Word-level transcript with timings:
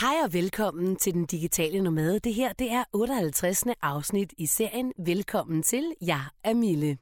Hej 0.00 0.14
og 0.24 0.32
velkommen 0.32 0.96
til 0.96 1.14
Den 1.14 1.26
Digitale 1.26 1.80
Nomade. 1.82 2.18
Det 2.18 2.34
her 2.34 2.52
det 2.52 2.72
er 2.72 2.84
58. 2.92 3.64
afsnit 3.82 4.32
i 4.38 4.46
serien 4.46 4.92
Velkommen 4.98 5.62
til. 5.62 5.92
Jeg 6.00 6.20
er 6.44 6.54
Mille. 6.54 6.98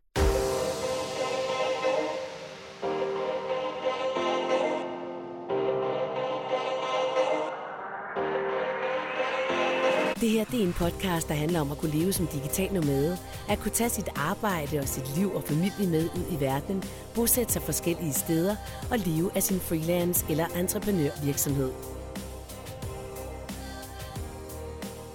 Det 10.21 10.31
her 10.31 10.45
det 10.45 10.61
er 10.61 10.67
en 10.67 10.73
podcast, 10.73 11.29
der 11.29 11.35
handler 11.35 11.61
om 11.61 11.71
at 11.71 11.79
kunne 11.79 11.99
leve 11.99 12.13
som 12.13 12.27
digital 12.27 12.73
nomade, 12.73 13.19
at 13.49 13.59
kunne 13.59 13.73
tage 13.73 13.91
sit 13.91 14.09
arbejde 14.17 14.79
og 14.79 14.89
sit 14.89 15.17
liv 15.17 15.35
og 15.35 15.43
familie 15.43 15.87
med 15.87 16.05
ud 16.05 16.37
i 16.37 16.41
verden, 16.41 16.83
bosætte 17.15 17.53
sig 17.53 17.63
forskellige 17.63 18.13
steder 18.13 18.57
og 18.91 18.99
leve 18.99 19.31
af 19.37 19.43
sin 19.43 19.61
freelance- 19.61 20.31
eller 20.31 20.47
entreprenørvirksomhed. 20.47 21.73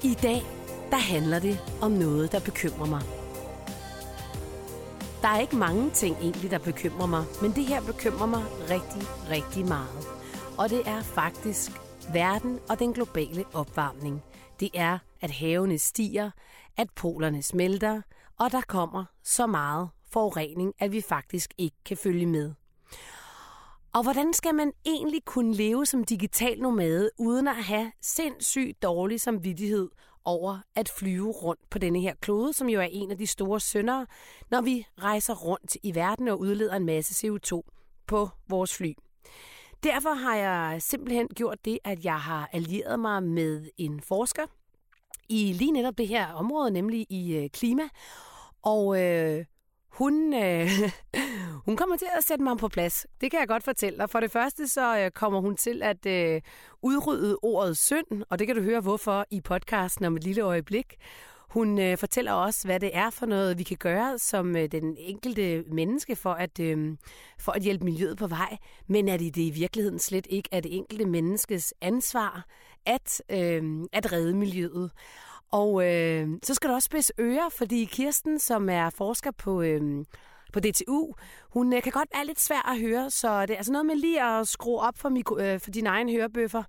I 0.04 0.14
dag, 0.14 0.42
der 0.92 0.98
handler 0.98 1.40
det 1.40 1.60
om 1.82 1.92
noget, 1.92 2.32
der 2.32 2.40
bekymrer 2.40 2.86
mig. 2.86 3.02
Der 5.22 5.28
er 5.28 5.40
ikke 5.40 5.56
mange 5.56 5.90
ting 5.90 6.18
egentlig, 6.22 6.52
der 6.52 6.58
bekymrer 6.58 7.06
mig, 7.06 7.26
men 7.42 7.52
det 7.52 7.66
her 7.66 7.82
bekymrer 7.82 8.26
mig 8.26 8.44
rigtig, 8.62 9.08
rigtig 9.30 9.68
meget. 9.68 10.08
Og 10.58 10.70
det 10.70 10.88
er 10.88 11.02
faktisk 11.02 11.72
verden 12.14 12.60
og 12.70 12.80
den 12.80 12.94
globale 12.94 13.46
opvarmning. 13.54 14.24
Det 14.60 14.70
er, 14.74 14.98
at 15.22 15.32
havene 15.32 15.80
stiger, 15.80 16.32
at 16.78 16.88
polerne 16.96 17.44
smelter, 17.44 18.02
og 18.40 18.52
der 18.52 18.62
kommer 18.68 19.06
så 19.24 19.48
meget 19.48 19.90
forurening, 20.12 20.74
at 20.80 20.92
vi 20.92 21.02
faktisk 21.02 21.54
ikke 21.58 21.78
kan 21.86 21.98
følge 21.98 22.26
med. 22.26 22.54
Og 23.98 24.04
hvordan 24.04 24.34
skal 24.34 24.56
man 24.56 24.74
egentlig 24.86 25.26
kunne 25.26 25.54
leve 25.54 25.86
som 25.86 26.04
digital 26.04 26.60
nomade, 26.60 27.10
uden 27.18 27.48
at 27.48 27.56
have 27.56 27.92
sindssygt 28.02 28.84
dårlig 28.84 29.22
samvittighed 29.22 29.90
over 30.26 30.60
at 30.76 30.90
flyve 30.90 31.32
rundt 31.32 31.70
på 31.70 31.80
denne 31.80 32.00
her 32.00 32.16
klode, 32.22 32.54
som 32.54 32.70
jo 32.70 32.80
er 32.80 32.88
en 32.92 33.12
af 33.12 33.18
de 33.18 33.28
store 33.28 33.60
syndere, 33.60 34.08
når 34.52 34.62
vi 34.62 34.86
rejser 35.02 35.36
rundt 35.36 35.78
i 35.84 35.96
verden 35.96 36.28
og 36.28 36.40
udleder 36.40 36.76
en 36.76 36.86
masse 36.86 37.28
CO2 37.28 37.62
på 38.08 38.30
vores 38.50 38.76
fly. 38.76 38.94
Derfor 39.84 40.14
har 40.14 40.36
jeg 40.36 40.82
simpelthen 40.82 41.28
gjort 41.28 41.66
det, 41.66 41.80
at 41.84 42.06
jeg 42.06 42.20
har 42.20 42.50
allieret 42.54 43.00
mig 43.00 43.24
med 43.24 43.70
en 43.78 44.02
forsker 44.02 44.46
i 45.30 45.54
lige 45.54 45.72
netop 45.72 45.98
det 45.98 46.08
her 46.08 46.34
område, 46.34 46.72
nemlig 46.72 47.06
i 47.10 47.36
øh, 47.36 47.50
klima. 47.50 47.84
Og 48.62 49.02
øh, 49.04 49.46
hun, 49.98 50.34
øh, 50.34 50.70
hun 51.66 51.78
kommer 51.78 51.98
til 51.98 52.08
at 52.18 52.24
sætte 52.24 52.44
mig 52.44 52.58
på 52.58 52.68
plads. 52.68 53.08
Det 53.22 53.32
kan 53.32 53.40
jeg 53.40 53.48
godt 53.48 53.64
fortælle 53.64 54.00
dig. 54.00 54.10
For 54.10 54.20
det 54.20 54.32
første 54.32 54.68
så 54.68 55.00
øh, 55.00 55.12
kommer 55.12 55.42
hun 55.42 55.56
til 55.56 55.84
at 55.84 56.06
øh, 56.06 56.42
udrydde 56.82 57.38
ordet 57.42 57.78
synd, 57.78 58.24
og 58.30 58.40
det 58.40 58.48
kan 58.48 58.56
du 58.56 58.62
høre 58.62 58.80
hvorfor 58.80 59.26
i 59.32 59.42
podcasten 59.42 60.06
om 60.06 60.16
et 60.16 60.24
lille 60.24 60.42
øjeblik. 60.42 60.96
Hun 61.50 61.80
øh, 61.80 61.98
fortæller 61.98 62.32
også, 62.32 62.68
hvad 62.68 62.80
det 62.80 62.92
er 62.94 63.10
for 63.10 63.26
noget, 63.26 63.58
vi 63.58 63.64
kan 63.64 63.78
gøre 63.78 64.20
som 64.20 64.56
øh, 64.56 64.72
den 64.72 64.96
enkelte 65.00 65.64
menneske 65.72 66.16
for 66.16 66.34
at, 66.34 66.60
øh, 66.60 66.98
for 67.40 67.52
at 67.52 67.62
hjælpe 67.62 67.86
miljøet 67.86 68.18
på 68.18 68.28
vej. 68.28 68.58
Men 68.88 69.10
er 69.10 69.18
det, 69.18 69.36
det 69.36 69.42
i 69.42 69.50
virkeligheden 69.50 70.00
slet 70.00 70.28
ikke 70.30 70.50
er 70.52 70.60
det 70.60 70.76
enkelte 70.76 71.06
menneskes 71.06 71.74
ansvar 71.82 72.46
at, 72.86 73.22
øh, 73.30 73.86
at 73.94 74.12
redde 74.12 74.34
miljøet? 74.34 74.92
Og 75.52 75.86
øh, 75.88 76.28
så 76.44 76.54
skal 76.54 76.70
du 76.70 76.74
også 76.74 76.86
spidse 76.86 77.14
ører, 77.20 77.50
fordi 77.50 77.86
Kirsten, 77.86 78.40
som 78.40 78.70
er 78.70 78.90
forsker 78.90 79.32
på... 79.32 79.62
Øh, 79.62 80.06
på 80.54 80.60
DTU. 80.60 81.14
Hun 81.50 81.74
øh, 81.74 81.82
kan 81.82 81.92
godt 81.92 82.10
være 82.14 82.26
lidt 82.26 82.40
svær 82.40 82.70
at 82.70 82.80
høre, 82.80 83.10
så 83.10 83.42
det 83.42 83.50
er 83.50 83.58
altså 83.58 83.72
noget 83.72 83.86
med 83.86 83.96
lige 83.96 84.24
at 84.24 84.48
skrue 84.48 84.80
op 84.80 84.98
for, 84.98 85.10
mikro, 85.10 85.38
øh, 85.38 85.60
for 85.60 85.72
din 85.72 85.88
egen 85.88 86.10
hørebøffer 86.10 86.64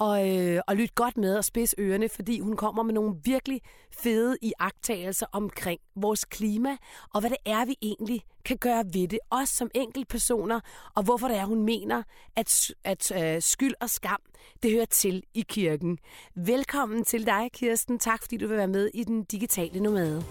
og, 0.00 0.38
øh, 0.38 0.60
og 0.66 0.76
lytte 0.76 0.94
godt 0.94 1.16
med 1.16 1.36
og 1.36 1.44
spids 1.44 1.74
ørerne, 1.78 2.08
fordi 2.08 2.40
hun 2.40 2.56
kommer 2.56 2.82
med 2.82 2.94
nogle 2.94 3.14
virkelig 3.24 3.60
fede 3.90 4.36
iagttagelser 4.42 5.26
omkring 5.32 5.80
vores 5.96 6.24
klima, 6.24 6.76
og 7.14 7.20
hvad 7.20 7.30
det 7.30 7.38
er, 7.46 7.64
vi 7.64 7.76
egentlig 7.82 8.22
kan 8.44 8.56
gøre 8.56 8.84
ved 8.92 9.08
det, 9.08 9.18
også 9.30 9.54
som 9.54 9.70
enkeltpersoner, 9.74 10.60
og 10.94 11.02
hvorfor 11.02 11.28
det 11.28 11.36
er, 11.36 11.44
hun 11.44 11.62
mener, 11.62 12.02
at, 12.36 12.74
at 12.84 13.12
øh, 13.22 13.42
skyld 13.42 13.74
og 13.80 13.90
skam, 13.90 14.20
det 14.62 14.72
hører 14.72 14.84
til 14.84 15.22
i 15.34 15.44
kirken. 15.48 15.98
Velkommen 16.34 17.04
til 17.04 17.26
dig, 17.26 17.50
Kirsten. 17.52 17.98
Tak, 17.98 18.22
fordi 18.22 18.36
du 18.36 18.48
vil 18.48 18.56
være 18.56 18.68
med 18.68 18.90
i 18.94 19.04
den 19.04 19.24
digitale 19.24 19.80
nomade. 19.80 20.24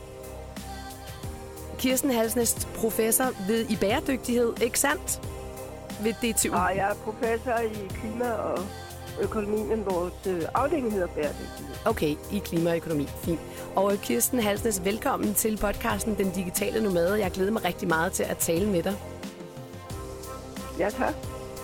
Kirsten 1.79 2.12
Halsnæst, 2.12 2.67
professor 2.75 3.47
ved 3.47 3.66
i 3.69 3.75
bæredygtighed, 3.75 4.53
ikke 4.62 4.79
sandt? 4.79 5.22
Ved 6.03 6.13
DTU. 6.13 6.51
Nej, 6.51 6.73
jeg 6.75 6.90
er 6.90 6.95
professor 6.95 7.59
i 7.59 7.88
klima 7.88 8.31
og 8.31 8.59
økonomi, 9.22 9.63
men 9.63 9.85
vores 9.85 10.13
øh, 10.28 10.41
afdeling 10.56 10.94
hedder 10.94 11.07
bæredygtighed. 11.07 11.75
Okay, 11.85 12.16
i 12.31 12.38
klima 12.45 12.69
og 12.69 12.75
økonomi. 12.75 13.07
Fint. 13.23 13.39
Og 13.75 13.94
Kirsten 14.03 14.39
Halsnes, 14.39 14.85
velkommen 14.85 15.34
til 15.34 15.57
podcasten 15.57 16.16
Den 16.18 16.31
Digitale 16.31 16.84
Nomade. 16.84 17.19
Jeg 17.19 17.31
glæder 17.31 17.51
mig 17.51 17.66
rigtig 17.66 17.88
meget 17.88 18.12
til 18.12 18.23
at 18.23 18.38
tale 18.38 18.69
med 18.69 18.84
dig. 18.84 18.95
Ja, 20.79 20.89
tak. 20.89 21.13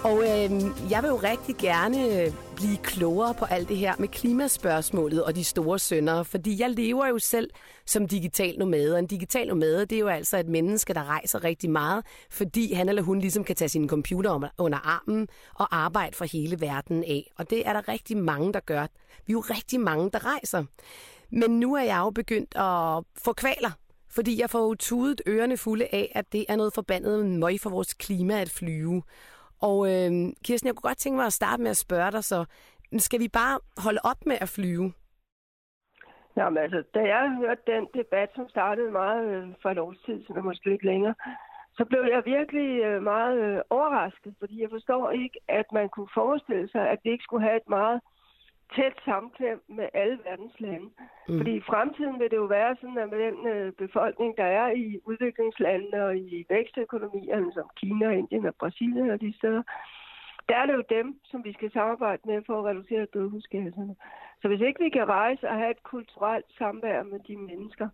Og 0.05 0.17
øh, 0.21 0.51
jeg 0.91 1.03
vil 1.03 1.07
jo 1.07 1.15
rigtig 1.15 1.55
gerne 1.55 2.21
øh, 2.21 2.33
blive 2.55 2.77
klogere 2.77 3.33
på 3.33 3.45
alt 3.45 3.69
det 3.69 3.77
her 3.77 3.93
med 3.99 4.07
klimaspørgsmålet 4.07 5.23
og 5.23 5.35
de 5.35 5.43
store 5.43 5.79
sønder, 5.79 6.23
fordi 6.23 6.61
jeg 6.61 6.69
lever 6.69 7.07
jo 7.07 7.19
selv 7.19 7.49
som 7.85 8.07
digital 8.07 8.59
nomade, 8.59 8.93
og 8.93 8.99
en 8.99 9.07
digital 9.07 9.47
nomade, 9.47 9.85
det 9.85 9.95
er 9.95 9.99
jo 9.99 10.07
altså 10.07 10.37
et 10.37 10.47
menneske, 10.47 10.93
der 10.93 11.03
rejser 11.03 11.43
rigtig 11.43 11.69
meget, 11.69 12.05
fordi 12.29 12.73
han 12.73 12.89
eller 12.89 13.01
hun 13.01 13.19
ligesom 13.19 13.43
kan 13.43 13.55
tage 13.55 13.69
sin 13.69 13.89
computer 13.89 14.49
under 14.57 14.77
armen 14.77 15.27
og 15.55 15.75
arbejde 15.75 16.15
for 16.15 16.25
hele 16.25 16.61
verden 16.61 17.03
af. 17.03 17.31
Og 17.37 17.49
det 17.49 17.67
er 17.67 17.73
der 17.73 17.87
rigtig 17.87 18.17
mange, 18.17 18.53
der 18.53 18.59
gør. 18.59 18.87
Vi 19.25 19.31
er 19.31 19.33
jo 19.33 19.39
rigtig 19.39 19.79
mange, 19.79 20.11
der 20.11 20.25
rejser. 20.25 20.63
Men 21.31 21.59
nu 21.59 21.75
er 21.75 21.83
jeg 21.83 21.97
jo 21.97 22.09
begyndt 22.09 22.55
at 22.55 23.03
få 23.23 23.33
kvaler 23.33 23.71
fordi 24.09 24.41
jeg 24.41 24.49
får 24.49 24.59
jo 24.59 24.75
tudet 24.75 25.21
ørerne 25.27 25.57
fulde 25.57 25.87
af, 25.91 26.11
at 26.15 26.25
det 26.31 26.45
er 26.47 26.55
noget 26.55 26.73
forbandet 26.73 27.25
møg 27.25 27.59
for 27.61 27.69
vores 27.69 27.93
klima 27.93 28.41
at 28.41 28.49
flyve. 28.49 29.03
Og 29.67 29.77
øh, 29.91 30.11
Kirsten, 30.45 30.67
jeg 30.67 30.75
kunne 30.75 30.89
godt 30.89 30.97
tænke 30.97 31.17
mig 31.17 31.25
at 31.25 31.39
starte 31.41 31.61
med 31.63 31.71
at 31.71 31.83
spørge 31.85 32.11
dig, 32.11 32.23
så 32.23 32.45
skal 32.97 33.19
vi 33.19 33.27
bare 33.27 33.59
holde 33.85 34.01
op 34.03 34.21
med 34.25 34.37
at 34.41 34.49
flyve? 34.49 34.93
Jamen 36.37 36.57
altså, 36.57 36.83
da 36.93 37.01
jeg 37.13 37.35
hørte 37.41 37.61
den 37.73 37.87
debat, 37.99 38.29
som 38.35 38.49
startede 38.49 38.91
meget 38.91 39.25
øh, 39.35 39.47
for 39.61 39.69
et 39.69 39.79
års 39.79 40.01
tid, 40.05 40.25
som 40.25 40.37
er 40.37 40.41
måske 40.41 40.69
lidt 40.69 40.83
længere, 40.83 41.15
så 41.77 41.85
blev 41.85 42.03
jeg 42.13 42.21
virkelig 42.25 42.69
øh, 42.87 43.03
meget 43.03 43.37
øh, 43.47 43.61
overrasket, 43.69 44.33
fordi 44.39 44.61
jeg 44.61 44.69
forstår 44.71 45.11
ikke, 45.11 45.39
at 45.47 45.67
man 45.73 45.89
kunne 45.89 46.11
forestille 46.13 46.69
sig, 46.71 46.89
at 46.89 46.99
det 47.03 47.09
ikke 47.11 47.27
skulle 47.27 47.47
have 47.47 47.57
et 47.57 47.69
meget 47.69 48.01
tæt 48.75 48.95
samklem 49.05 49.59
med 49.67 49.87
alle 49.93 50.19
verdens 50.25 50.59
lande. 50.59 50.89
Mm. 51.29 51.37
Fordi 51.37 51.55
i 51.55 51.67
fremtiden 51.71 52.19
vil 52.19 52.31
det 52.31 52.37
jo 52.37 52.49
være 52.57 52.75
sådan, 52.75 52.97
at 52.97 53.09
med 53.09 53.19
den 53.27 53.47
øh, 53.47 53.73
befolkning, 53.73 54.37
der 54.37 54.43
er 54.43 54.71
i 54.71 54.99
udviklingslandene 55.05 56.05
og 56.05 56.17
i 56.17 56.45
vækstøkonomierne, 56.49 57.53
som 57.53 57.69
Kina, 57.75 58.09
Indien 58.09 58.45
og 58.45 58.55
Brasilien 58.55 59.09
og 59.09 59.21
de 59.21 59.33
steder, 59.37 59.63
der 60.49 60.55
er 60.55 60.65
det 60.65 60.73
jo 60.73 60.83
dem, 60.89 61.19
som 61.23 61.43
vi 61.43 61.53
skal 61.53 61.71
samarbejde 61.71 62.21
med 62.25 62.41
for 62.45 62.59
at 62.59 62.65
reducere 62.65 63.05
drivhusgasserne. 63.13 63.95
Så 64.41 64.47
hvis 64.47 64.61
ikke 64.61 64.83
vi 64.83 64.89
kan 64.89 65.07
rejse 65.07 65.49
og 65.49 65.55
have 65.55 65.71
et 65.71 65.83
kulturelt 65.83 66.45
samvær 66.57 67.03
med 67.03 67.19
de 67.27 67.37
mennesker, 67.37 67.89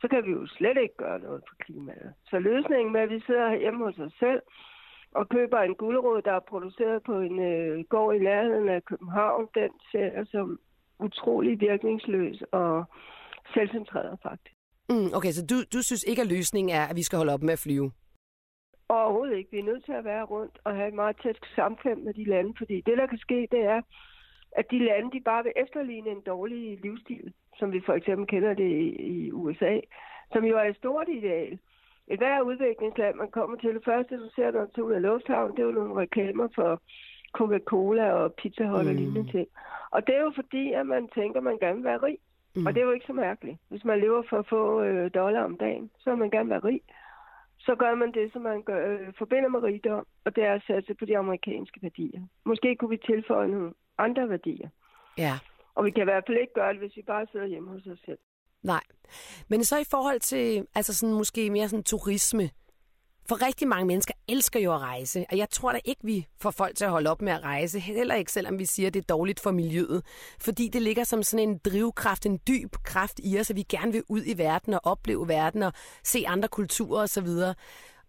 så 0.00 0.08
kan 0.08 0.24
vi 0.26 0.30
jo 0.30 0.46
slet 0.46 0.78
ikke 0.82 0.96
gøre 0.96 1.18
noget 1.18 1.42
for 1.48 1.56
klimaet. 1.64 2.14
Så 2.30 2.38
løsningen 2.38 2.92
med, 2.92 3.00
at 3.00 3.10
vi 3.10 3.20
sidder 3.20 3.54
hjemme 3.54 3.84
hos 3.84 3.98
os 3.98 4.12
selv, 4.18 4.42
og 5.14 5.28
køber 5.28 5.58
en 5.58 5.74
guldråd, 5.74 6.22
der 6.22 6.32
er 6.32 6.48
produceret 6.48 7.02
på 7.02 7.20
en 7.20 7.38
øh, 7.40 7.84
gård 7.84 8.14
i 8.14 8.18
nærheden 8.18 8.68
af 8.68 8.84
København, 8.84 9.48
den 9.54 9.70
ser 9.92 10.08
jeg 10.16 10.26
som 10.30 10.58
utrolig 10.98 11.60
virkningsløs 11.60 12.42
og 12.52 12.84
selvcentreret 13.54 14.18
faktisk. 14.22 14.56
Mm, 14.88 15.10
okay, 15.14 15.30
så 15.30 15.46
du, 15.46 15.56
du 15.74 15.82
synes 15.82 16.02
ikke, 16.02 16.22
at 16.22 16.28
løsningen 16.28 16.76
er, 16.76 16.84
at 16.86 16.96
vi 16.96 17.02
skal 17.02 17.16
holde 17.16 17.34
op 17.34 17.42
med 17.42 17.52
at 17.52 17.58
flyve? 17.58 17.92
Overhovedet 18.88 19.36
ikke. 19.36 19.50
Vi 19.50 19.58
er 19.58 19.70
nødt 19.70 19.84
til 19.84 19.92
at 19.92 20.04
være 20.04 20.24
rundt 20.24 20.58
og 20.64 20.76
have 20.76 20.88
et 20.88 20.94
meget 20.94 21.16
tæt 21.22 21.38
samkvem 21.56 21.98
med 21.98 22.14
de 22.14 22.24
lande, 22.24 22.54
fordi 22.58 22.80
det, 22.86 22.98
der 22.98 23.06
kan 23.06 23.18
ske, 23.18 23.48
det 23.50 23.62
er, 23.64 23.80
at 24.52 24.66
de 24.70 24.78
lande, 24.78 25.10
de 25.12 25.20
bare 25.24 25.42
vil 25.44 25.52
efterligne 25.56 26.10
en 26.10 26.22
dårlig 26.26 26.80
livsstil, 26.82 27.32
som 27.58 27.72
vi 27.72 27.80
for 27.86 27.92
eksempel 27.92 28.26
kender 28.26 28.54
det 28.54 28.70
i, 28.70 28.88
i 29.12 29.32
USA, 29.32 29.80
som 30.32 30.44
jo 30.44 30.56
er 30.58 30.64
et 30.64 30.76
stort 30.76 31.08
ideal 31.08 31.58
et 32.10 32.18
hver 32.18 32.40
udviklingsland, 32.40 33.14
man 33.16 33.30
kommer 33.30 33.56
til, 33.56 33.74
det 33.74 33.84
første, 33.84 34.16
du 34.16 34.28
ser, 34.34 34.50
når 34.50 34.66
du 34.76 34.82
ud 34.82 34.92
af 34.92 35.02
lufthavnen, 35.02 35.56
det 35.56 35.62
er 35.62 35.66
jo 35.66 35.78
nogle 35.80 36.00
reklamer 36.00 36.48
for 36.54 36.82
Coca-Cola 37.38 38.12
og 38.12 38.34
Pizza 38.34 38.64
Hut 38.64 38.82
mm. 38.82 38.88
og 38.88 38.94
lignende 38.94 39.32
ting. 39.32 39.48
Og 39.90 40.06
det 40.06 40.14
er 40.16 40.20
jo 40.20 40.32
fordi, 40.34 40.72
at 40.72 40.86
man 40.86 41.08
tænker, 41.08 41.38
at 41.40 41.44
man 41.44 41.58
gerne 41.58 41.76
vil 41.76 41.84
være 41.84 42.02
rig. 42.02 42.18
Mm. 42.56 42.66
Og 42.66 42.74
det 42.74 42.80
er 42.80 42.84
jo 42.84 42.92
ikke 42.92 43.06
så 43.06 43.12
mærkeligt. 43.12 43.58
Hvis 43.68 43.84
man 43.84 44.00
lever 44.00 44.22
for 44.30 44.38
at 44.38 44.48
få 44.48 44.82
øh, 44.82 45.10
dollar 45.14 45.44
om 45.44 45.56
dagen, 45.56 45.90
så 45.98 46.10
vil 46.10 46.18
man 46.18 46.30
gerne 46.30 46.50
være 46.50 46.64
rig. 46.64 46.80
Så 47.58 47.74
gør 47.74 47.94
man 47.94 48.12
det, 48.12 48.32
som 48.32 48.42
man 48.42 48.62
gør, 48.62 48.92
øh, 48.92 49.12
forbinder 49.18 49.48
med 49.48 49.62
rigdom, 49.62 50.06
og 50.24 50.36
det 50.36 50.44
er 50.44 50.54
at 50.54 50.62
satse 50.66 50.94
på 50.94 51.04
de 51.04 51.18
amerikanske 51.18 51.82
værdier. 51.82 52.20
Måske 52.44 52.76
kunne 52.76 52.90
vi 52.90 52.96
tilføje 52.96 53.48
nogle 53.48 53.72
andre 53.98 54.28
værdier. 54.28 54.68
Ja. 55.18 55.34
Og 55.74 55.84
vi 55.84 55.90
kan 55.90 56.02
i 56.02 56.10
hvert 56.10 56.24
fald 56.26 56.38
ikke 56.38 56.52
gøre 56.52 56.72
det, 56.72 56.78
hvis 56.78 56.96
vi 56.96 57.02
bare 57.02 57.26
sidder 57.32 57.46
hjemme 57.46 57.70
hos 57.70 57.86
os 57.86 57.98
selv. 58.04 58.18
Nej. 58.62 58.82
Men 59.48 59.64
så 59.64 59.78
i 59.78 59.84
forhold 59.90 60.20
til, 60.20 60.66
altså 60.74 60.94
sådan 60.94 61.14
måske 61.14 61.50
mere 61.50 61.68
sådan 61.68 61.84
turisme, 61.84 62.50
For 63.30 63.46
rigtig 63.46 63.68
mange 63.68 63.86
mennesker 63.86 64.14
elsker 64.28 64.60
jo 64.60 64.74
at 64.74 64.80
rejse, 64.80 65.24
og 65.30 65.36
jeg 65.38 65.48
tror 65.50 65.72
da 65.72 65.78
ikke, 65.84 66.00
vi 66.04 66.26
får 66.40 66.50
folk 66.50 66.76
til 66.76 66.84
at 66.84 66.90
holde 66.90 67.10
op 67.10 67.22
med 67.22 67.32
at 67.32 67.42
rejse, 67.42 67.78
heller 67.78 68.14
ikke 68.14 68.32
selvom 68.32 68.58
vi 68.58 68.64
siger, 68.64 68.86
at 68.86 68.94
det 68.94 69.00
er 69.00 69.14
dårligt 69.14 69.40
for 69.40 69.50
miljøet. 69.50 70.02
Fordi 70.40 70.68
det 70.68 70.82
ligger 70.82 71.04
som 71.04 71.22
sådan 71.22 71.48
en 71.48 71.58
drivkraft, 71.58 72.26
en 72.26 72.38
dyb 72.48 72.72
kraft 72.84 73.20
i 73.24 73.38
os, 73.40 73.50
at 73.50 73.56
vi 73.56 73.62
gerne 73.62 73.92
vil 73.92 74.02
ud 74.08 74.22
i 74.26 74.38
verden 74.38 74.74
og 74.74 74.80
opleve 74.84 75.28
verden 75.28 75.62
og 75.62 75.72
se 76.04 76.24
andre 76.26 76.48
kulturer 76.48 77.02
osv. 77.02 77.28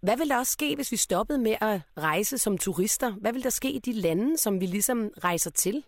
Hvad 0.01 0.17
vil 0.17 0.29
der 0.29 0.37
også 0.37 0.51
ske, 0.51 0.75
hvis 0.75 0.91
vi 0.91 0.97
stoppede 0.97 1.39
med 1.39 1.55
at 1.61 1.81
rejse 1.97 2.37
som 2.37 2.57
turister? 2.57 3.11
Hvad 3.11 3.33
vil 3.33 3.43
der 3.43 3.49
ske 3.49 3.71
i 3.71 3.79
de 3.79 3.93
lande, 3.93 4.37
som 4.37 4.61
vi 4.61 4.65
ligesom 4.65 5.09
rejser 5.23 5.51
til? 5.51 5.83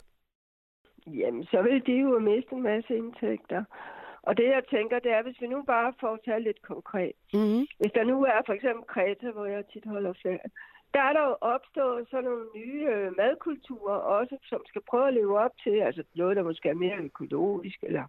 Jamen, 1.07 1.43
så 1.43 1.61
vil 1.61 1.85
de 1.85 2.01
jo 2.01 2.19
miste 2.19 2.53
en 2.55 2.63
masse 2.63 2.95
indtægter. 2.95 3.63
Og 4.23 4.37
det, 4.37 4.43
jeg 4.43 4.63
tænker, 4.69 4.99
det 4.99 5.11
er, 5.11 5.23
hvis 5.23 5.41
vi 5.41 5.47
nu 5.47 5.61
bare 5.61 5.93
får 5.99 6.19
tage 6.25 6.39
lidt 6.39 6.61
konkret. 6.61 7.15
Mm-hmm. 7.33 7.65
Hvis 7.79 7.91
der 7.91 8.03
nu 8.03 8.23
er 8.23 8.41
for 8.45 8.53
eksempel 8.53 8.85
Kreta, 8.87 9.31
hvor 9.31 9.45
jeg 9.45 9.65
tit 9.65 9.85
holder 9.85 10.13
ferie, 10.23 10.49
der 10.93 11.01
er 11.01 11.13
der 11.13 11.23
jo 11.29 11.35
opstået 11.41 12.07
sådan 12.09 12.29
nogle 12.29 12.45
nye 12.55 12.85
øh, 12.93 13.17
madkulturer 13.17 13.99
også, 14.17 14.37
som 14.49 14.61
skal 14.67 14.81
prøve 14.89 15.07
at 15.07 15.13
leve 15.13 15.39
op 15.39 15.51
til, 15.63 15.75
altså 15.87 16.03
noget, 16.15 16.35
der 16.37 16.43
måske 16.43 16.69
er 16.69 16.73
mere 16.73 16.97
økologisk, 16.97 17.79
eller 17.83 18.05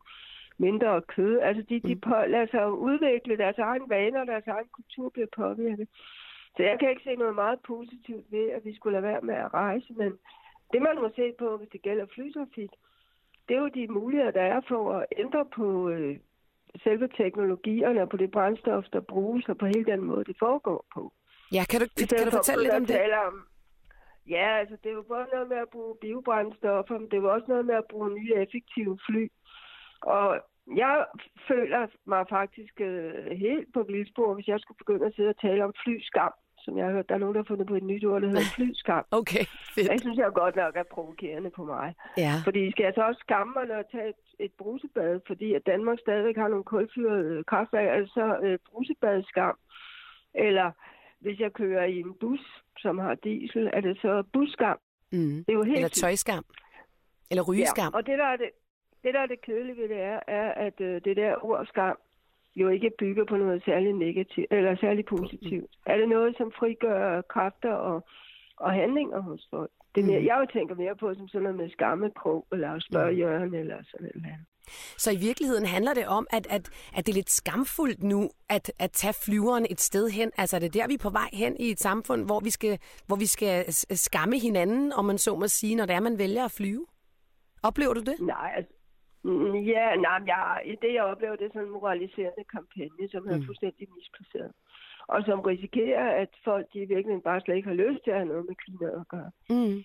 mindre 0.58 1.02
kød. 1.02 1.40
Altså, 1.40 1.62
de, 1.68 1.80
de 1.80 1.94
mm. 1.94 2.00
på, 2.00 2.14
lader 2.28 2.46
sig 2.50 2.72
udvikle 2.72 3.36
deres 3.36 3.58
egen 3.58 3.88
vaner, 3.88 4.24
deres 4.24 4.46
egen 4.46 4.68
kultur 4.72 5.08
bliver 5.08 5.28
påvirket. 5.36 5.88
Så 6.56 6.62
jeg 6.62 6.78
kan 6.78 6.90
ikke 6.90 7.02
se 7.04 7.14
noget 7.14 7.34
meget 7.34 7.58
positivt 7.60 8.26
ved, 8.30 8.50
at 8.50 8.64
vi 8.64 8.74
skulle 8.74 8.92
lade 8.92 9.12
være 9.12 9.20
med 9.20 9.34
at 9.34 9.54
rejse, 9.54 9.92
men 9.96 10.12
det 10.72 10.82
man 10.82 10.96
må 11.02 11.08
se 11.16 11.32
på, 11.38 11.56
hvis 11.56 11.68
det 11.72 11.82
gælder 11.82 12.06
flytrafik, 12.14 12.70
det 13.48 13.56
er 13.56 13.60
jo 13.60 13.68
de 13.68 13.88
muligheder, 13.88 14.30
der 14.30 14.42
er 14.42 14.60
for 14.68 14.92
at 14.92 15.06
ændre 15.16 15.44
på 15.56 15.88
øh, 15.88 16.16
selve 16.82 17.08
teknologierne 17.16 18.02
og 18.02 18.08
på 18.08 18.16
det 18.16 18.30
brændstof, 18.30 18.84
der 18.92 19.00
bruges, 19.00 19.48
og 19.48 19.58
på 19.58 19.66
hele 19.66 19.84
den 19.84 20.00
måde, 20.00 20.24
det 20.24 20.36
foregår 20.38 20.86
på. 20.94 21.12
Ja, 21.52 21.64
kan 21.70 21.80
du, 21.80 21.86
kan 21.96 22.26
du 22.26 22.30
fortælle 22.30 22.62
lidt 22.62 22.74
om 22.74 22.86
det? 22.86 22.96
Om, 23.26 23.46
ja, 24.28 24.58
altså 24.60 24.76
det 24.82 24.88
er 24.90 24.94
jo 24.94 25.02
både 25.02 25.26
noget 25.32 25.48
med 25.48 25.56
at 25.56 25.68
bruge 25.68 25.96
biobrændstoffer, 26.00 26.98
men 26.98 27.08
det 27.10 27.16
er 27.16 27.22
jo 27.22 27.32
også 27.32 27.46
noget 27.48 27.66
med 27.66 27.74
at 27.74 27.88
bruge 27.90 28.10
nye 28.10 28.34
effektive 28.34 28.98
fly. 29.06 29.28
Og 30.00 30.40
jeg 30.76 31.06
føler 31.48 31.86
mig 32.06 32.26
faktisk 32.30 32.80
øh, 32.80 33.30
helt 33.44 33.68
på 33.74 33.82
vildspor, 33.82 34.34
hvis 34.34 34.48
jeg 34.48 34.60
skulle 34.60 34.78
begynde 34.78 35.06
at 35.06 35.14
sidde 35.14 35.28
og 35.28 35.40
tale 35.40 35.64
om 35.64 35.74
flyskam 35.84 36.32
som 36.64 36.78
jeg 36.78 36.86
har 36.86 36.92
hørt, 36.92 37.08
der 37.08 37.14
er 37.14 37.18
nogen, 37.18 37.34
der 37.34 37.42
har 37.42 37.50
fundet 37.52 37.66
på 37.66 37.74
et 37.74 37.82
nyt 37.82 38.04
ord, 38.04 38.22
der 38.22 38.28
hedder 38.28 38.50
flyskam. 38.56 39.04
Okay, 39.20 39.44
fedt. 39.74 39.88
Jeg 39.90 40.00
synes 40.00 40.18
jeg 40.18 40.30
godt 40.34 40.56
nok 40.56 40.76
er 40.76 40.82
provokerende 40.94 41.50
på 41.50 41.64
mig. 41.64 41.94
Ja. 42.16 42.34
Fordi 42.44 42.70
skal 42.70 42.84
jeg 42.84 42.92
så 42.94 43.02
også 43.02 43.20
skamme 43.20 43.52
mig, 43.56 43.64
når 43.66 43.74
jeg 43.74 43.84
tager 43.92 44.08
et, 44.08 44.22
et 44.38 44.52
brusebad, 44.58 45.20
fordi 45.26 45.54
at 45.54 45.66
Danmark 45.66 45.98
stadigvæk 45.98 46.36
har 46.36 46.48
nogle 46.48 46.64
kulfyrede 46.64 47.44
kraftværker, 47.44 47.92
altså 47.92 48.38
øh, 48.42 48.58
brusebadskam. 48.68 49.56
Eller 50.34 50.70
hvis 51.20 51.38
jeg 51.40 51.52
kører 51.52 51.84
i 51.84 51.96
en 52.00 52.14
bus, 52.20 52.40
som 52.78 52.98
har 52.98 53.14
diesel, 53.14 53.70
er 53.72 53.80
det 53.80 53.98
så 54.02 54.22
busskam. 54.32 54.78
Mm. 55.12 55.44
Det 55.44 55.48
er 55.48 55.52
jo 55.52 55.62
helt 55.62 55.76
Eller 55.76 55.88
tøjskam. 55.88 56.44
Eller 57.30 57.42
rygeskam. 57.42 57.92
Ja, 57.92 57.96
og 57.98 58.06
det 58.06 58.18
der 58.18 58.24
er 58.24 58.36
det, 58.36 58.50
det, 59.04 59.14
der 59.14 59.20
er 59.20 59.26
det 59.26 59.40
kedelige 59.40 59.76
ved 59.76 59.88
det 59.88 60.00
er, 60.00 60.20
er 60.28 60.52
at 60.66 60.80
øh, 60.80 61.00
det 61.04 61.16
der 61.16 61.44
ord 61.44 61.66
skam, 61.66 61.98
jo 62.56 62.68
ikke 62.68 62.90
bygger 62.98 63.24
på 63.24 63.36
noget 63.36 63.64
særligt 63.64 63.98
negativt, 63.98 64.46
eller 64.50 64.76
særligt 64.76 65.08
positivt. 65.08 65.70
Er 65.86 65.96
det 65.96 66.08
noget, 66.08 66.36
som 66.36 66.52
frigør 66.58 67.20
kræfter 67.20 67.72
og, 67.72 68.06
og 68.56 68.72
handlinger 68.72 69.20
hos 69.20 69.48
folk? 69.50 69.70
Det 69.94 70.00
er 70.00 70.06
mere, 70.06 70.20
mm. 70.20 70.26
Jeg 70.26 70.46
tænker 70.52 70.74
mere 70.74 70.96
på 70.96 71.14
som 71.14 71.28
sådan 71.28 71.42
noget 71.42 71.58
med 71.58 71.70
skammekrog, 71.70 72.46
eller 72.52 72.78
spørgjørn, 72.78 73.48
mm. 73.48 73.54
eller 73.54 73.76
sådan 73.90 74.10
noget. 74.14 74.36
Så 74.98 75.10
i 75.12 75.16
virkeligheden 75.16 75.66
handler 75.66 75.94
det 75.94 76.06
om, 76.06 76.26
at, 76.30 76.46
at, 76.50 76.70
at 76.96 77.06
det 77.06 77.12
er 77.12 77.14
lidt 77.14 77.30
skamfuldt 77.30 78.02
nu 78.02 78.30
at, 78.48 78.72
at 78.78 78.90
tage 78.92 79.14
flyveren 79.24 79.66
et 79.70 79.80
sted 79.80 80.08
hen. 80.08 80.30
Altså 80.38 80.56
er 80.56 80.60
det 80.60 80.74
der, 80.74 80.86
vi 80.86 80.94
er 80.94 80.98
på 80.98 81.10
vej 81.10 81.28
hen 81.32 81.56
i 81.60 81.70
et 81.70 81.80
samfund, 81.80 82.24
hvor 82.24 82.40
vi 82.40 82.50
skal, 82.50 82.78
hvor 83.06 83.16
vi 83.16 83.26
skal 83.26 83.72
skamme 83.96 84.38
hinanden, 84.38 84.92
om 84.92 85.04
man 85.04 85.18
så 85.18 85.36
må 85.36 85.48
sige, 85.48 85.74
når 85.76 85.86
det 85.86 85.94
er, 85.94 86.00
man 86.00 86.18
vælger 86.18 86.44
at 86.44 86.50
flyve? 86.50 86.86
Oplever 87.62 87.94
du 87.94 88.00
det? 88.00 88.16
Nej, 88.20 88.52
altså, 88.56 88.73
Mm, 89.24 89.54
ja, 89.54 89.86
nej, 90.06 90.20
jeg, 90.26 90.76
det 90.82 90.92
jeg 90.94 91.04
oplever, 91.12 91.36
det 91.36 91.46
er 91.46 91.52
sådan 91.52 91.68
en 91.68 91.76
moraliserende 91.78 92.44
kampagne, 92.56 93.08
som 93.08 93.28
er 93.28 93.36
mm. 93.36 93.46
fuldstændig 93.46 93.88
misplaceret. 93.96 94.52
Og 95.06 95.22
som 95.28 95.40
risikerer, 95.40 96.06
at 96.22 96.30
folk 96.44 96.66
de 96.72 96.78
virkelig 96.94 97.22
bare 97.22 97.40
slet 97.40 97.56
ikke 97.56 97.68
har 97.68 97.82
lyst 97.84 98.04
til 98.04 98.10
at 98.10 98.16
have 98.16 98.32
noget 98.32 98.44
med 98.48 98.54
klima 98.54 98.86
at 99.00 99.08
gøre. 99.08 99.30
Mm. 99.50 99.84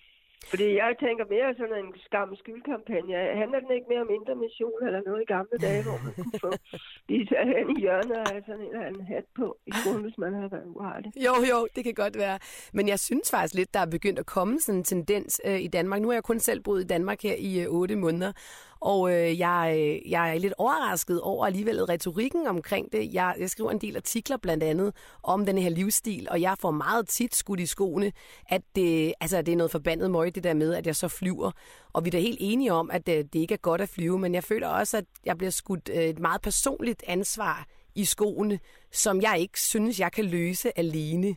Fordi 0.50 0.66
jeg 0.82 0.90
tænker 1.04 1.24
mere 1.34 1.54
sådan 1.60 1.78
en 1.84 1.90
skam 2.06 2.36
skyldkampagne. 2.42 3.14
Handler 3.42 3.60
den 3.60 3.70
ikke 3.76 3.88
mere 3.92 4.04
om 4.06 4.10
intermission 4.18 4.78
eller 4.86 5.00
noget 5.06 5.22
i 5.22 5.32
gamle 5.34 5.56
dage, 5.66 5.82
hvor 5.86 5.98
man 6.04 6.12
kunne 6.18 6.40
få 6.46 6.50
så 7.30 7.40
hen 7.54 7.66
i 7.76 7.80
hjørnet 7.80 8.18
og 8.22 8.28
have 8.32 8.42
sådan 8.46 8.60
en 8.64 8.72
eller 8.72 8.86
anden 8.86 9.06
hat 9.12 9.26
på 9.38 9.46
i 9.66 9.72
skolen, 9.80 10.02
hvis 10.02 10.18
man 10.18 10.34
havde 10.34 10.52
været 10.52 10.68
uartig? 10.76 11.12
Jo, 11.26 11.34
jo, 11.50 11.58
det 11.74 11.84
kan 11.84 11.94
godt 11.94 12.16
være. 12.24 12.38
Men 12.72 12.88
jeg 12.88 12.98
synes 12.98 13.30
faktisk 13.30 13.54
lidt, 13.54 13.74
der 13.74 13.80
er 13.80 13.96
begyndt 13.96 14.18
at 14.18 14.26
komme 14.26 14.60
sådan 14.60 14.78
en 14.78 14.84
tendens 14.84 15.40
øh, 15.44 15.60
i 15.60 15.68
Danmark. 15.68 16.00
Nu 16.00 16.08
har 16.08 16.14
jeg 16.14 16.24
kun 16.24 16.38
selv 16.38 16.60
boet 16.60 16.84
i 16.84 16.86
Danmark 16.86 17.22
her 17.22 17.36
i 17.38 17.60
øh, 17.60 17.66
8 17.68 17.96
måneder, 17.96 18.32
og 18.80 19.12
øh, 19.12 19.38
jeg, 19.38 19.76
øh, 19.78 20.10
jeg 20.10 20.34
er 20.34 20.38
lidt 20.38 20.54
overrasket 20.58 21.20
over 21.20 21.46
alligevel 21.46 21.84
retorikken 21.84 22.46
omkring 22.46 22.92
det. 22.92 23.14
Jeg, 23.14 23.34
jeg 23.38 23.50
skriver 23.50 23.70
en 23.70 23.78
del 23.78 23.96
artikler 23.96 24.36
blandt 24.36 24.62
andet 24.62 24.94
om 25.22 25.46
den 25.46 25.58
her 25.58 25.70
livsstil, 25.70 26.28
og 26.30 26.40
jeg 26.40 26.56
får 26.60 26.70
meget 26.70 27.08
tit 27.08 27.34
skudt 27.34 27.60
i 27.60 27.66
skoene, 27.66 28.12
at 28.50 28.62
det, 28.76 29.14
altså, 29.20 29.42
det 29.42 29.52
er 29.52 29.56
noget 29.56 29.70
forbandet 29.70 30.10
møg, 30.10 30.34
det 30.34 30.44
der 30.44 30.54
med, 30.54 30.74
at 30.74 30.86
jeg 30.86 30.96
så 30.96 31.08
flyver. 31.08 31.50
Og 31.92 32.04
vi 32.04 32.08
er 32.08 32.12
da 32.12 32.18
helt 32.18 32.38
enige 32.40 32.72
om, 32.72 32.90
at 32.90 33.06
det, 33.06 33.18
øh, 33.18 33.24
det 33.32 33.34
ikke 33.34 33.54
er 33.54 33.58
godt 33.58 33.80
at 33.80 33.88
flyve, 33.88 34.18
men 34.18 34.34
jeg 34.34 34.44
føler 34.44 34.68
også, 34.68 34.96
at 34.96 35.04
jeg 35.24 35.38
bliver 35.38 35.50
skudt 35.50 35.90
øh, 35.94 36.02
et 36.02 36.18
meget 36.18 36.42
personligt 36.42 37.04
ansvar 37.06 37.66
i 37.94 38.04
skoene, 38.04 38.58
som 38.90 39.20
jeg 39.20 39.36
ikke 39.38 39.60
synes, 39.60 40.00
jeg 40.00 40.12
kan 40.12 40.24
løse 40.24 40.78
alene. 40.78 41.36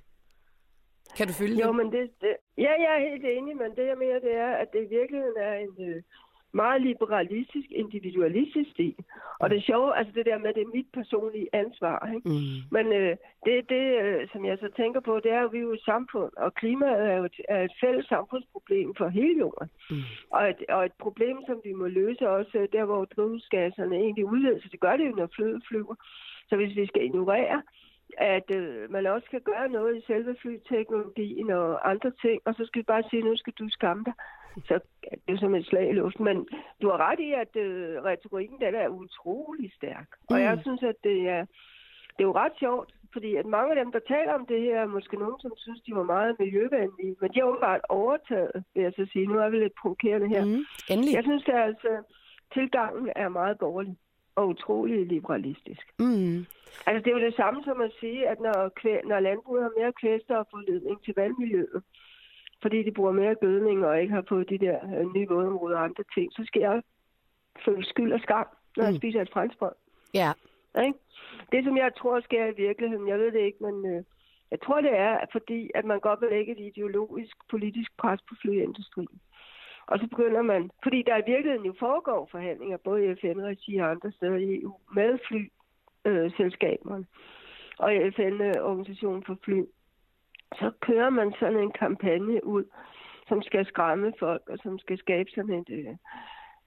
Kan 1.17 1.27
du 1.27 1.33
følge 1.33 1.61
jo, 1.65 1.67
det? 1.67 1.75
men 1.75 1.91
det, 1.91 2.03
det, 2.21 2.33
ja, 2.57 2.71
jeg 2.83 2.91
er 2.97 3.09
helt 3.09 3.25
enig, 3.25 3.57
men 3.57 3.69
det 3.77 3.85
jeg 3.91 3.97
mener, 3.97 4.19
det 4.19 4.35
er, 4.35 4.51
at 4.61 4.67
det 4.73 4.81
i 4.87 4.89
virkeligheden 4.97 5.37
er 5.37 5.53
en, 5.53 6.03
meget 6.53 6.81
liberalistisk, 6.81 7.71
individualistisk 7.71 8.69
stil. 8.71 8.95
Og 9.39 9.49
det 9.49 9.63
sjovt, 9.63 9.93
altså 9.95 10.13
det 10.15 10.25
der 10.25 10.37
med, 10.37 10.53
det 10.53 10.63
er 10.63 10.75
mit 10.77 10.89
personlige 10.93 11.49
ansvar. 11.53 12.11
Ikke? 12.15 12.29
Mm. 12.29 12.59
Men 12.71 12.85
øh, 12.99 13.15
det, 13.45 13.69
det 13.69 13.85
øh, 14.01 14.27
som 14.31 14.45
jeg 14.45 14.57
så 14.57 14.69
tænker 14.77 14.99
på, 14.99 15.19
det 15.23 15.31
er 15.31 15.41
jo, 15.41 15.47
at 15.47 15.53
vi 15.53 15.57
er 15.57 15.61
jo 15.61 15.73
et 15.73 15.85
samfund, 15.85 16.31
og 16.37 16.53
klimaet 16.53 17.11
er 17.11 17.15
jo 17.17 17.23
et, 17.23 17.39
er 17.49 17.61
et 17.63 17.73
fælles 17.81 18.05
samfundsproblem 18.05 18.95
for 18.95 19.07
hele 19.07 19.39
jorden. 19.39 19.69
Mm. 19.89 20.03
Og, 20.31 20.49
et, 20.49 20.61
og 20.69 20.85
et 20.85 20.95
problem, 20.99 21.37
som 21.47 21.61
vi 21.63 21.73
må 21.73 21.87
løse 21.87 22.29
også 22.29 22.67
der, 22.71 22.85
hvor 22.85 23.05
drivhusgasserne 23.05 23.95
egentlig 23.95 24.25
udledes. 24.25 24.71
Det 24.71 24.79
gør 24.79 24.97
det 24.97 25.07
jo, 25.07 25.15
når 25.15 25.29
flyet 25.35 25.63
flyver. 25.67 25.95
Så 26.49 26.55
hvis 26.55 26.75
vi 26.75 26.85
skal 26.85 27.03
ignorere 27.03 27.61
at 28.17 28.55
øh, 28.55 28.91
man 28.91 29.05
også 29.05 29.25
skal 29.25 29.41
gøre 29.41 29.69
noget 29.69 29.97
i 29.97 30.05
selve 30.07 30.35
flyteknologien 30.41 31.49
og 31.49 31.89
andre 31.89 32.11
ting, 32.21 32.41
og 32.45 32.53
så 32.53 32.65
skal 32.65 32.79
vi 32.79 32.83
bare 32.83 33.03
sige, 33.09 33.23
nu 33.23 33.37
skal 33.37 33.53
du 33.59 33.69
skamme 33.69 34.03
dig. 34.03 34.13
Så 34.67 34.79
det 35.33 35.39
er 35.39 35.45
som 35.45 35.55
et 35.55 35.65
slag 35.65 35.89
i 35.89 35.99
luften. 36.01 36.25
Men 36.25 36.47
du 36.81 36.85
har 36.89 36.97
ret 37.07 37.19
i, 37.19 37.29
at 37.43 37.55
øh, 37.65 38.03
retorikken 38.09 38.57
den 38.59 38.75
er 38.75 38.87
utrolig 38.87 39.71
stærk. 39.79 40.07
Mm. 40.29 40.33
Og 40.33 40.41
jeg 40.41 40.59
synes, 40.61 40.83
at 40.83 40.95
det 41.03 41.19
er, 41.35 41.41
det 42.15 42.21
er 42.23 42.29
jo 42.31 42.35
ret 42.43 42.55
sjovt, 42.59 42.89
fordi 43.13 43.35
at 43.35 43.45
mange 43.45 43.69
af 43.73 43.77
dem, 43.83 43.91
der 43.91 43.99
taler 44.13 44.33
om 44.33 44.45
det 44.45 44.61
her, 44.61 44.79
er 44.81 44.95
måske 44.97 45.15
nogen, 45.23 45.39
som 45.39 45.51
synes, 45.57 45.81
de 45.81 45.95
var 45.95 46.03
meget 46.03 46.35
miljøvenlige. 46.39 47.15
Men 47.21 47.29
de 47.31 47.39
har 47.39 47.47
åbenbart 47.47 47.81
overtaget, 47.89 48.63
vil 48.73 48.83
jeg 48.83 48.93
så 48.95 49.05
sige. 49.11 49.27
Nu 49.27 49.39
er 49.39 49.49
vi 49.49 49.57
lidt 49.57 49.79
provokerende 49.81 50.27
her. 50.27 50.45
Mm. 50.45 50.65
Endelig. 50.91 51.13
Jeg 51.13 51.23
synes, 51.23 51.43
at 51.47 51.61
altså, 51.69 51.91
tilgangen 52.53 53.09
er 53.15 53.29
meget 53.29 53.61
dårlig 53.61 53.95
og 54.35 54.47
utrolig 54.47 55.05
liberalistisk. 55.05 55.85
Mm. 55.99 56.37
Altså, 56.87 56.99
det 57.03 57.07
er 57.07 57.17
jo 57.19 57.25
det 57.27 57.35
samme 57.35 57.63
som 57.63 57.81
at 57.81 57.91
sige, 57.99 58.27
at 58.27 58.39
når, 58.39 58.71
kvæ- 58.79 59.07
når 59.07 59.19
landbruget 59.19 59.63
har 59.63 59.71
mere 59.79 59.93
kvælstofforledning 60.01 61.03
til 61.03 61.13
vandmiljøet, 61.17 61.81
fordi 62.63 62.83
de 62.83 62.91
bruger 62.91 63.11
mere 63.11 63.35
gødning 63.35 63.85
og 63.85 64.01
ikke 64.01 64.13
har 64.13 64.25
fået 64.29 64.49
de 64.49 64.57
der 64.57 64.77
øh, 64.97 65.13
nye 65.15 65.27
vådområder 65.29 65.77
og 65.77 65.83
andre 65.83 66.03
ting, 66.15 66.33
så 66.33 66.43
skal 66.45 66.61
jeg 66.61 66.81
føle 67.65 67.85
skyld 67.85 68.13
og 68.13 68.19
skam, 68.19 68.47
når 68.77 68.83
mm. 68.83 68.87
jeg 68.87 68.95
spiser 68.95 69.21
et 69.21 69.33
franskbrød. 69.33 69.75
Ja. 70.13 70.31
Ikke? 70.85 70.99
Det, 71.51 71.63
som 71.63 71.77
jeg 71.77 71.91
tror 71.97 72.19
sker 72.19 72.45
i 72.45 72.55
virkeligheden, 72.65 73.07
jeg 73.07 73.19
ved 73.19 73.31
det 73.31 73.39
ikke, 73.39 73.63
men 73.63 73.75
øh, 73.91 74.03
jeg 74.51 74.61
tror, 74.61 74.81
det 74.81 74.95
er, 74.97 75.17
fordi 75.31 75.71
at 75.75 75.85
man 75.85 75.99
godt 75.99 76.21
vil 76.21 76.29
lægge 76.29 76.51
et 76.51 76.59
ideologisk, 76.59 77.35
politisk 77.49 77.91
pres 77.97 78.21
på 78.29 78.35
flyindustrien. 78.41 79.19
Og 79.87 79.99
så 79.99 80.07
begynder 80.07 80.41
man, 80.41 80.71
fordi 80.83 81.03
der 81.07 81.17
i 81.17 81.27
virkeligheden 81.27 81.65
jo 81.65 81.73
foregår 81.79 82.27
forhandlinger, 82.31 82.77
både 82.77 83.05
i 83.05 83.15
FN-regi 83.15 83.77
og 83.77 83.89
andre 83.89 84.11
steder 84.11 84.35
i 84.35 84.61
EU, 84.61 84.73
med 84.95 85.17
flyselskaberne 85.27 87.05
øh, 87.09 87.77
og 87.77 87.95
i 87.95 88.11
FN-organisationen 88.11 89.23
for 89.25 89.37
fly, 89.43 89.61
så 90.55 90.71
kører 90.81 91.09
man 91.09 91.33
sådan 91.39 91.59
en 91.65 91.71
kampagne 91.71 92.45
ud, 92.45 92.65
som 93.27 93.41
skal 93.41 93.65
skræmme 93.65 94.13
folk, 94.19 94.43
og 94.49 94.57
som 94.63 94.79
skal 94.79 94.97
skabe 94.97 95.29
sådan 95.35 95.55
et, 95.61 95.69
øh, 95.69 95.95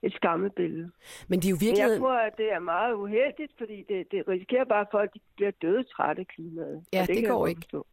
et 0.03 0.13
skammebillede. 0.13 0.91
Men 1.29 1.39
det 1.39 1.45
er 1.45 1.49
jo 1.49 1.57
virkelig... 1.59 1.89
jeg 1.89 1.99
tror, 1.99 2.17
at 2.27 2.33
det 2.37 2.51
er 2.51 2.59
meget 2.59 2.93
uheldigt, 2.93 3.53
fordi 3.57 3.77
det, 3.89 4.11
det 4.11 4.27
risikerer 4.27 4.65
bare, 4.65 4.81
at 4.81 4.87
folk 4.91 5.11
bliver 5.35 5.51
døde 5.51 5.83
trætte 5.83 6.19
af 6.19 6.27
klimaet. 6.27 6.83
Ja, 6.93 7.01
det, 7.01 7.15
det 7.15 7.27
går 7.27 7.47
ikke. 7.47 7.61
Forstå. 7.61 7.87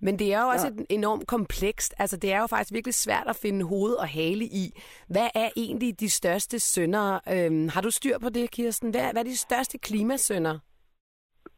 Men 0.00 0.18
det 0.18 0.34
er 0.34 0.40
jo 0.42 0.48
også 0.48 0.66
et 0.68 0.86
enormt 0.88 1.26
komplekst. 1.26 1.94
Altså, 1.98 2.16
det 2.16 2.32
er 2.32 2.40
jo 2.40 2.46
faktisk 2.46 2.72
virkelig 2.74 2.94
svært 2.94 3.26
at 3.26 3.36
finde 3.36 3.64
hoved 3.64 3.94
og 3.94 4.08
hale 4.08 4.44
i. 4.44 4.80
Hvad 5.08 5.28
er 5.34 5.48
egentlig 5.56 6.00
de 6.00 6.10
største 6.10 6.58
sønder? 6.58 7.20
Øhm, 7.34 7.68
har 7.68 7.80
du 7.80 7.90
styr 7.90 8.18
på 8.18 8.28
det, 8.28 8.50
Kirsten? 8.50 8.90
Hvad, 8.90 9.12
hvad 9.12 9.22
er 9.24 9.28
de 9.32 9.36
største 9.36 9.78
klimasønder? 9.78 10.58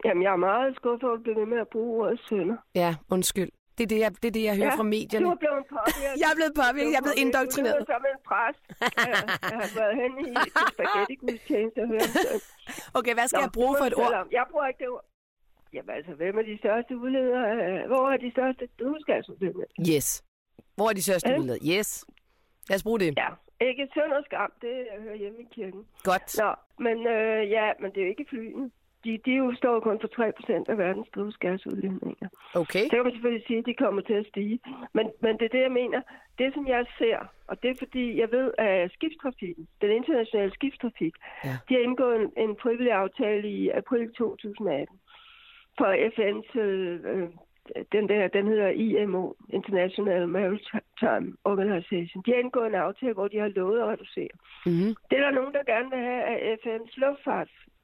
Jamen, 0.05 0.23
jeg 0.23 0.33
er 0.33 0.37
meget 0.37 0.77
skuffet 0.77 1.05
over 1.09 1.17
at 1.17 1.23
blive 1.23 1.37
ved 1.37 1.47
med 1.47 1.59
at 1.59 1.69
bruge 1.69 2.05
ordet 2.05 2.21
sønder. 2.29 2.57
Ja, 2.75 2.95
undskyld. 3.11 3.51
Det 3.81 3.85
er 3.89 3.93
det, 3.95 4.01
jeg, 4.05 4.11
det, 4.23 4.29
er 4.33 4.35
det, 4.39 4.45
jeg 4.51 4.57
hører 4.61 4.73
Ja, 4.75 4.81
fra 4.81 4.89
medierne. 4.97 5.27
Du 5.27 5.31
er 5.37 5.41
blevet 5.45 5.65
påvirket. 5.77 6.15
Jeg 6.23 6.29
er 6.33 6.37
blevet 6.41 6.55
påvirket, 6.63 6.91
jeg 6.95 7.01
er 7.03 7.07
blevet 7.07 7.21
indoktrineret. 7.25 7.77
Du 7.77 7.85
lyder 7.85 7.93
som 7.97 8.03
en 8.13 8.19
præst. 8.31 8.63
Jeg, 9.53 9.59
har 9.63 9.71
været 9.81 9.95
hen 10.03 10.13
i 10.27 10.33
spaghetti-gudstjeneste 10.75 11.79
og 11.85 11.89
hørt. 11.95 12.09
Okay, 12.99 13.13
hvad 13.19 13.27
skal 13.29 13.39
Nå, 13.41 13.47
jeg 13.47 13.53
bruge 13.59 13.75
for 13.81 13.87
du 13.95 14.01
et 14.01 14.05
ord? 14.07 14.15
om. 14.23 14.27
Jeg 14.39 14.45
bruger 14.51 14.67
ikke 14.71 14.81
det 14.85 14.89
ord. 14.95 15.05
Jamen 15.75 15.93
altså, 15.99 16.13
hvem 16.21 16.35
er 16.41 16.45
de 16.51 16.57
største 16.63 16.93
udledere? 17.05 17.87
Hvor 17.93 18.05
er 18.15 18.19
de 18.27 18.31
største 18.37 18.63
drivhusgasudledninger? 18.79 19.67
Yes. 19.95 20.09
Hvor 20.77 20.87
er 20.91 20.95
de 21.01 21.05
største 21.09 21.29
Ja. 21.31 21.39
udled? 21.41 21.59
Yes. 21.75 21.89
Lad 22.69 22.77
os 22.79 22.83
bruge 22.89 23.01
det. 23.05 23.11
Ja, 23.25 23.29
ikke 23.69 23.85
synd 23.95 24.13
og 24.19 24.23
skam, 24.29 24.51
det 24.65 24.75
hører 25.05 25.17
hjemme 25.23 25.39
i 25.47 25.49
kirken. 25.57 25.83
Godt. 26.11 26.29
Nå, 26.43 26.51
men 26.87 26.97
øh, 27.15 27.41
ja, 27.57 27.67
men 27.81 27.89
det 27.93 27.99
er 28.01 28.05
jo 28.07 28.11
ikke 28.17 28.27
flyene. 28.33 28.71
De, 29.05 29.19
de 29.25 29.31
jo 29.31 29.55
står 29.55 29.81
kun 29.81 30.01
for 30.01 30.09
3% 30.09 30.65
af 30.69 30.79
verdens 30.79 31.09
drivhusgasudledninger. 31.15 32.29
Okay. 32.55 32.85
Så 32.85 32.91
kan 32.91 33.05
man 33.05 33.13
selvfølgelig 33.13 33.47
sige, 33.47 33.59
at 33.59 33.67
de 33.67 33.75
kommer 33.75 34.03
til 34.03 34.13
at 34.13 34.27
stige. 34.27 34.61
Men, 34.93 35.11
men 35.23 35.39
det 35.39 35.45
er 35.45 35.49
det, 35.49 35.61
jeg 35.69 35.73
mener. 35.73 36.01
Det, 36.39 36.55
som 36.55 36.67
jeg 36.69 36.87
ser, 36.99 37.19
og 37.47 37.63
det 37.63 37.71
er 37.71 37.75
fordi, 37.79 38.19
jeg 38.21 38.29
ved, 38.33 38.53
at 38.59 38.93
skibstrafikken, 38.93 39.69
den 39.81 39.91
internationale 39.91 40.53
skibstrafik, 40.55 41.15
Ja. 41.45 41.57
de 41.69 41.75
har 41.75 41.81
indgået 41.81 42.17
en, 42.21 42.33
en 42.37 42.57
frivillig 42.63 42.93
aftale 42.93 43.49
i 43.49 43.69
april 43.69 44.13
2018 44.15 44.99
for 45.79 45.91
FN's, 46.15 46.59
øh, 46.59 47.01
øh, 47.05 47.29
den 47.93 48.09
der, 48.09 48.29
den 48.29 48.47
hedder 48.47 48.69
IMO, 48.69 49.33
International 49.49 50.29
Maritime 50.29 51.37
Organization. 51.45 52.23
De 52.27 52.31
har 52.31 52.39
indgået 52.39 52.67
en 52.67 52.75
aftale, 52.75 53.13
hvor 53.13 53.29
de 53.29 53.39
har 53.39 53.49
lovet 53.49 53.81
at 53.81 53.87
reducere. 53.89 54.35
Mm-hmm. 54.67 54.95
Det 55.11 55.19
er 55.19 55.25
der 55.25 55.31
nogen, 55.31 55.53
der 55.55 55.63
gerne 55.73 55.91
vil 55.91 55.99
have, 55.99 56.23
at 56.23 56.59
FN's 56.61 56.95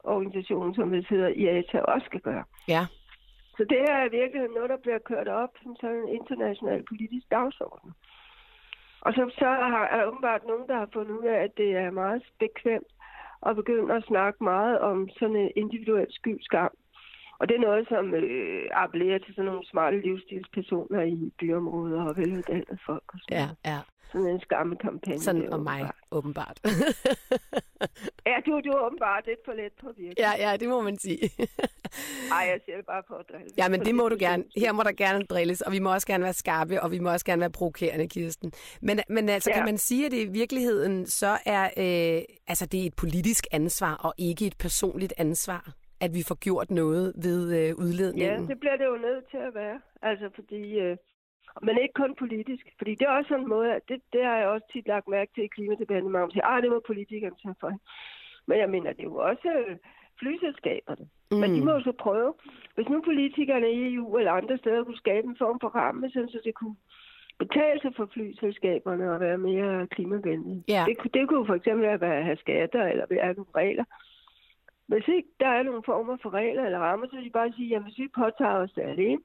luftfartsorganisation, 0.07 0.75
som 0.75 0.91
det 0.91 1.07
hedder 1.11 1.29
IATA, 1.29 1.79
også 1.81 2.07
skal 2.07 2.21
gøre. 2.21 2.45
Ja. 2.69 2.87
Så 3.57 3.65
det 3.71 3.79
her 3.79 3.97
er 4.05 4.09
virkelig 4.09 4.49
noget, 4.55 4.71
der 4.71 4.77
bliver 4.77 4.99
kørt 4.99 5.29
op 5.29 5.53
som 5.63 5.77
sådan 5.81 5.97
en 5.97 6.09
international 6.09 6.83
politisk 6.89 7.31
dagsorden. 7.31 7.93
Og 9.01 9.13
så, 9.13 9.31
så 9.39 9.45
har, 9.45 9.85
er 9.93 9.97
der 9.97 10.07
åbenbart 10.07 10.47
nogen, 10.47 10.69
der 10.69 10.77
har 10.77 10.89
fundet 10.93 11.15
ud 11.19 11.25
af, 11.25 11.39
at 11.45 11.53
det 11.57 11.71
er 11.77 11.91
meget 11.91 12.23
bekvemt 12.39 12.93
at 13.47 13.57
begynde 13.57 13.95
at 13.95 14.05
snakke 14.05 14.45
meget 14.45 14.79
om 14.81 15.09
sådan 15.19 15.37
en 15.37 15.51
individuel 15.57 16.07
skyldskam. 16.11 16.73
Og 17.39 17.49
det 17.49 17.55
er 17.57 17.61
noget, 17.69 17.89
som 17.89 18.15
øh, 18.15 18.63
appellerer 18.73 19.19
til 19.19 19.35
sådan 19.35 19.45
nogle 19.51 19.67
smarte 19.67 20.01
livsstilspersoner 20.01 21.03
i 21.03 21.33
byområder 21.39 22.03
og 22.09 22.17
veluddannede 22.17 22.79
folk. 22.87 23.05
Og 23.15 23.19
sådan, 23.23 23.39
Ja, 23.65 23.71
ja. 23.73 23.79
sådan 24.13 24.27
en 24.27 24.41
skammekampagne. 24.41 25.21
Sådan 25.21 25.53
om 25.53 25.61
mig, 25.61 25.91
åbenbart. 26.11 26.59
Ja, 28.27 28.37
du, 28.47 28.61
du 28.65 28.71
er 28.71 28.87
åbenbart 28.87 29.27
lidt 29.27 29.39
for 29.45 29.53
let 29.53 29.73
på 29.81 29.87
virkeligheden. 29.87 30.41
ja, 30.41 30.51
ja, 30.51 30.57
det 30.57 30.69
må 30.69 30.81
man 30.83 30.99
sige. 30.99 31.19
Ej, 32.33 32.45
jeg 32.51 32.61
siger 32.65 32.77
det 32.77 32.87
bare 32.87 33.03
på 33.09 33.15
at 33.15 33.25
drille. 33.33 33.47
Ja, 33.59 33.69
men 33.69 33.81
det 33.81 33.95
må 33.95 34.09
du 34.09 34.17
gerne. 34.19 34.45
Her. 34.57 34.73
Må 34.73 34.83
der 34.83 34.93
gerne 34.93 35.25
drilles, 35.25 35.61
og 35.61 35.73
vi 35.73 35.79
må 35.79 35.93
også 35.93 36.07
gerne 36.07 36.25
være 36.25 36.33
skarpe, 36.33 36.83
og 36.83 36.91
vi 36.91 36.99
må 36.99 37.11
også 37.13 37.25
gerne 37.27 37.41
være 37.41 37.51
provokerende, 37.51 38.09
Kirsten. 38.09 38.53
Men, 38.83 39.01
men 39.09 39.29
altså. 39.29 39.51
Ja. 39.51 39.57
kan 39.57 39.65
man 39.65 39.79
sige, 39.79 40.07
at 40.07 40.13
det 40.13 40.19
i 40.19 40.29
virkeligheden 40.33 41.07
så 41.07 41.39
er, 41.47 41.65
øh, 41.65 42.23
altså 42.47 42.67
det 42.67 42.83
er 42.83 42.87
et 42.87 42.95
politisk 42.97 43.47
ansvar, 43.53 43.95
og 43.95 44.15
ikke 44.19 44.47
et 44.47 44.57
personligt 44.59 45.13
ansvar, 45.17 45.73
at 46.01 46.11
vi 46.15 46.23
får 46.29 46.35
gjort 46.47 46.71
noget 46.71 47.13
ved 47.27 47.41
øh, 47.59 47.65
Ja, 47.69 47.73
udledningen? 47.73 48.49
det 48.49 48.61
bliver 48.61 48.77
det 48.77 48.85
jo 48.93 48.97
nødt 48.97 49.25
til 49.31 49.37
at 49.49 49.55
være. 49.55 49.81
Altså, 50.03 50.31
fordi... 50.35 50.79
Øh, 50.79 50.97
men 51.63 51.79
ikke 51.83 51.95
kun 52.03 52.15
politisk. 52.19 52.65
Fordi 52.79 52.95
det 52.95 53.05
er 53.07 53.11
også 53.19 53.29
sådan 53.29 53.43
en 53.45 53.49
måde, 53.49 53.69
at 53.75 53.83
det, 53.89 53.99
det 54.13 54.25
har 54.25 54.37
jeg 54.37 54.49
også 54.49 54.67
tit 54.73 54.87
lagt 54.87 55.09
mærke 55.09 55.31
til 55.35 55.45
i 55.45 55.55
klimadebatten. 55.57 56.11
Man 56.13 56.31
siger, 56.31 56.47
ah, 56.47 56.63
det 56.63 56.71
må 56.71 56.81
politikerne 56.87 57.37
tage 57.43 57.55
for. 57.61 57.73
Men 58.47 58.59
jeg 58.59 58.71
mener, 58.71 58.93
det 58.93 59.01
er 59.01 59.11
jo 59.15 59.17
også 59.17 59.49
øh, 59.69 59.77
flyselskaberne. 60.21 61.05
Mm. 61.31 61.37
Men 61.37 61.55
de 61.55 61.65
må 61.65 61.73
jo 61.73 61.81
så 61.81 61.93
prøve. 61.93 62.35
Hvis 62.75 62.89
nu 62.89 63.03
politikerne 63.05 63.71
i 63.73 63.95
EU 63.95 64.17
eller 64.19 64.33
andre 64.33 64.59
steder 64.59 64.85
kunne 64.85 64.97
skabe 65.05 65.27
en 65.29 65.37
form 65.39 65.59
for 65.61 65.69
ramme, 65.69 66.11
sådan 66.11 66.29
så 66.29 66.41
det 66.45 66.55
kunne 66.55 66.77
betale 67.39 67.81
sig 67.81 67.93
for 67.97 68.07
flyselskaberne 68.15 69.15
at 69.15 69.21
være 69.21 69.39
mere 69.39 69.87
klimavenlige. 69.87 70.65
Ja. 70.69 70.85
Det, 70.89 70.99
kunne- 70.99 71.11
det 71.15 71.29
kunne 71.29 71.47
for 71.47 71.55
eksempel 71.55 72.01
være 72.01 72.17
at 72.19 72.25
have 72.25 72.37
skatter 72.37 72.83
eller 72.87 73.07
være 73.11 73.35
nogle 73.35 73.51
regler. 73.57 73.85
Hvis 74.89 75.09
ikke 75.17 75.29
der 75.41 75.49
er 75.49 75.63
nogle 75.63 75.83
former 75.87 76.17
for 76.23 76.31
regler 76.35 76.65
eller 76.65 76.79
rammer, 76.79 77.07
så 77.07 77.17
vil 77.17 77.25
de 77.25 77.31
bare 77.31 77.53
sige, 77.57 77.77
at 77.77 77.83
hvis 77.83 77.99
vi 77.99 78.09
påtager 78.15 78.55
os 78.65 78.71
det 78.77 78.83
alene, 78.83 79.21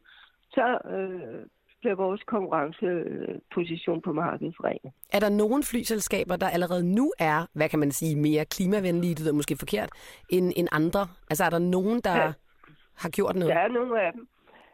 så 0.52 0.78
øh, 0.96 1.46
bliver 1.80 1.96
vores 1.96 2.22
konkurrenceposition 2.28 4.02
på 4.02 4.14
markedet 4.14 4.54
forringet. 4.58 4.92
Er 5.14 5.20
der 5.20 5.30
nogle 5.30 5.64
flyselskaber, 5.64 6.36
der 6.36 6.50
allerede 6.50 6.96
nu 6.96 7.14
er, 7.20 7.46
hvad 7.54 7.70
kan 7.70 7.80
man 7.80 7.92
sige, 7.92 8.16
mere 8.16 8.46
klimavenlige, 8.46 9.16
det 9.16 9.20
lyder 9.24 9.34
måske 9.34 9.56
forkert, 9.60 9.90
end, 10.30 10.54
end 10.56 10.68
andre? 10.72 11.08
Altså 11.30 11.44
er 11.44 11.50
der 11.50 11.60
nogen, 11.60 12.00
der 12.02 12.16
Ja. 12.18 12.32
har 12.98 13.10
gjort 13.10 13.36
noget? 13.36 13.54
Der 13.56 13.60
er 13.60 13.68
nogle 13.68 14.02
af 14.02 14.14
dem. 14.14 14.28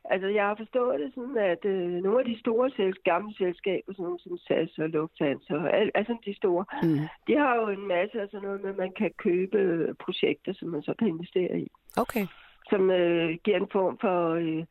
Altså, 0.09 0.27
jeg 0.27 0.45
har 0.47 0.55
forstået 0.55 0.99
det 0.99 1.11
sådan, 1.15 1.37
at 1.37 1.65
øh, 1.65 1.89
nogle 2.05 2.19
af 2.19 2.25
de 2.25 2.39
store 2.39 2.69
selsk- 2.69 3.03
gamle 3.03 3.35
selskaber, 3.37 3.91
sådan 3.93 4.03
nogle 4.03 4.19
som 4.19 4.37
SAS 4.37 4.77
og 4.77 4.89
Lufthansa, 4.89 5.53
og 5.53 5.77
al- 5.77 5.91
altså 5.95 6.17
de 6.25 6.35
store, 6.35 6.65
Mm. 6.83 6.99
de 7.27 7.33
har 7.37 7.55
jo 7.55 7.67
en 7.67 7.87
masse 7.87 8.21
af 8.21 8.27
sådan 8.31 8.45
noget 8.47 8.61
med, 8.61 8.69
at 8.69 8.77
man 8.77 8.91
kan 9.01 9.11
købe 9.17 9.57
øh, 9.57 9.95
projekter, 10.05 10.53
som 10.53 10.67
man 10.69 10.81
så 10.81 10.93
kan 10.99 11.07
investere 11.07 11.59
i. 11.59 11.67
Okay. 11.97 12.25
som 12.69 12.91
øh, 12.91 13.37
giver 13.43 13.57
en 13.57 13.69
form 13.71 13.97
for, 14.01 14.29
øh, 14.33 14.63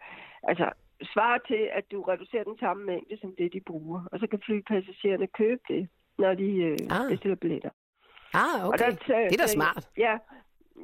altså 0.43 0.71
svar 1.13 1.39
til, 1.49 1.63
at 1.73 1.85
du 1.93 2.03
reducerer 2.03 2.45
den 2.45 2.59
samme 2.59 2.85
mængde, 2.87 3.19
som 3.21 3.35
det 3.39 3.53
de 3.53 3.61
bruger. 3.67 4.01
Og 4.13 4.19
så 4.21 4.27
kan 4.27 4.41
flypassagererne 4.47 5.27
købe 5.27 5.61
det, 5.69 5.89
når 6.19 6.35
de 6.35 6.49
øh, 6.57 6.77
Ah. 6.91 7.11
bestiller 7.11 7.37
billetter. 7.37 7.71
Ah, 8.35 8.69
okay. 8.69 8.79
der 8.79 8.91
Det 9.31 9.33
er 9.41 9.43
da 9.45 9.47
smart. 9.47 9.89
Ja, 9.99 10.19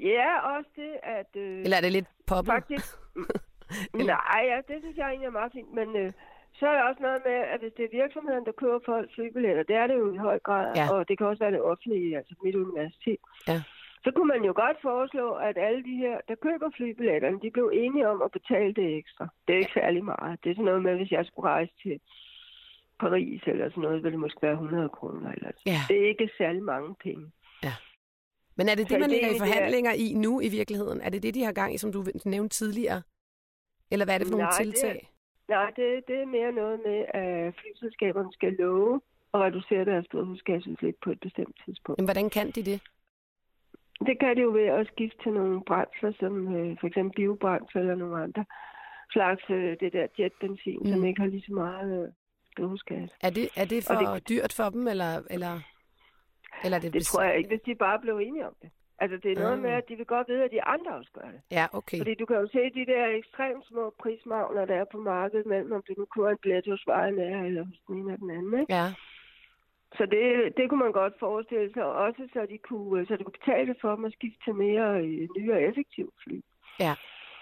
ja 0.00 0.38
også 0.56 0.70
det, 0.76 0.92
at... 1.02 1.30
Øh, 1.36 1.58
Eller 1.64 1.76
er 1.76 1.80
det 1.80 1.92
lidt 1.92 2.06
poppet? 2.26 2.52
faktisk... 2.52 2.86
Nej, 3.94 4.40
ja, 4.50 4.56
det 4.68 4.76
synes 4.82 4.96
jeg 4.96 5.08
egentlig 5.08 5.26
er 5.26 5.38
meget 5.40 5.52
fint, 5.52 5.72
men... 5.74 5.96
Øh, 5.96 6.12
så 6.58 6.66
er 6.66 6.74
der 6.76 6.82
også 6.90 7.02
noget 7.02 7.20
med, 7.26 7.38
at 7.52 7.60
hvis 7.60 7.72
det 7.76 7.84
er 7.84 7.98
virksomheden, 8.02 8.44
der 8.46 8.52
køber 8.62 8.78
folk 8.86 9.06
flybilletter, 9.14 9.62
det 9.62 9.76
er 9.76 9.86
det 9.86 9.96
jo 10.02 10.14
i 10.14 10.16
høj 10.16 10.38
grad, 10.38 10.66
Ja. 10.76 10.86
og 10.94 11.08
det 11.08 11.18
kan 11.18 11.26
også 11.26 11.42
være 11.44 11.52
det 11.56 11.62
offentlige, 11.62 12.16
altså 12.18 12.34
mit 12.44 12.54
universitet. 12.54 13.16
Ja. 13.48 13.62
Så 14.04 14.10
kunne 14.16 14.30
man 14.34 14.42
jo 14.48 14.52
godt 14.64 14.76
foreslå, 14.82 15.26
at 15.48 15.56
alle 15.66 15.82
de 15.84 15.94
her, 16.04 16.16
der 16.28 16.34
køber 16.46 16.68
flybilletterne, 16.76 17.40
de 17.42 17.50
blev 17.50 17.70
enige 17.74 18.08
om 18.08 18.22
at 18.22 18.30
betale 18.38 18.72
det 18.74 18.96
ekstra. 19.00 19.24
Det 19.46 19.52
er 19.54 19.58
ikke 19.58 19.78
særlig 19.80 20.04
meget. 20.04 20.38
Det 20.44 20.50
er 20.50 20.54
sådan 20.54 20.64
noget 20.64 20.82
med, 20.82 20.94
hvis 20.96 21.10
jeg 21.10 21.24
skulle 21.26 21.48
rejse 21.48 21.72
til 21.82 22.00
Paris 23.00 23.42
eller 23.46 23.68
sådan 23.70 23.82
noget, 23.82 24.02
ville 24.02 24.12
det 24.16 24.20
måske 24.20 24.42
være 24.42 24.52
100 24.52 24.88
kroner. 24.88 25.32
Eller. 25.32 25.50
Ja. 25.66 25.80
Det 25.88 25.96
er 26.02 26.08
ikke 26.08 26.30
særlig 26.38 26.62
mange 26.62 26.94
penge. 27.04 27.26
Men 28.56 28.68
er 28.68 28.74
det 28.74 28.88
det, 28.88 29.00
man 29.00 29.10
er 29.10 29.14
ligger 29.14 29.34
i 29.34 29.38
forhandlinger 29.38 29.92
i 29.92 30.12
nu 30.14 30.40
i 30.40 30.48
virkeligheden? 30.48 31.00
Er 31.00 31.10
det 31.10 31.22
det, 31.22 31.34
de 31.34 31.44
har 31.44 31.52
gang 31.52 31.74
i, 31.74 31.78
som 31.78 31.92
du 31.92 32.04
nævnte 32.24 32.56
tidligere? 32.56 33.02
Eller 33.92 34.04
hvad 34.04 34.14
er 34.14 34.18
det 34.18 34.26
for 34.26 34.36
nogle 34.36 34.44
Nej, 34.44 34.58
det 34.58 34.74
tiltag? 34.74 35.08
Nej, 35.48 35.70
det, 35.76 35.86
det 36.08 36.16
er 36.22 36.26
mere 36.26 36.52
noget 36.52 36.80
med, 36.86 36.98
at 37.22 37.54
flyselskaberne 37.60 38.32
skal 38.32 38.52
love 38.52 39.00
at 39.34 39.40
reducere 39.40 39.84
deres 39.84 40.06
drivhusgasudslip 40.12 40.96
på 41.04 41.10
et 41.10 41.20
bestemt 41.20 41.56
tidspunkt. 41.64 41.98
Men 41.98 42.06
hvordan 42.06 42.30
kan 42.30 42.50
de 42.50 42.62
det? 42.70 42.80
Det 44.06 44.18
kan 44.20 44.36
det 44.36 44.42
jo 44.42 44.52
ved 44.52 44.66
at 44.66 44.86
skifte 44.86 45.18
til 45.22 45.32
nogle 45.32 45.62
brændsler, 45.64 46.12
som 46.20 46.56
øh, 46.56 46.76
for 46.80 46.86
eksempel 46.86 47.14
biobrændsler 47.16 47.80
eller 47.80 47.94
nogle 47.94 48.22
andre 48.22 48.44
slags 49.10 49.42
øh, 49.50 49.76
det 49.80 49.92
der 49.92 50.06
jetbenzin, 50.18 50.78
mm. 50.82 50.92
som 50.92 51.04
ikke 51.04 51.20
har 51.20 51.28
lige 51.28 51.44
så 51.46 51.52
meget 51.52 52.02
øh, 52.02 52.08
drivhusgas. 52.56 53.10
Er 53.20 53.30
det, 53.30 53.48
er 53.56 53.64
det 53.64 53.84
for 53.86 53.94
Og 53.94 54.14
det... 54.14 54.28
dyrt 54.28 54.52
for 54.52 54.68
dem, 54.70 54.88
eller, 54.88 55.22
eller, 55.30 55.54
eller 56.64 56.76
er 56.76 56.80
det, 56.80 56.92
Det 56.92 57.06
tror 57.06 57.22
jeg 57.22 57.36
ikke, 57.38 57.48
hvis 57.48 57.60
de 57.66 57.74
bare 57.74 57.98
blev 58.00 58.16
enige 58.18 58.46
om 58.46 58.54
det. 58.62 58.70
Altså, 59.02 59.16
det 59.22 59.30
er 59.32 59.38
noget 59.46 59.52
Ah. 59.58 59.62
med, 59.66 59.70
at 59.70 59.88
de 59.88 59.96
vil 59.96 60.06
godt 60.06 60.28
vide, 60.28 60.44
at 60.44 60.50
de 60.50 60.62
andre 60.74 60.90
også 61.00 61.10
gør 61.18 61.28
det. 61.34 61.40
Ja, 61.58 61.66
okay. 61.72 61.98
Fordi 61.98 62.14
du 62.14 62.26
kan 62.26 62.36
jo 62.36 62.48
se 62.56 62.62
de 62.78 62.86
der 62.92 63.06
ekstremt 63.06 63.66
små 63.70 63.94
prismagner, 64.02 64.64
der 64.64 64.74
er 64.74 64.84
på 64.92 64.98
markedet, 64.98 65.46
mellem 65.46 65.72
om 65.72 65.82
du 65.88 65.92
nu 65.98 66.04
køber 66.04 66.30
en 66.30 66.38
billet 66.42 66.66
hos 66.66 66.84
Ryanair 66.88 67.42
eller 67.48 67.64
hos 67.64 67.78
den 67.86 67.94
ene 67.98 68.12
eller 68.12 68.18
den 68.24 68.30
anden. 68.30 68.60
Ikke? 68.60 68.74
Ja, 68.74 68.86
Så 69.98 70.06
det, 70.14 70.22
det 70.56 70.64
kunne 70.68 70.84
man 70.86 70.92
godt 70.92 71.14
forestille 71.18 71.72
sig, 71.74 71.84
også 71.84 72.22
så 72.32 72.46
de 72.52 72.58
kunne, 72.58 73.06
så 73.06 73.16
det 73.16 73.24
kunne 73.24 73.38
betale 73.40 73.74
for 73.80 73.94
dem 73.96 74.04
at 74.04 74.12
skifte 74.12 74.38
til 74.44 74.54
mere 74.54 74.88
øh, 75.04 75.28
nye 75.38 75.52
og 75.52 75.62
effektive 75.62 76.10
fly. 76.24 76.36
ja. 76.80 76.94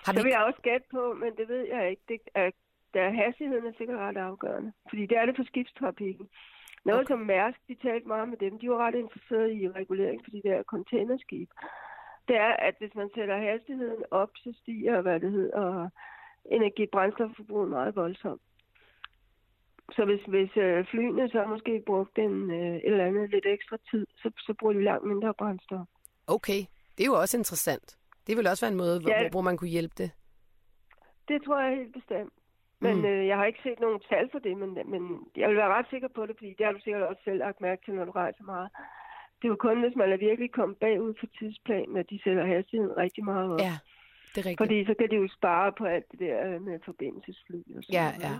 Har 0.06 0.12
Så 0.12 0.18
vi... 0.18 0.22
vil 0.24 0.30
jeg 0.36 0.44
også 0.48 0.60
gætte 0.62 0.86
på, 0.90 1.02
men 1.22 1.30
det 1.38 1.48
ved 1.48 1.62
jeg 1.74 1.90
ikke. 1.90 2.02
Det 2.08 2.18
er, 2.34 2.50
der 2.94 3.10
hastigheden 3.10 3.66
er 3.66 3.72
sikkert 3.78 3.98
ret 3.98 4.16
afgørende. 4.16 4.72
Fordi 4.88 5.06
det 5.06 5.16
er 5.18 5.26
det 5.26 5.36
for 5.36 5.44
skibstrafikken. 5.44 6.28
Noget 6.84 7.00
Okay. 7.00 7.12
som 7.12 7.18
Mærsk, 7.18 7.58
de 7.68 7.74
talte 7.74 8.08
meget 8.08 8.28
med 8.28 8.36
dem, 8.38 8.58
de 8.58 8.70
var 8.70 8.76
ret 8.86 8.94
interesserede 8.94 9.54
i 9.54 9.68
regulering 9.70 10.20
for 10.24 10.30
de 10.30 10.42
der 10.44 10.62
containerskib. 10.62 11.50
Det 12.28 12.36
er, 12.36 12.52
at 12.68 12.74
hvis 12.78 12.94
man 12.94 13.10
sætter 13.14 13.36
hastigheden 13.38 14.02
op, 14.10 14.30
så 14.36 14.54
stiger, 14.62 15.00
hvad 15.00 15.20
det 15.20 15.32
hedder, 15.32 15.88
energibrændstofforbruget 16.44 17.68
meget 17.68 17.96
voldsomt. 17.96 18.42
Så 19.92 20.04
hvis, 20.04 20.20
hvis 20.28 20.56
øh, 20.56 20.86
flyene 20.90 21.28
så 21.28 21.44
måske 21.46 21.82
brugte 21.86 22.22
en, 22.22 22.50
øh, 22.50 22.76
et 22.76 22.80
eller 22.84 23.06
andet 23.06 23.30
lidt 23.30 23.46
ekstra 23.46 23.76
tid, 23.90 24.06
så, 24.16 24.30
så 24.38 24.54
bruger 24.58 24.74
de 24.74 24.82
langt 24.84 25.06
mindre 25.06 25.34
brændstof. 25.34 25.86
Okay, 26.26 26.60
det 26.98 27.02
er 27.04 27.06
jo 27.12 27.20
også 27.20 27.36
interessant. 27.38 27.96
Det 28.26 28.36
vil 28.36 28.46
også 28.46 28.64
være 28.66 28.72
en 28.72 28.78
måde, 28.78 29.00
hvor, 29.00 29.10
Ja. 29.10 29.28
hvor 29.30 29.40
man 29.40 29.56
kunne 29.56 29.70
hjælpe 29.70 29.94
det. 29.98 30.10
Det 31.28 31.42
tror 31.44 31.60
jeg 31.60 31.76
helt 31.76 31.92
bestemt. 31.92 32.32
Men 32.82 32.96
Mm. 32.96 33.04
øh, 33.04 33.26
jeg 33.26 33.36
har 33.36 33.44
ikke 33.44 33.62
set 33.62 33.80
nogen 33.80 34.00
tal 34.08 34.28
for 34.32 34.38
det, 34.38 34.56
men, 34.56 34.70
men 34.92 35.02
jeg 35.36 35.48
vil 35.48 35.56
være 35.56 35.74
ret 35.76 35.86
sikker 35.90 36.08
på 36.08 36.26
det, 36.26 36.34
fordi 36.38 36.54
det 36.58 36.66
har 36.66 36.72
du 36.72 36.80
sikkert 36.80 37.02
også 37.02 37.22
selv 37.24 37.38
lagt 37.38 37.60
mærke 37.60 37.84
til, 37.84 37.94
når 37.94 38.04
du 38.04 38.10
rejser 38.10 38.44
meget. 38.44 38.68
Det 39.38 39.44
er 39.44 39.52
jo 39.54 39.56
kun, 39.56 39.80
hvis 39.80 39.96
man 39.96 40.12
er 40.12 40.16
virkelig 40.16 40.52
kommet 40.52 40.78
bagud 40.78 41.14
for 41.20 41.26
tidsplanen, 41.38 41.96
at 41.96 42.10
de 42.10 42.20
sætter 42.24 42.46
hastigheden 42.46 42.96
rigtig 42.96 43.24
meget 43.24 43.52
op. 43.52 43.60
Ja, 43.60 43.76
det 44.34 44.38
er 44.40 44.46
rigtigt. 44.46 44.58
Fordi 44.58 44.84
så 44.84 44.94
kan 44.98 45.10
de 45.10 45.16
jo 45.16 45.28
spare 45.38 45.72
på 45.78 45.84
alt 45.84 46.06
det 46.12 46.18
der 46.20 46.58
med 46.58 46.78
forbindelsesfly 46.84 47.56
og 47.76 47.82
sådan 47.82 47.92
Ja, 48.00 48.06
noget. 48.10 48.22
ja. 48.22 48.34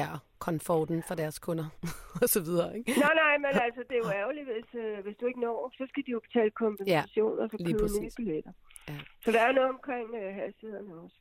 Ja, 0.00 0.08
komforten 0.38 1.02
for 1.08 1.14
deres 1.14 1.38
kunder 1.38 1.68
og 2.22 2.28
så 2.34 2.40
videre, 2.48 2.78
ikke? 2.78 2.90
Nej, 3.00 3.14
nej, 3.14 3.34
men 3.38 3.50
altså, 3.66 3.82
det 3.88 3.94
er 3.98 4.02
jo 4.06 4.10
ærgerligt, 4.22 4.46
hvis, 4.52 4.68
øh, 4.82 4.98
hvis 5.04 5.16
du 5.16 5.26
ikke 5.26 5.40
når, 5.40 5.72
så 5.78 5.84
skal 5.88 6.02
de 6.06 6.10
jo 6.10 6.20
betale 6.20 6.50
kompensation, 6.50 7.38
og 7.38 7.48
så 7.50 7.56
købe 7.58 8.02
nye 8.02 8.10
billetter. 8.16 8.52
Ja. 8.88 8.94
Så 9.24 9.32
der 9.32 9.40
er 9.40 9.52
noget 9.52 9.68
omkring 9.76 10.06
øh, 10.14 10.34
hastighederne 10.34 10.94
også. 11.04 11.16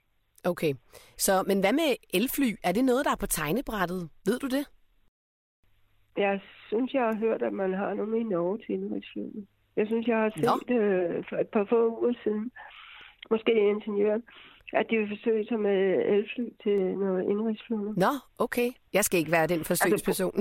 Okay. 0.52 0.74
Så, 1.18 1.44
men 1.48 1.60
hvad 1.60 1.74
med 1.74 1.90
elfly? 2.14 2.50
Er 2.64 2.72
det 2.72 2.86
noget, 2.86 3.06
der 3.06 3.12
er 3.12 3.22
på 3.24 3.28
tegnebrættet? 3.28 4.10
Ved 4.26 4.40
du 4.40 4.48
det? 4.48 4.66
Jeg 6.18 6.40
synes, 6.68 6.94
jeg 6.94 7.04
har 7.04 7.16
hørt, 7.16 7.42
at 7.42 7.54
man 7.54 7.74
har 7.74 7.94
nogle 7.94 8.20
i 8.20 8.24
Norge 8.24 8.58
til 8.58 8.76
indrigsflyene. 8.76 9.46
Jeg 9.76 9.88
synes, 9.88 10.08
jeg 10.08 10.18
har 10.18 10.32
set 10.36 10.76
øh, 10.76 11.24
for 11.30 11.38
et 11.38 11.48
par 11.48 11.66
få 11.70 12.00
uger 12.00 12.14
siden, 12.24 12.52
måske 13.32 13.52
ingeniøren, 13.52 14.24
at 14.74 14.86
de 14.90 14.98
vil 14.98 15.10
forsøge 15.10 15.48
sig 15.48 15.60
med 15.60 15.80
elfly 16.16 16.46
til 16.64 16.80
noget 17.04 17.24
indrigsflyvning. 17.24 17.98
Nå, 17.98 18.14
okay. 18.40 18.70
Jeg 18.94 19.04
skal 19.06 19.20
ikke 19.20 19.32
være 19.32 19.48
den 19.48 19.64
forsøgsperson. 19.64 20.34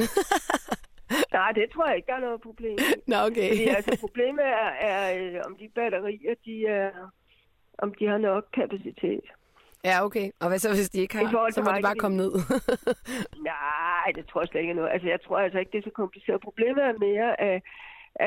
Nej, 1.39 1.53
det 1.53 1.67
tror 1.73 1.87
jeg 1.87 1.97
ikke, 1.97 2.07
der 2.07 2.15
er 2.15 2.27
noget 2.29 2.41
problem. 2.41 2.79
i. 2.79 3.11
Nå, 3.11 3.17
okay. 3.17 3.49
Fordi 3.49 3.65
altså, 3.79 3.97
problemet 4.01 4.45
er, 4.45 4.71
er 4.91 4.99
øh, 5.19 5.41
om 5.47 5.57
de 5.57 5.69
batterier, 5.75 6.35
de 6.45 6.67
er, 6.67 6.91
om 7.79 7.95
de 7.95 8.07
har 8.07 8.19
nok 8.19 8.45
kapacitet. 8.55 9.27
Ja, 9.85 10.05
okay. 10.05 10.31
Og 10.41 10.49
hvad 10.49 10.59
så, 10.59 10.69
hvis 10.69 10.91
de 10.91 11.01
ikke 11.01 11.17
har? 11.17 11.51
Så 11.51 11.63
må 11.63 11.71
de 11.77 11.83
bare 11.83 11.95
komme 11.95 12.17
ned. 12.17 12.33
Nej, 13.53 14.09
det 14.15 14.27
tror 14.27 14.41
jeg 14.41 14.49
slet 14.49 14.61
ikke 14.61 14.75
noget. 14.75 14.91
Altså, 14.93 15.09
jeg 15.09 15.21
tror 15.27 15.39
altså 15.39 15.59
ikke, 15.59 15.73
det 15.73 15.79
er 15.79 15.83
så 15.83 15.95
kompliceret. 16.03 16.41
Problemet 16.41 16.83
er 16.85 16.93
mere, 17.09 17.41
at, 17.41 17.63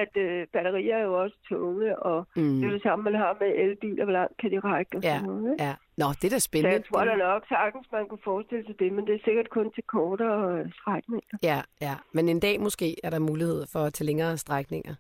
at 0.01 0.18
øh, 0.18 0.48
batterier 0.53 0.98
er 0.98 1.03
jo 1.03 1.22
også 1.24 1.38
tunge, 1.50 2.00
og 2.00 2.27
mm. 2.36 2.60
det 2.60 2.68
er 2.68 2.72
det 2.72 2.84
samme, 2.84 3.03
man 3.03 3.15
har 3.15 3.38
med 3.39 3.51
elbiler. 3.63 4.03
Hvor 4.06 4.13
langt 4.13 4.38
kan 4.41 4.51
de 4.51 4.60
række? 4.60 4.98
Og 4.98 5.03
Ja, 5.03 5.22
noget, 5.22 5.51
ikke? 5.53 5.63
ja. 5.63 5.74
Nå, 5.98 6.06
det 6.22 6.24
er 6.24 6.29
da 6.29 6.39
Så 6.39 6.44
spændende. 6.50 6.75
jeg 6.75 6.84
tror 6.86 7.06
da 7.06 7.15
nok 7.15 7.41
sagtens, 7.50 7.88
man 7.91 8.08
kunne 8.08 8.24
forestille 8.24 8.63
sig 8.65 8.75
det, 8.79 8.94
men 8.94 9.08
det 9.08 9.15
er 9.15 9.20
sikkert 9.24 9.50
kun 9.50 9.72
til 9.75 9.84
kortere 9.84 10.60
øh, 10.60 10.65
strækninger. 10.79 11.38
Ja, 11.44 11.62
ja. 11.82 11.96
Men 12.12 12.29
en 12.29 12.39
dag 12.39 12.60
måske 12.62 12.96
er 13.03 13.10
der 13.10 13.20
mulighed 13.20 13.65
for 13.74 13.89
til 13.89 14.06
længere 14.06 14.38
strækninger. 14.38 14.96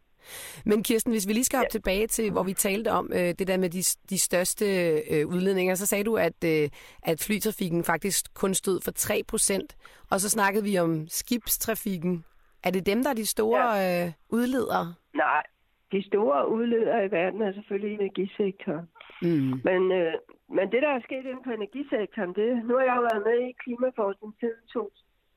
Men 0.65 0.83
Kirsten, 0.83 1.13
hvis 1.13 1.27
vi 1.27 1.33
lige 1.33 1.43
skal 1.43 1.57
op 1.57 1.63
ja. 1.63 1.69
tilbage 1.69 2.07
til, 2.07 2.31
hvor 2.31 2.43
vi 2.43 2.53
talte 2.53 2.91
om 2.91 3.11
øh, 3.13 3.19
det 3.39 3.47
der 3.47 3.57
med 3.57 3.69
de, 3.69 3.81
de 4.09 4.19
største 4.19 4.65
øh, 5.11 5.27
udledninger, 5.27 5.75
så 5.75 5.85
sagde 5.85 6.03
du, 6.03 6.17
at, 6.17 6.43
øh, 6.45 6.69
at 7.03 7.23
flytrafikken 7.27 7.83
faktisk 7.83 8.33
kun 8.33 8.53
stod 8.53 8.81
for 8.83 8.91
3 8.91 9.23
procent. 9.27 9.75
Og 10.11 10.19
så 10.19 10.29
snakkede 10.29 10.63
vi 10.63 10.77
om 10.77 11.07
skibstrafikken. 11.07 12.25
Er 12.63 12.71
det 12.71 12.85
dem, 12.85 13.03
der 13.03 13.09
er 13.09 13.13
de 13.13 13.25
store 13.25 13.65
ja. 13.75 14.05
øh, 14.05 14.11
udledere? 14.29 14.93
Nej, 15.13 15.43
de 15.91 16.03
store 16.07 16.49
udledere 16.49 17.05
i 17.05 17.11
verden 17.11 17.41
er 17.41 17.53
selvfølgelig 17.53 17.93
energisektoren. 17.99 18.85
Mm. 19.21 19.61
Men, 19.63 19.91
øh, 19.91 20.13
men 20.49 20.71
det, 20.71 20.81
der 20.81 20.89
er 20.89 21.01
sket 21.03 21.25
inden 21.29 21.43
for 21.43 21.51
energisektoren, 21.51 22.33
det, 22.33 22.65
nu 22.65 22.73
har 22.77 22.83
jeg 22.89 22.95
jo 22.95 23.01
været 23.01 23.23
med 23.29 23.37
i 23.49 23.51
klimaforskning 23.63 24.33
siden 24.39 24.61
to, 24.73 24.83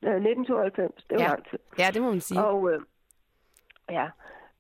øh, 0.07 0.17
1992. 0.17 1.05
Det 1.11 1.15
var 1.17 1.23
Ja. 1.23 1.29
lang 1.29 1.45
tid. 1.51 1.59
Ja, 1.79 1.87
det 1.95 2.03
må 2.03 2.09
man 2.11 2.21
sige. 2.21 2.45
Og 2.45 2.71
øh, 2.73 2.81
ja, 3.91 4.07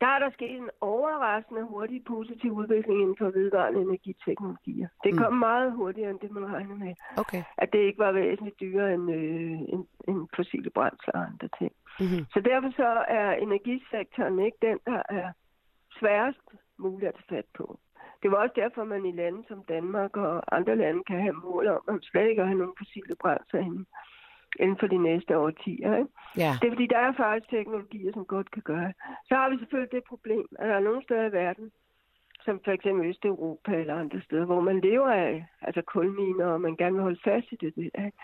der 0.03 0.09
er 0.15 0.19
der 0.19 0.31
sket 0.31 0.57
en 0.59 0.71
overraskende 0.81 1.63
hurtig 1.63 2.05
positiv 2.05 2.53
udvikling 2.53 3.01
inden 3.03 3.17
for 3.19 3.31
vedvarende 3.31 3.81
energiteknologier. 3.81 4.89
Det 5.05 5.13
Mm. 5.15 5.19
kom 5.23 5.35
meget 5.35 5.73
hurtigere 5.73 6.11
end 6.11 6.21
det, 6.21 6.31
man 6.31 6.47
regnede 6.55 6.79
med. 6.85 6.95
Okay. 7.23 7.43
At 7.59 7.69
det 7.73 7.79
ikke 7.79 7.99
var 7.99 8.13
væsentligt 8.13 8.61
dyrere 8.61 8.95
end, 8.95 9.07
øh, 9.19 9.59
end, 9.73 9.85
end 10.09 10.29
fossile 10.37 10.71
brændsler 10.71 11.15
og 11.15 11.25
andre 11.31 11.49
ting. 11.59 11.73
Mm-hmm. 12.01 12.25
Så 12.33 12.41
derfor 12.41 12.71
så 12.77 12.89
er 13.09 13.33
energisektoren 13.33 14.39
ikke 14.47 14.59
den, 14.63 14.79
der 14.87 15.03
er 15.09 15.33
sværest 15.99 16.47
muligt 16.79 17.09
at 17.09 17.25
fat 17.29 17.49
på. 17.59 17.79
Det 18.23 18.31
var 18.31 18.37
også 18.37 18.55
derfor, 18.57 18.85
man 18.85 19.07
i 19.07 19.13
lande 19.13 19.43
som 19.49 19.65
Danmark 19.69 20.17
og 20.17 20.57
andre 20.57 20.77
lande 20.77 21.03
kan 21.05 21.21
have 21.21 21.33
mål 21.33 21.67
om, 21.67 21.81
at 21.89 21.93
man 21.95 22.03
slet 22.03 22.29
ikke 22.29 22.43
at 22.43 22.49
have 22.49 22.59
nogen 22.59 22.75
fossile 22.79 23.15
brændsler 23.21 23.61
inden, 23.61 23.87
inden 24.61 24.77
for 24.81 24.87
de 24.87 24.99
næste 24.99 25.39
årtier. 25.39 25.97
Ikke? 25.97 26.11
Ja. 26.37 26.53
Det 26.61 26.67
er 26.67 26.73
fordi, 26.73 26.87
der 26.87 26.99
er 26.99 27.13
faktisk 27.17 27.51
teknologier, 27.51 28.13
som 28.13 28.25
godt 28.25 28.51
kan 28.51 28.63
gøre. 28.63 28.93
Så 29.29 29.35
har 29.35 29.51
vi 29.51 29.59
selvfølgelig 29.59 29.93
det 29.93 30.05
problem, 30.09 30.47
at 30.59 30.69
der 30.69 30.75
er 30.75 30.81
nogle 30.89 31.03
steder 31.03 31.25
i 31.27 31.33
verden, 31.33 31.71
som 32.45 32.61
for 32.65 32.73
eksempel 32.73 33.09
Østeuropa 33.09 33.73
eller 33.77 33.95
andre 33.95 34.21
steder, 34.21 34.45
hvor 34.45 34.61
man 34.61 34.81
lever 34.81 35.11
af 35.11 35.47
altså 35.63 35.83
kulminer, 35.83 36.47
og 36.47 36.61
man 36.61 36.77
gerne 36.77 36.95
vil 36.95 37.03
holde 37.03 37.21
fast 37.25 37.47
i 37.53 37.57
det. 37.57 37.73
der. 37.77 38.05
ikke? 38.07 38.19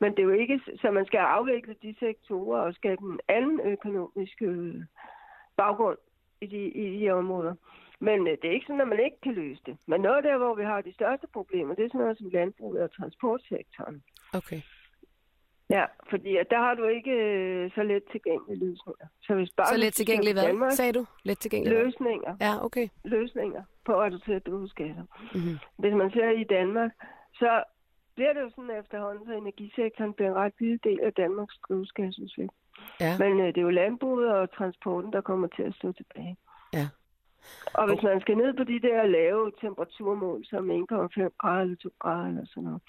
Men 0.00 0.10
det 0.10 0.18
er 0.18 0.22
jo 0.22 0.30
ikke, 0.30 0.60
så 0.80 0.90
man 0.90 1.06
skal 1.06 1.18
afvikle 1.18 1.74
de 1.82 1.94
sektorer 1.98 2.60
og 2.60 2.74
skabe 2.74 3.02
en 3.02 3.20
anden 3.28 3.60
økonomisk 3.60 4.42
øh, 4.42 4.74
baggrund 5.56 5.98
i 6.40 6.46
de, 6.46 6.62
i 6.68 7.00
de 7.00 7.10
områder. 7.10 7.54
Men 8.00 8.26
øh, 8.26 8.36
det 8.42 8.44
er 8.48 8.54
ikke 8.54 8.66
sådan, 8.66 8.80
at 8.80 8.88
man 8.88 9.04
ikke 9.04 9.20
kan 9.22 9.34
løse 9.34 9.62
det. 9.66 9.76
Men 9.86 10.00
noget 10.00 10.24
der, 10.24 10.38
hvor 10.38 10.54
vi 10.54 10.64
har 10.64 10.80
de 10.80 10.94
største 10.94 11.26
problemer, 11.32 11.74
det 11.74 11.84
er 11.84 11.88
sådan 11.88 12.00
noget 12.00 12.18
som 12.18 12.28
landbruget 12.28 12.82
og 12.82 12.92
transportsektoren. 12.96 14.02
Okay. 14.34 14.60
Ja, 15.70 15.84
fordi 16.10 16.30
der 16.50 16.58
har 16.58 16.74
du 16.74 16.84
ikke 16.84 17.10
øh, 17.10 17.70
så 17.74 17.82
let 17.82 18.02
tilgængelige 18.12 18.58
løsninger. 18.66 19.06
Så, 19.22 19.34
hvis 19.34 19.50
bare 19.56 19.66
Så 19.66 19.76
let 19.76 19.94
på 19.94 20.32
hvad, 20.32 20.46
Danmark, 20.48 20.72
sagde 20.72 20.92
du? 20.92 21.06
Let 21.24 21.38
tilgængeligt 21.38 21.76
hvad? 21.76 21.84
løsninger, 21.84 22.36
Ja, 22.40 22.64
okay. 22.64 22.88
løsninger 23.04 23.62
på 23.86 23.92
at 23.92 24.00
reducere 24.06 24.38
drivhusgasser. 24.38 25.04
Mm-hmm. 25.34 25.56
Hvis 25.78 25.94
man 25.94 26.10
ser 26.10 26.30
i 26.30 26.44
Danmark, 26.44 26.90
så 27.34 27.64
bliver 28.14 28.32
det 28.32 28.40
jo 28.40 28.50
sådan 28.50 28.78
efterhånden, 28.80 29.26
så 29.26 29.32
energisektoren 29.32 30.12
bliver 30.12 30.30
en 30.30 30.36
ret 30.36 30.52
lille 30.60 30.78
del 30.84 31.00
af 31.02 31.12
Danmarks 31.12 31.56
drivhusgasudslip. 31.68 32.50
Ja. 33.00 33.18
Men 33.18 33.40
øh, 33.40 33.46
det 33.46 33.58
er 33.58 33.62
jo 33.62 33.70
landbruget 33.70 34.28
og 34.32 34.52
transporten, 34.58 35.12
der 35.12 35.20
kommer 35.20 35.48
til 35.56 35.62
at 35.62 35.74
stå 35.74 35.92
tilbage. 35.92 36.36
Ja. 36.72 36.88
Og 37.74 37.88
hvis 37.88 38.02
man 38.02 38.20
skal 38.20 38.36
ned 38.36 38.52
på 38.56 38.64
de 38.64 38.80
der 38.80 39.06
lave 39.06 39.52
temperaturmål, 39.60 40.44
som 40.44 40.70
1,5 40.70 40.76
grader 41.38 41.62
eller 41.62 41.76
2 41.76 41.88
grader 41.98 42.26
eller 42.28 42.46
sådan 42.46 42.62
noget, 42.62 42.82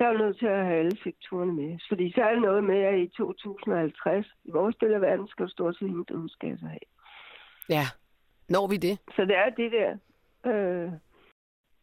så 0.00 0.06
er 0.06 0.12
vi 0.12 0.18
nødt 0.18 0.38
til 0.38 0.46
at 0.46 0.64
have 0.66 0.78
alle 0.78 0.96
sektorerne 1.04 1.52
med. 1.52 1.78
Fordi 1.88 2.12
så 2.12 2.20
er 2.22 2.32
det 2.32 2.42
noget 2.42 2.64
med, 2.64 2.80
at 2.90 2.98
i 2.98 3.06
2050, 3.06 4.26
i 4.44 4.50
vores 4.50 4.76
del 4.80 4.92
af 4.92 5.00
verden, 5.00 5.28
skal 5.28 5.46
du 5.46 5.50
stort 5.50 5.74
set 5.76 5.86
ingen 5.86 6.04
drivhusgasser 6.08 6.66
have. 6.66 6.86
Ja. 7.68 7.84
Når 8.48 8.66
vi 8.66 8.76
det, 8.76 8.98
Så 9.16 9.22
det 9.24 9.36
er 9.36 9.50
det 9.50 9.72
der... 9.72 9.90
Øh, 10.50 10.92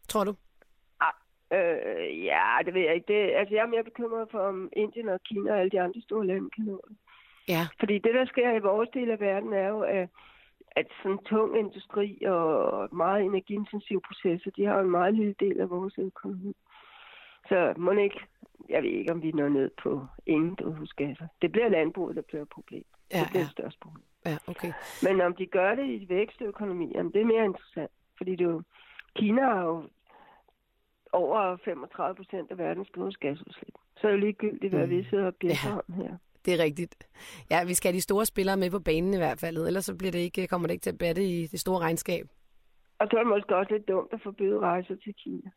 tror 0.10 0.23
du? 0.23 0.34
øh, 1.53 2.25
ja, 2.32 2.45
det 2.65 2.73
ved 2.73 2.82
jeg 2.82 2.95
ikke. 2.95 3.13
Det, 3.13 3.19
altså, 3.39 3.56
jeg 3.56 3.63
er 3.63 3.73
mere 3.75 3.84
bekymret 3.84 4.27
for, 4.32 4.39
om 4.39 4.69
Indien 4.73 5.10
og 5.10 5.19
Kina 5.23 5.51
og 5.51 5.60
alle 5.60 5.69
de 5.69 5.82
andre 5.82 6.01
store 6.01 6.27
lande 6.27 6.49
kan 6.49 6.63
nå 6.63 6.82
det. 6.88 6.97
Ja. 7.47 7.67
Fordi 7.80 7.97
det, 7.97 8.13
der 8.13 8.25
sker 8.25 8.51
i 8.51 8.67
vores 8.69 8.89
del 8.93 9.10
af 9.12 9.19
verden, 9.19 9.53
er 9.53 9.67
jo, 9.67 9.82
at, 9.82 10.10
at 10.71 10.88
sådan 11.03 11.17
tung 11.17 11.60
industri 11.60 12.21
og 12.25 12.95
meget 12.95 13.23
energiintensive 13.23 14.01
processer, 14.08 14.51
de 14.51 14.65
har 14.65 14.80
en 14.80 14.91
meget 14.91 15.13
lille 15.13 15.36
del 15.39 15.62
af 15.62 15.69
vores 15.69 15.97
økonomi. 15.97 16.53
Så 17.49 17.73
må 17.77 17.91
ikke, 17.91 18.19
jeg 18.69 18.83
ved 18.83 18.89
ikke, 18.89 19.12
om 19.12 19.21
vi 19.21 19.31
når 19.31 19.49
ned 19.49 19.69
på 19.83 20.05
ingen 20.25 20.55
drivhusgasser. 20.55 21.27
Det 21.41 21.51
bliver 21.51 21.69
landbruget, 21.69 22.15
der 22.15 22.21
bliver 22.21 22.41
et 22.41 22.49
problem. 22.49 22.83
Ja, 23.13 23.19
det 23.19 23.27
bliver 23.29 23.39
ja. 23.41 23.45
det 23.45 23.51
største 23.51 23.79
problem. 23.79 24.03
Ja, 24.25 24.38
okay. 24.47 24.71
Men 25.03 25.21
om 25.21 25.36
de 25.36 25.45
gør 25.45 25.75
det 25.75 25.86
i 25.86 26.05
vækstøkonomierne, 26.10 27.12
det 27.13 27.21
er 27.21 27.25
mere 27.25 27.45
interessant. 27.45 27.91
Fordi 28.17 28.36
det 28.36 28.43
jo, 28.43 28.62
Kina 29.15 29.41
har 29.41 29.63
jo 29.65 29.89
over 31.13 31.57
35 31.65 32.15
procent 32.15 32.51
af 32.51 32.57
verdens 32.57 32.89
drivhusgasudslip. 32.95 33.73
Så 33.97 34.07
er 34.07 34.12
det 34.12 34.17
jo 34.17 34.25
ligegyldigt, 34.25 34.73
hvad 34.73 34.86
Mm. 34.88 34.89
vi 34.89 35.03
sidder 35.10 35.25
og 35.25 35.36
bliver 35.36 35.53
Ja. 35.65 35.73
ja. 35.89 36.03
her. 36.03 36.17
Det 36.45 36.53
er 36.60 36.63
rigtigt. 36.63 37.07
Ja, 37.51 37.63
vi 37.65 37.73
skal 37.73 37.89
have 37.91 37.95
de 37.97 38.01
store 38.01 38.25
spillere 38.25 38.57
med 38.57 38.71
på 38.71 38.79
banen 38.79 39.13
i 39.13 39.17
hvert 39.17 39.39
fald, 39.39 39.57
ellers 39.57 39.86
så 39.86 39.95
bliver 39.97 40.12
det 40.12 40.19
ikke, 40.19 40.47
kommer 40.47 40.67
det 40.67 40.73
ikke 40.73 40.83
til 40.83 40.89
at 40.91 40.97
batte 40.97 41.23
i 41.23 41.47
det 41.47 41.60
store 41.60 41.79
regnskab. 41.79 42.25
Og 42.99 43.07
så 43.12 43.17
er 43.17 43.21
det 43.23 43.27
måske 43.29 43.55
også 43.55 43.73
lidt 43.73 43.88
dumt 43.88 44.13
at 44.13 44.21
forbyde 44.23 44.60
rejser 44.60 44.95
til 45.03 45.13
Kina. 45.23 45.49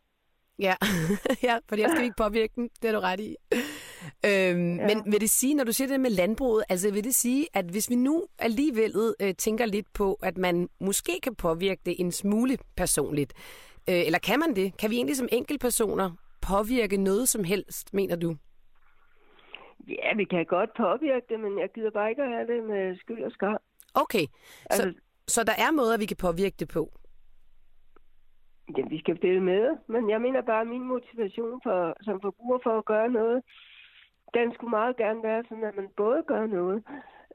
Ja, 0.59 0.75
ja 1.49 1.59
for 1.69 1.77
jeg 1.77 1.91
skal 1.91 2.05
ikke 2.05 2.17
påvirke 2.17 2.53
den. 2.57 2.71
Det 2.83 2.89
er 2.89 2.93
du 2.93 3.01
ret 3.01 3.21
i. 3.21 3.37
Øhm, 4.27 4.77
ja. 4.77 4.87
Men 4.87 5.13
vil 5.13 5.21
det 5.21 5.31
sige, 5.31 5.55
når 5.55 5.65
du 5.65 5.73
siger 5.73 5.89
det 5.89 6.01
med 6.01 6.11
landbruget, 6.11 6.65
altså 6.69 6.93
vil 6.93 7.05
det 7.05 7.15
sige, 7.15 7.47
at 7.55 7.65
hvis 7.65 7.91
vi 7.91 7.95
nu 7.95 8.27
alligevel 8.39 9.15
øh, 9.21 9.35
tænker 9.35 9.67
lidt 9.67 9.93
på, 9.93 10.19
at 10.23 10.39
man 10.39 10.69
måske 10.81 11.13
kan 11.23 11.35
påvirke 11.35 11.81
det 11.87 12.01
en 12.01 12.13
smule 12.13 12.59
personligt, 12.77 13.33
øh, 13.89 14.07
eller 14.07 14.19
kan 14.19 14.39
man 14.39 14.57
det? 14.57 14.77
Kan 14.77 14.91
vi 14.91 14.97
egentlig 14.97 15.17
som 15.17 15.29
enkeltpersoner 15.33 16.11
påvirke 16.43 16.97
noget 16.97 17.29
som 17.29 17.45
helst, 17.45 17.95
mener 17.95 18.17
du? 18.17 18.37
Ja, 19.89 20.15
vi 20.17 20.25
kan 20.25 20.45
godt 20.45 20.71
påvirke 20.77 21.27
det, 21.29 21.41
men 21.41 21.59
jeg 21.59 21.69
gider 21.75 21.91
bare 21.91 22.11
ikke 22.11 22.23
at 22.23 22.29
have 22.29 22.47
det 22.47 22.65
med 22.65 22.99
skyld 22.99 23.23
og 23.25 23.33
skam. 23.33 23.57
Okay, 23.95 24.27
så, 24.27 24.67
Altså, 24.71 24.93
så 25.29 25.45
der 25.45 25.53
er 25.53 25.71
måder, 25.71 25.99
vi 25.99 26.07
kan 26.07 26.17
påvirke 26.17 26.57
det 26.59 26.69
på? 26.69 27.00
Ja, 28.79 28.83
vi 28.89 28.99
skal 28.99 29.23
dele 29.23 29.41
med, 29.41 29.77
men 29.87 30.11
jeg 30.11 30.21
mener 30.21 30.41
bare, 30.41 30.61
at 30.61 30.67
min 30.67 30.89
motivation 30.89 31.61
for, 31.63 31.97
som 32.03 32.21
forbruger 32.21 32.59
for 32.63 32.79
at 32.79 32.85
gøre 32.85 33.09
noget, 33.09 33.43
den 34.35 34.55
skulle 34.55 34.71
meget 34.71 34.97
gerne 34.97 35.23
være 35.23 35.45
sådan, 35.49 35.65
at 35.65 35.77
man 35.77 35.89
både 35.97 36.23
gør 36.27 36.47
noget 36.47 36.85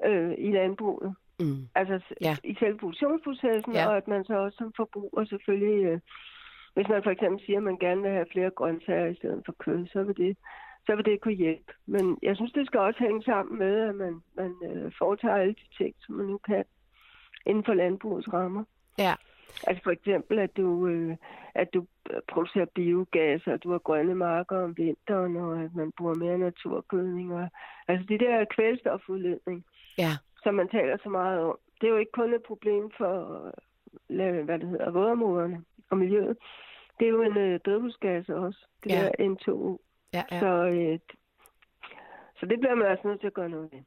øh, 0.06 0.34
i 0.38 0.52
landbruget, 0.52 1.15
Mm. 1.39 1.67
altså 1.76 2.15
Ja. 2.21 2.36
i 2.43 2.56
selve 2.60 2.78
produktionsprocessen, 2.78 3.74
ja. 3.74 3.88
og 3.88 3.98
at 3.98 4.08
man 4.08 4.24
så 4.26 4.34
også 4.34 4.58
som 4.58 4.74
forbruger 4.76 5.26
selvfølgelig, 5.26 5.86
øh, 5.86 6.00
hvis 6.74 6.88
man 6.88 7.04
for 7.04 7.12
eksempel 7.12 7.45
siger, 7.45 7.58
at 7.58 7.63
man 7.63 7.78
gerne 7.78 8.02
vil 8.02 8.12
have 8.12 8.26
flere 8.32 8.50
grøntsager 8.50 9.06
i 9.06 9.15
stedet 9.15 9.41
for 9.45 9.56
kød, 9.60 9.88
så 9.88 10.04
vil 10.04 10.17
det, 10.17 10.38
så 10.86 10.95
vil 10.95 11.06
det 11.06 11.21
kunne 11.21 11.34
hjælpe. 11.34 11.74
Men 11.86 12.17
jeg 12.21 12.36
synes, 12.36 12.52
det 12.52 12.67
skal 12.67 12.80
også 12.80 13.00
hænge 13.00 13.24
sammen 13.24 13.60
med, 13.60 13.76
at 13.89 13.95
man, 13.95 14.21
man 14.36 14.52
øh, 14.69 14.91
foretager 14.98 15.36
alle 15.36 15.54
de 15.54 15.84
ting, 15.84 15.95
som 16.00 16.15
man 16.15 16.26
nu 16.26 16.38
kan 16.38 16.63
inden 17.45 17.63
for 17.65 17.74
landbrugets 17.74 18.34
rammer. 18.34 18.63
Ja, 18.98 19.13
Altså 19.67 19.84
for 19.84 19.91
eksempel, 19.91 20.39
at 20.39 20.58
du, 20.58 20.88
øh, 20.88 21.15
at 21.55 21.73
du 21.73 21.86
producerer 22.27 22.65
biogas, 22.65 23.47
og 23.47 23.63
du 23.63 23.71
har 23.71 23.77
grønne 23.77 24.15
marker 24.15 24.58
om 24.63 24.77
vinteren, 24.77 25.38
og 25.38 25.62
at 25.63 25.75
man 25.75 25.91
bruger 25.97 26.15
mere 26.15 26.38
naturgødning. 26.38 27.34
Og, 27.34 27.47
altså 27.88 28.05
det 28.10 28.19
der 28.19 28.45
kvælstofudledning, 28.45 29.65
Ja, 29.97 30.12
som 30.43 30.53
man 30.55 30.69
taler 30.69 30.97
så 31.03 31.10
meget 31.10 31.39
om, 31.39 31.58
det 31.81 31.88
er 31.88 31.91
jo 31.91 31.97
ikke 31.97 32.12
kun 32.12 32.34
et 32.34 32.43
problem 32.43 32.91
for 32.97 33.10
hvad 34.45 34.60
det 34.60 34.69
hedder, 34.69 34.91
vådområderne 34.91 35.63
og 35.89 35.97
miljøet. 35.97 36.38
Det 36.99 37.05
er 37.05 37.10
jo 37.10 37.21
en 37.21 37.38
øh, 37.38 37.60
drivhusgas 37.65 38.29
også, 38.29 38.60
det 38.84 38.91
Ja. 38.91 39.01
der 39.01 39.12
N2O. 39.29 39.84
ja, 40.13 40.23
ja. 40.31 40.39
Så, 40.39 40.45
øh, 40.45 40.99
så 42.39 42.45
det 42.45 42.60
bliver 42.60 42.75
man 42.75 42.88
altså 42.88 43.08
nødt 43.08 43.19
til 43.19 43.27
at 43.27 43.34
gøre 43.34 43.49
noget 43.49 43.69
ved. 43.71 43.79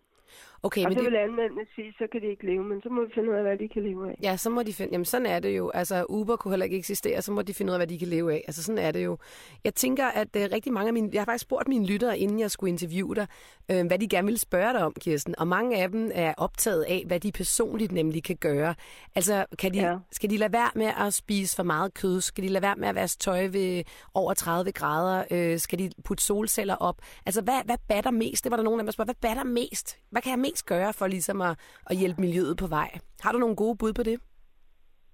Okay, 0.63 0.85
Og 0.85 0.89
men 0.89 0.93
så 0.93 0.99
det, 0.99 1.05
vil 1.05 1.13
landmændene 1.13 1.61
sige, 1.75 1.93
så 1.99 2.05
kan 2.13 2.21
de 2.23 2.27
ikke 2.27 2.47
leve, 2.47 2.65
men 2.65 2.83
så 2.83 2.89
må 2.89 3.05
vi 3.05 3.11
finde 3.15 3.31
ud 3.31 3.35
af, 3.35 3.43
hvad 3.43 3.57
de 3.59 3.69
kan 3.69 3.83
leve 3.83 4.11
af. 4.11 4.19
Ja, 4.23 4.37
så 4.37 4.51
må 4.51 4.63
de 4.63 4.73
finde... 4.73 4.93
Jamen, 4.93 5.05
sådan 5.05 5.27
er 5.27 5.41
det 5.41 5.57
jo. 5.57 5.71
Altså, 5.71 6.07
Uber 6.09 6.37
kunne 6.37 6.53
heller 6.53 6.65
ikke 6.65 6.77
eksistere, 6.77 7.23
så 7.23 7.33
må 7.33 7.43
de 7.43 7.55
finde 7.55 7.71
ud 7.71 7.75
af, 7.75 7.79
hvad 7.79 7.87
de 7.87 7.99
kan 7.99 8.09
leve 8.09 8.33
af. 8.33 8.45
Altså, 8.47 8.63
sådan 8.63 8.79
er 8.79 8.91
det 8.91 9.05
jo. 9.05 9.19
Jeg 9.65 9.75
tænker, 9.75 10.07
at 10.07 10.29
uh, 10.37 10.43
rigtig 10.53 10.73
mange 10.73 10.89
af 10.89 10.93
mine... 10.95 11.11
Jeg 11.13 11.21
har 11.21 11.25
faktisk 11.25 11.43
spurgt 11.43 11.69
mine 11.69 11.87
lyttere, 11.87 12.19
inden 12.19 12.41
jeg 12.41 12.51
skulle 12.51 12.71
interviewe 12.71 13.15
dig, 13.15 13.27
øh, 13.71 13.87
hvad 13.87 13.99
de 13.99 14.09
gerne 14.09 14.25
ville 14.27 14.39
spørge 14.41 14.73
dig 14.73 14.85
om, 14.85 14.93
Kirsten. 15.01 15.35
Og 15.39 15.49
mange 15.49 15.83
af 15.83 15.89
dem 15.91 16.11
er 16.15 16.35
optaget 16.37 16.83
af, 16.83 17.05
hvad 17.07 17.21
de 17.21 17.33
personligt 17.33 17.93
nemlig 17.93 18.25
kan 18.25 18.37
gøre. 18.37 18.75
Altså, 19.15 19.47
kan 19.59 19.75
de, 19.75 19.79
Ja. 19.79 19.97
skal 20.13 20.31
de 20.31 20.37
lade 20.37 20.53
være 20.53 20.71
med 20.75 20.91
at 21.07 21.15
spise 21.15 21.57
for 21.57 21.63
meget 21.63 21.95
kød? 21.95 22.21
Skal 22.21 22.45
de 22.45 22.49
lade 22.49 22.63
være 22.63 22.77
med 22.77 22.89
at 22.89 22.95
vaske 22.95 23.21
tøj 23.21 23.47
ved 23.47 23.85
over 24.15 24.35
30 24.35 24.73
grader? 24.73 25.25
Øh, 25.31 25.59
skal 25.59 25.79
de 25.79 25.91
putte 26.05 26.25
solceller 26.25 26.75
op? 26.75 26.97
Altså, 27.27 27.43
hvad, 27.43 27.65
hvad 27.65 27.77
batter 27.89 28.11
mest? 28.11 28.45
Det 28.45 28.51
var 28.51 28.57
der 28.57 28.65
nogen 28.65 28.81
af 28.81 28.83
dem, 28.83 28.87
der 28.87 28.93
spurgte, 28.93 29.15
hvad 29.21 29.29
batter 29.31 29.45
mest? 29.45 29.99
Hvad 30.11 30.23
kan 30.23 30.31
jeg 30.31 30.39
mest 30.49 30.67
gøre 30.67 30.93
for 30.93 31.07
ligesom 31.07 31.41
at, 31.41 31.55
at 31.91 31.97
hjælpe 31.97 32.21
miljøet 32.21 32.57
på 32.63 32.67
vej? 32.67 32.91
Har 33.25 33.33
du 33.33 33.39
nogle 33.39 33.57
gode 33.57 33.77
bud 33.77 33.93
på 33.93 34.03
det? 34.03 34.21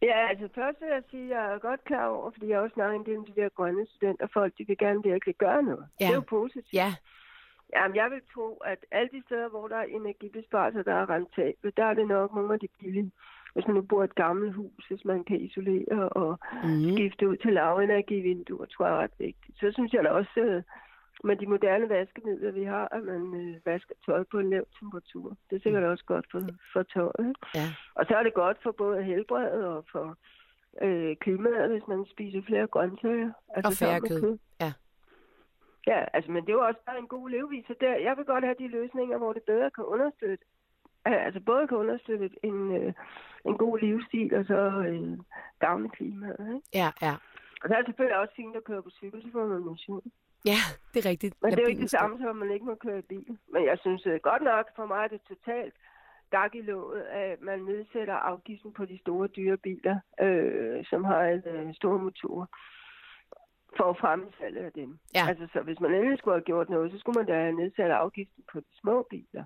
Ja, 0.03 0.29
altså 0.31 0.49
først 0.55 0.81
vil 0.81 0.89
jeg 0.97 1.03
sige, 1.11 1.25
at 1.25 1.31
jeg 1.37 1.55
er 1.55 1.59
godt 1.59 1.85
klar 1.85 2.07
over, 2.07 2.31
fordi 2.31 2.49
jeg 2.49 2.59
også 2.59 2.75
snakker 2.75 2.99
en 2.99 3.07
del 3.07 3.17
om 3.19 3.25
de 3.25 3.41
der 3.41 3.49
grønne 3.49 3.87
studenter, 3.87 4.27
folk 4.33 4.53
de 4.59 4.67
vil 4.67 4.79
gerne 4.79 5.03
virkelig 5.03 5.35
gøre 5.35 5.63
noget. 5.63 5.87
Ja. 6.01 6.05
Det 6.05 6.11
er 6.11 6.15
jo 6.15 6.21
positivt. 6.39 6.73
Ja, 6.83 6.95
Jamen, 7.77 7.97
jeg 7.97 8.11
vil 8.11 8.21
tro, 8.35 8.49
at 8.73 8.79
alle 8.91 9.09
de 9.13 9.23
steder, 9.27 9.49
hvor 9.49 9.69
der 9.69 9.77
er 9.77 9.83
energibesparelser, 9.85 10.83
der 10.83 10.95
er 10.95 11.11
rentable, 11.11 11.73
der 11.77 11.85
er 11.85 11.95
det 11.95 12.07
nok 12.09 12.35
nogle 12.35 12.53
af 12.55 12.61
de 12.61 12.69
billige. 12.81 13.11
Hvis 13.55 13.67
man 13.67 13.75
nu 13.77 13.83
bor 13.83 14.03
i 14.03 14.05
et 14.05 14.15
gammelt 14.15 14.55
hus, 14.55 14.87
hvis 14.89 15.05
man 15.05 15.25
kan 15.25 15.41
isolere 15.41 16.09
og 16.09 16.39
Mhm. 16.65 16.93
skifte 16.97 17.29
ud 17.29 17.37
til 17.37 17.53
lavenergivinduer, 17.53 18.65
tror 18.67 18.87
jeg 18.87 18.95
er 18.97 18.99
ret 19.01 19.11
vigtigt. 19.19 19.59
Så 19.61 19.71
synes 19.73 19.93
jeg 19.93 20.05
da 20.05 20.09
også, 20.09 20.41
øh, 20.41 20.63
med 21.25 21.37
de 21.37 21.47
moderne 21.47 21.89
vaskemidler, 21.89 22.51
vi 22.51 22.65
har, 22.65 22.89
at 22.97 23.03
man 23.03 23.23
øh, 23.41 23.67
vasker 23.67 23.95
tøj 24.07 24.25
på 24.31 24.39
en 24.39 24.51
lav 24.51 24.65
temperatur. 24.81 25.37
Det 25.51 25.57
er 25.57 25.61
sikkert 25.63 25.83
også 25.83 26.05
godt 26.05 26.27
for, 26.31 26.41
for 26.73 26.83
tøjet. 26.83 27.37
ja. 27.55 27.67
Og 27.95 28.07
så 28.09 28.17
er 28.17 28.23
det 28.23 28.35
godt 28.35 28.59
for 28.63 28.73
både 28.73 29.03
helbredet 29.03 29.65
og 29.67 29.85
for 29.93 30.17
øh, 30.83 31.17
klimaet, 31.17 31.71
hvis 31.71 31.89
man 31.89 32.07
spiser 32.11 32.43
flere 32.47 32.67
grøntsager. 32.67 33.33
Altså 33.57 33.69
Og 33.69 33.89
færre 33.89 34.01
med 34.01 34.21
kød. 34.21 34.39
Ja. 34.61 34.73
Ja, 35.87 36.05
altså, 36.13 36.31
men 36.31 36.43
det 36.43 36.49
er 36.49 36.59
jo 36.61 36.67
også 36.67 36.81
bare 36.87 36.99
en 36.99 37.09
god 37.09 37.31
levevis. 37.31 37.67
Så 37.67 37.75
der, 37.81 37.95
jeg 37.97 38.17
vil 38.17 38.25
godt 38.25 38.45
have 38.45 38.57
de 38.59 38.69
løsninger, 38.69 39.19
hvor 39.19 39.33
det 39.33 39.43
bedre 39.43 39.71
kan 39.71 39.85
understøtte, 39.85 40.45
altså 41.05 41.41
både 41.41 41.69
kan 41.69 41.77
understøtte 41.77 42.31
en, 42.43 42.77
øh, 42.77 42.93
en 43.45 43.57
god 43.59 43.79
livsstil, 43.79 44.35
og 44.35 44.45
så 44.45 44.61
øh, 44.89 45.19
gavne 45.61 45.89
klimaet. 45.91 46.47
Ikke? 46.55 46.69
Ja, 46.75 46.91
ja. 47.03 47.15
Og 47.63 47.69
så 47.69 47.75
er 47.75 47.79
det 47.79 47.87
selvfølgelig 47.87 48.19
også 48.19 48.35
fint 48.37 48.57
at 48.57 48.65
køre 48.65 48.83
på 48.83 48.91
cykel, 48.91 49.23
så 49.23 49.29
får 49.33 49.47
man 49.47 49.61
motion. 49.61 50.13
Ja, 50.45 50.61
det 50.95 51.07
er 51.07 51.11
rigtigt. 51.11 51.35
Men 51.43 51.51
det 51.51 51.59
er 51.59 51.63
jo 51.63 51.69
ikke 51.69 51.83
det 51.83 51.91
samme, 51.91 52.19
som 52.19 52.29
at 52.29 52.37
man 52.37 52.51
ikke 52.51 52.67
må 52.67 52.75
køre 52.75 52.99
i 52.99 53.03
bil. 53.03 53.39
Men 53.53 53.65
jeg 53.65 53.79
synes 53.79 54.07
øh, 54.07 54.21
godt 54.23 54.43
nok, 54.43 54.67
for 54.77 54.87
mig 54.87 55.05
er 55.05 55.09
det 55.09 55.21
totalt 55.29 55.75
gak 56.31 56.55
i 56.55 56.63
låget, 56.63 57.03
at 57.03 57.41
man 57.41 57.59
nedsætter 57.59 58.15
afgiften 58.15 58.73
på 58.73 58.85
de 58.85 58.99
store 58.99 59.29
dyre 59.29 59.57
biler, 59.57 59.97
øh, 60.21 60.85
som 60.85 61.05
har 61.05 61.23
en 61.25 61.43
øh, 61.47 61.75
store 61.75 61.99
motorer, 61.99 62.47
for 63.77 63.85
at 63.91 63.99
fremme 63.99 64.27
salget 64.39 64.65
af 64.65 64.73
dem. 64.73 64.99
Ja. 65.15 65.25
Altså, 65.29 65.47
så 65.53 65.61
hvis 65.61 65.81
man 65.81 65.95
endelig 65.95 66.19
skulle 66.19 66.35
have 66.35 66.51
gjort 66.51 66.69
noget, 66.71 66.93
så 66.93 66.99
skulle 66.99 67.19
man 67.19 67.27
da 67.27 67.35
have 67.35 67.53
nedsat 67.53 67.91
afgiften 67.91 68.45
på 68.53 68.61
de 68.61 68.73
små 68.81 69.07
biler. 69.11 69.45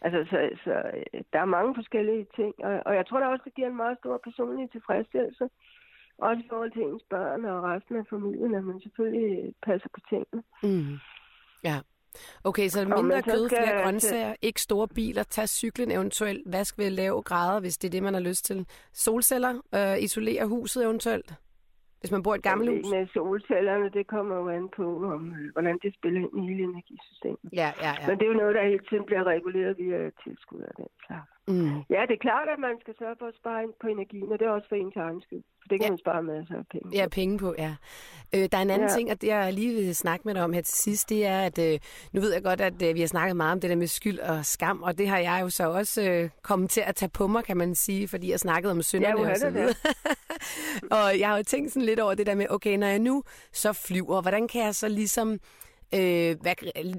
Altså, 0.00 0.20
så, 0.30 0.50
så 0.64 0.74
øh, 0.94 1.22
der 1.32 1.40
er 1.40 1.54
mange 1.56 1.74
forskellige 1.74 2.26
ting, 2.36 2.54
og, 2.64 2.82
og 2.86 2.94
jeg 2.94 3.06
tror 3.06 3.20
da 3.20 3.26
også, 3.26 3.44
det 3.44 3.54
giver 3.54 3.68
en 3.68 3.76
meget 3.76 3.98
stor 3.98 4.20
personlig 4.24 4.70
tilfredsstillelse. 4.70 5.48
Også 6.18 6.42
i 6.44 6.46
forhold 6.50 6.72
til 6.72 6.82
ens 6.82 7.02
børn 7.10 7.44
og 7.44 7.62
resten 7.62 7.96
af 7.96 8.06
familien, 8.10 8.54
at 8.54 8.64
man 8.64 8.80
selvfølgelig 8.80 9.54
passer 9.66 9.88
på 9.94 10.00
tingene. 10.08 10.42
Mm. 10.62 10.98
Ja. 11.64 11.80
Okay, 12.44 12.68
så 12.68 12.84
mindre 12.84 13.22
kød, 13.22 13.48
flere 13.48 13.82
grøntsager, 13.82 14.34
ikke 14.42 14.60
store 14.60 14.88
biler, 14.88 15.22
tag 15.22 15.48
cyklen 15.48 15.90
eventuelt, 15.90 16.52
vask 16.52 16.78
ved 16.78 16.90
lave 16.90 17.22
grader, 17.22 17.60
hvis 17.60 17.78
det 17.78 17.88
er 17.88 17.90
det, 17.90 18.02
man 18.02 18.14
har 18.14 18.20
lyst 18.20 18.44
til. 18.44 18.66
Solceller, 18.92 19.60
øh, 19.74 20.02
isolere 20.02 20.46
huset 20.46 20.84
eventuelt, 20.84 21.34
hvis 22.02 22.12
man 22.16 22.22
bor 22.22 22.34
i 22.34 22.38
et 22.40 22.46
gammelt 22.50 22.70
hus. 22.70 22.90
Med 22.94 23.02
solcellerne, 23.14 23.86
det 23.96 24.04
kommer 24.14 24.34
jo 24.42 24.46
an 24.58 24.66
på, 24.78 24.84
om, 25.14 25.22
øh, 25.38 25.52
hvordan 25.54 25.74
det 25.82 25.90
spiller 25.98 26.20
ind 26.24 26.32
i 26.40 26.42
hele 26.48 26.62
energisystemet. 26.72 27.38
Ja, 27.60 27.68
ja, 27.86 27.92
ja. 28.00 28.06
Men 28.08 28.14
det 28.18 28.24
er 28.26 28.30
jo 28.34 28.38
noget, 28.42 28.54
der 28.56 28.62
hele 28.72 28.84
tiden 28.88 29.04
bliver 29.08 29.24
reguleret 29.34 29.72
via 29.82 29.98
tilskud 30.24 30.60
af 30.70 30.74
den 30.80 30.88
slags. 31.06 31.28
Mm. 31.48 31.78
Ja, 31.94 32.00
det 32.08 32.14
er 32.18 32.22
klart, 32.28 32.48
at 32.54 32.58
man 32.58 32.74
skal 32.82 32.94
sørge 32.98 33.16
for 33.18 33.26
at 33.26 33.34
spare 33.40 33.62
på 33.82 33.86
energien, 33.96 34.32
og 34.32 34.38
det 34.38 34.44
er 34.46 34.50
også 34.50 34.68
for 34.68 34.76
ens 34.76 34.96
egen 34.96 35.20
skyld. 35.26 35.42
For 35.62 35.68
det 35.68 35.76
kan 35.80 35.86
Ja. 35.86 35.90
man 35.90 35.98
spare 35.98 36.22
masser 36.22 36.54
af 36.62 36.66
penge. 36.74 36.88
Ja, 36.98 37.04
penge 37.08 37.38
på, 37.38 37.54
ja. 37.58 37.72
Øh, 38.34 38.44
der 38.52 38.56
er 38.58 38.62
en 38.62 38.70
anden 38.74 38.88
ja. 38.88 38.92
Ja. 38.92 38.96
ting, 38.98 39.10
og 39.12 39.20
det 39.22 39.28
jeg 39.28 39.52
lige 39.52 39.74
vil 39.74 39.96
snakke 39.96 40.22
med 40.26 40.34
dig 40.34 40.44
om 40.44 40.52
her 40.52 40.62
til 40.62 40.74
sidst, 40.86 41.08
det 41.10 41.26
er, 41.26 41.40
at 41.48 41.58
øh, 41.66 41.78
nu 42.12 42.20
ved 42.20 42.32
jeg 42.32 42.42
godt, 42.42 42.60
at 42.60 42.82
øh, 42.86 42.94
vi 42.94 43.00
har 43.00 43.06
snakket 43.06 43.36
meget 43.36 43.52
om 43.52 43.60
det 43.60 43.70
der 43.70 43.76
med 43.76 43.86
skyld 43.86 44.18
og 44.18 44.44
skam, 44.44 44.82
og 44.82 44.98
det 44.98 45.08
har 45.08 45.18
jeg 45.18 45.38
jo 45.42 45.48
så 45.48 45.70
også 45.70 46.10
øh, 46.10 46.30
kommet 46.42 46.70
til 46.70 46.82
at 46.86 46.94
tage 46.94 47.10
på 47.10 47.26
mig, 47.26 47.44
kan 47.44 47.56
man 47.56 47.74
sige, 47.74 48.08
fordi 48.08 48.30
jeg 48.30 48.40
snakkede 48.40 48.70
om 48.70 48.82
synderne 48.82 49.20
er 49.26 49.30
og 49.30 49.36
så 49.36 49.46
det 49.46 49.54
videre. 49.54 49.74
og 50.96 51.18
jeg 51.18 51.28
har 51.28 51.36
jo 51.36 51.42
tænkt 51.42 51.72
sådan 51.72 51.86
lidt 51.86 52.00
over 52.00 52.14
det 52.14 52.26
der 52.26 52.34
med, 52.34 52.46
okay, 52.50 52.76
når 52.76 52.86
jeg 52.86 52.98
nu 52.98 53.22
så 53.52 53.72
flyver, 53.72 54.20
hvordan 54.20 54.48
kan 54.48 54.64
jeg 54.64 54.74
så 54.74 54.88
ligesom 54.88 55.40
Øh, 55.94 56.36
hvad, 56.40 56.54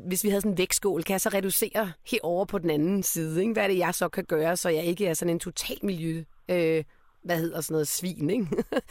hvis 0.07 0.23
vi 0.23 0.29
havde 0.29 0.41
sådan 0.41 0.51
en 0.51 0.57
vægtskål, 0.57 1.03
kan 1.03 1.13
jeg 1.13 1.21
så 1.21 1.29
reducere 1.29 1.91
herover 2.07 2.45
på 2.45 2.57
den 2.57 2.69
anden 2.69 3.03
side? 3.03 3.41
Ikke? 3.41 3.53
Hvad 3.53 3.63
er 3.63 3.67
det, 3.67 3.77
jeg 3.77 3.95
så 3.95 4.09
kan 4.09 4.25
gøre, 4.25 4.57
så 4.57 4.69
jeg 4.69 4.83
ikke 4.83 5.07
er 5.07 5.13
sådan 5.13 5.29
en 5.29 5.39
total 5.39 5.77
miljø... 5.83 6.23
Øh, 6.49 6.83
hvad 7.23 7.37
hedder 7.37 7.61
sådan 7.61 7.73
noget 7.73 7.87
svin, 7.87 8.29
ikke? 8.29 8.47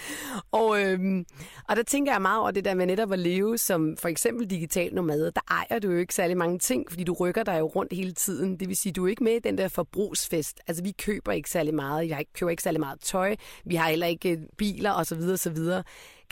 og, 0.53 0.83
øhm, 0.83 1.27
og 1.69 1.77
der 1.77 1.83
tænker 1.83 2.13
jeg 2.13 2.23
meget 2.23 2.41
over 2.41 2.51
det 2.51 2.65
der 2.65 2.75
med 2.75 2.87
netop 2.87 3.13
at 3.13 3.19
leve 3.19 3.59
som 3.59 3.97
for 3.97 4.09
eksempel 4.09 4.51
digital 4.51 4.95
nomade. 4.95 5.33
Der 5.35 5.41
ejer 5.51 5.79
du 5.79 5.91
jo 5.91 5.99
ikke 5.99 6.15
særlig 6.15 6.37
mange 6.37 6.59
ting, 6.59 6.91
fordi 6.91 7.05
du 7.05 7.13
rykker 7.13 7.43
dig 7.43 7.59
jo 7.59 7.67
rundt 7.67 7.93
hele 7.93 8.13
tiden. 8.13 8.57
Det 8.61 8.69
vil 8.69 8.77
sige, 8.77 8.93
du 8.93 9.05
er 9.05 9.09
ikke 9.09 9.25
med 9.25 9.33
i 9.33 9.39
den 9.39 9.59
der 9.59 9.69
forbrugsfest. 9.69 10.61
Altså, 10.67 10.83
vi 10.83 10.93
køber 10.93 11.33
ikke 11.33 11.51
særlig 11.51 11.75
meget. 11.75 12.09
Jeg 12.09 12.25
køber 12.35 12.51
ikke 12.51 12.63
særlig 12.63 12.81
meget 12.81 13.01
tøj. 13.01 13.37
Vi 13.65 13.75
har 13.75 13.89
heller 13.89 14.07
ikke 14.07 14.31
øh, 14.31 14.39
biler 14.57 14.93
osv. 14.93 15.21
osv. 15.33 15.59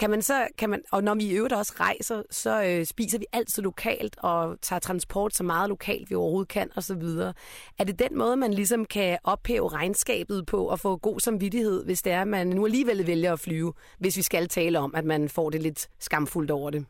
Kan 0.01 0.11
man 0.11 0.23
så, 0.23 0.49
kan 0.59 0.71
man, 0.71 0.83
og 0.93 1.05
når 1.05 1.15
vi 1.15 1.25
i 1.25 1.37
øvrigt 1.37 1.55
også 1.55 1.75
rejser, 1.81 2.23
så 2.31 2.53
øh, 2.69 2.85
spiser 2.85 3.19
vi 3.19 3.27
altid 3.33 3.63
lokalt 3.63 4.17
og 4.23 4.61
tager 4.61 4.81
transport 4.81 5.35
så 5.35 5.45
meget 5.45 5.69
lokalt, 5.69 6.11
vi 6.11 6.15
overhovedet 6.15 6.49
kan 6.49 6.69
osv. 6.77 7.03
Er 7.81 7.85
det 7.85 7.99
den 7.99 8.19
måde, 8.19 8.37
man 8.37 8.53
ligesom 8.55 8.85
kan 8.85 9.19
ophæve 9.25 9.69
regnskabet 9.69 10.47
på 10.47 10.69
og 10.69 10.79
få 10.79 10.97
god 10.97 11.21
samvittighed, 11.21 11.85
hvis 11.85 12.03
det 12.03 12.13
er, 12.13 12.21
at 12.21 12.29
man 12.29 12.47
nu 12.47 12.65
alligevel 12.65 13.07
vælger 13.07 13.33
at 13.33 13.41
flyve, 13.41 13.73
hvis 13.99 14.17
vi 14.17 14.23
skal 14.23 14.49
tale 14.49 14.79
om, 14.79 14.95
at 14.95 15.05
man 15.05 15.29
får 15.29 15.51
det 15.51 15.63
lidt 15.63 15.89
skamfuldt 15.99 16.51
over 16.51 16.71
det? 16.71 16.87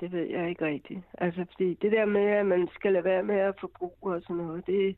Det 0.00 0.12
ved 0.12 0.26
jeg 0.30 0.48
ikke 0.48 0.64
rigtigt. 0.64 1.00
Altså, 1.18 1.44
fordi 1.50 1.74
det 1.82 1.92
der 1.92 2.06
med, 2.06 2.26
at 2.40 2.46
man 2.46 2.68
skal 2.74 2.92
lade 2.92 3.04
være 3.04 3.22
med 3.22 3.38
at 3.38 3.54
forbruge 3.60 4.14
og 4.14 4.22
sådan 4.22 4.36
noget, 4.36 4.66
det... 4.66 4.96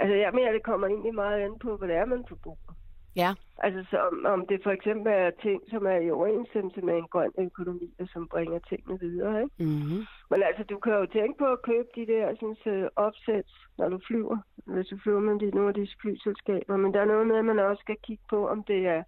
Altså, 0.00 0.14
jeg 0.14 0.30
mener, 0.34 0.52
det 0.52 0.62
kommer 0.62 0.86
egentlig 0.86 1.14
meget 1.14 1.40
an 1.40 1.58
på, 1.58 1.76
hvad 1.76 1.88
det 1.88 1.96
er, 1.96 2.04
man 2.04 2.24
forbruger. 2.28 2.74
Ja, 3.16 3.34
Altså, 3.58 3.84
så 3.90 3.98
om, 3.98 4.26
om 4.26 4.46
det 4.46 4.60
for 4.62 4.70
eksempel 4.70 5.12
er 5.12 5.30
ting, 5.42 5.62
som 5.70 5.86
er 5.86 5.96
i 5.96 6.10
overensstemmelse 6.10 6.80
med 6.80 6.94
en 6.96 7.08
grøn 7.14 7.32
økonomi, 7.38 7.94
og 8.00 8.08
som 8.12 8.28
bringer 8.28 8.58
tingene 8.58 9.00
videre, 9.00 9.42
ikke? 9.42 9.64
mm-hmm. 9.64 10.02
Men 10.30 10.42
altså, 10.42 10.64
du 10.64 10.78
kan 10.78 10.92
jo 10.92 11.06
tænke 11.06 11.38
på 11.38 11.44
at 11.44 11.62
købe 11.62 11.88
de 11.96 12.06
der 12.06 12.34
sådan, 12.40 12.56
så 12.64 12.88
opsæt, 12.96 13.50
når 13.78 13.88
du 13.88 13.98
flyver. 14.06 14.38
Hvis 14.66 14.86
du 14.86 14.98
flyver 15.02 15.20
med 15.20 15.40
de, 15.40 15.50
nogle 15.50 15.68
af 15.68 15.74
disse 15.74 15.96
flyselskaber. 16.00 16.76
Men 16.76 16.94
der 16.94 17.00
er 17.00 17.04
noget 17.12 17.26
med, 17.26 17.36
at 17.36 17.44
man 17.44 17.58
også 17.58 17.80
skal 17.80 17.96
kigge 18.02 18.24
på, 18.30 18.48
om 18.48 18.64
det 18.64 18.86
er 18.86 19.02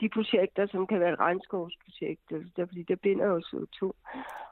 de 0.00 0.08
projekter, 0.08 0.66
som 0.66 0.86
kan 0.86 1.00
være 1.00 1.12
et 1.12 1.18
regnskovsprojekt, 1.18 2.26
altså 2.32 2.50
der, 2.56 2.66
fordi 2.66 2.82
det 2.82 3.00
binder 3.00 3.26
jo 3.26 3.38
CO2. 3.48 3.80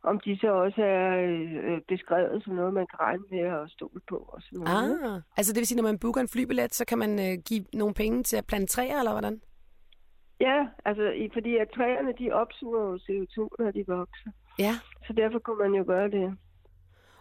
Om 0.02 0.20
de 0.20 0.38
så 0.40 0.50
også 0.52 0.82
er 0.82 1.06
øh, 1.26 1.80
beskrevet 1.88 2.44
som 2.44 2.54
noget, 2.54 2.74
man 2.74 2.86
kan 2.90 3.00
regne 3.00 3.24
med 3.30 3.38
at 3.38 3.70
stole 3.70 4.00
på. 4.08 4.16
Og 4.16 4.42
sådan 4.42 4.58
noget. 4.58 5.00
ah, 5.04 5.20
altså 5.36 5.52
det 5.52 5.60
vil 5.60 5.66
sige, 5.66 5.76
når 5.76 5.90
man 5.90 5.98
booker 5.98 6.20
en 6.20 6.28
flybillet, 6.28 6.74
så 6.74 6.84
kan 6.84 6.98
man 6.98 7.12
øh, 7.26 7.34
give 7.48 7.64
nogle 7.72 7.94
penge 7.94 8.22
til 8.22 8.36
at 8.36 8.46
plante 8.46 8.66
træer, 8.66 8.98
eller 8.98 9.12
hvordan? 9.12 9.40
Ja, 10.40 10.66
altså 10.84 11.30
fordi 11.32 11.56
at 11.56 11.68
træerne, 11.76 12.12
de 12.18 12.32
opsuger 12.32 12.80
jo 12.80 12.94
CO2, 13.06 13.48
når 13.58 13.70
de 13.70 13.84
vokser. 13.86 14.30
Ja. 14.58 14.74
Så 15.06 15.12
derfor 15.12 15.38
kunne 15.38 15.58
man 15.58 15.74
jo 15.74 15.84
gøre 15.86 16.10
det. 16.10 16.36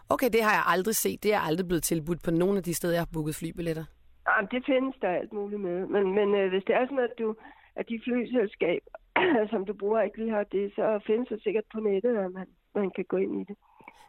Okay, 0.08 0.30
det 0.32 0.42
har 0.42 0.52
jeg 0.52 0.64
aldrig 0.66 0.94
set. 0.94 1.22
Det 1.22 1.34
er 1.34 1.40
aldrig 1.40 1.66
blevet 1.68 1.82
tilbudt 1.82 2.22
på 2.22 2.30
nogen 2.30 2.56
af 2.56 2.62
de 2.62 2.74
steder, 2.74 2.94
jeg 2.94 3.00
har 3.00 3.12
booket 3.12 3.34
flybilletter. 3.34 3.84
Jamen, 4.28 4.48
det 4.50 4.62
findes 4.66 4.96
der 5.02 5.08
alt 5.08 5.32
muligt 5.32 5.60
med. 5.60 5.86
Men, 5.86 6.14
men 6.18 6.28
øh, 6.40 6.48
hvis 6.52 6.64
det 6.66 6.74
er 6.74 6.84
sådan, 6.86 6.98
at, 6.98 7.14
du, 7.18 7.34
at 7.78 7.88
de 7.88 8.00
flyselskaber, 8.04 8.94
som 9.52 9.60
du 9.66 9.72
bruger, 9.72 10.00
ikke 10.02 10.18
lige 10.18 10.30
har 10.30 10.44
det, 10.44 10.72
så 10.76 11.00
findes 11.06 11.28
det 11.28 11.42
sikkert 11.42 11.64
på 11.72 11.80
nettet, 11.80 12.16
at 12.16 12.32
man, 12.32 12.46
man 12.74 12.90
kan 12.96 13.04
gå 13.04 13.16
ind 13.16 13.40
i 13.40 13.44
det. 13.48 13.56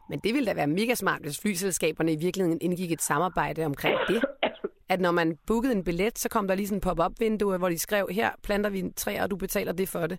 Men 0.08 0.18
det 0.24 0.34
ville 0.34 0.46
da 0.50 0.54
være 0.54 0.66
mega 0.80 0.94
smart, 0.94 1.22
hvis 1.22 1.40
flyselskaberne 1.42 2.12
i 2.12 2.16
virkeligheden 2.26 2.58
indgik 2.60 2.92
et 2.92 3.02
samarbejde 3.02 3.64
omkring 3.64 3.98
det. 4.08 4.24
at 4.92 5.00
når 5.00 5.10
man 5.10 5.38
bookede 5.46 5.72
en 5.72 5.84
billet, 5.84 6.18
så 6.18 6.28
kom 6.28 6.48
der 6.48 6.54
lige 6.54 6.66
sådan 6.66 6.76
en 6.76 6.80
pop-up-vindue, 6.88 7.58
hvor 7.58 7.68
de 7.68 7.78
skrev, 7.78 8.08
her 8.10 8.30
planter 8.42 8.70
vi 8.70 8.78
en 8.78 8.92
træ, 8.92 9.22
og 9.22 9.30
du 9.30 9.36
betaler 9.36 9.72
det 9.72 9.88
for 9.88 10.06
det? 10.06 10.18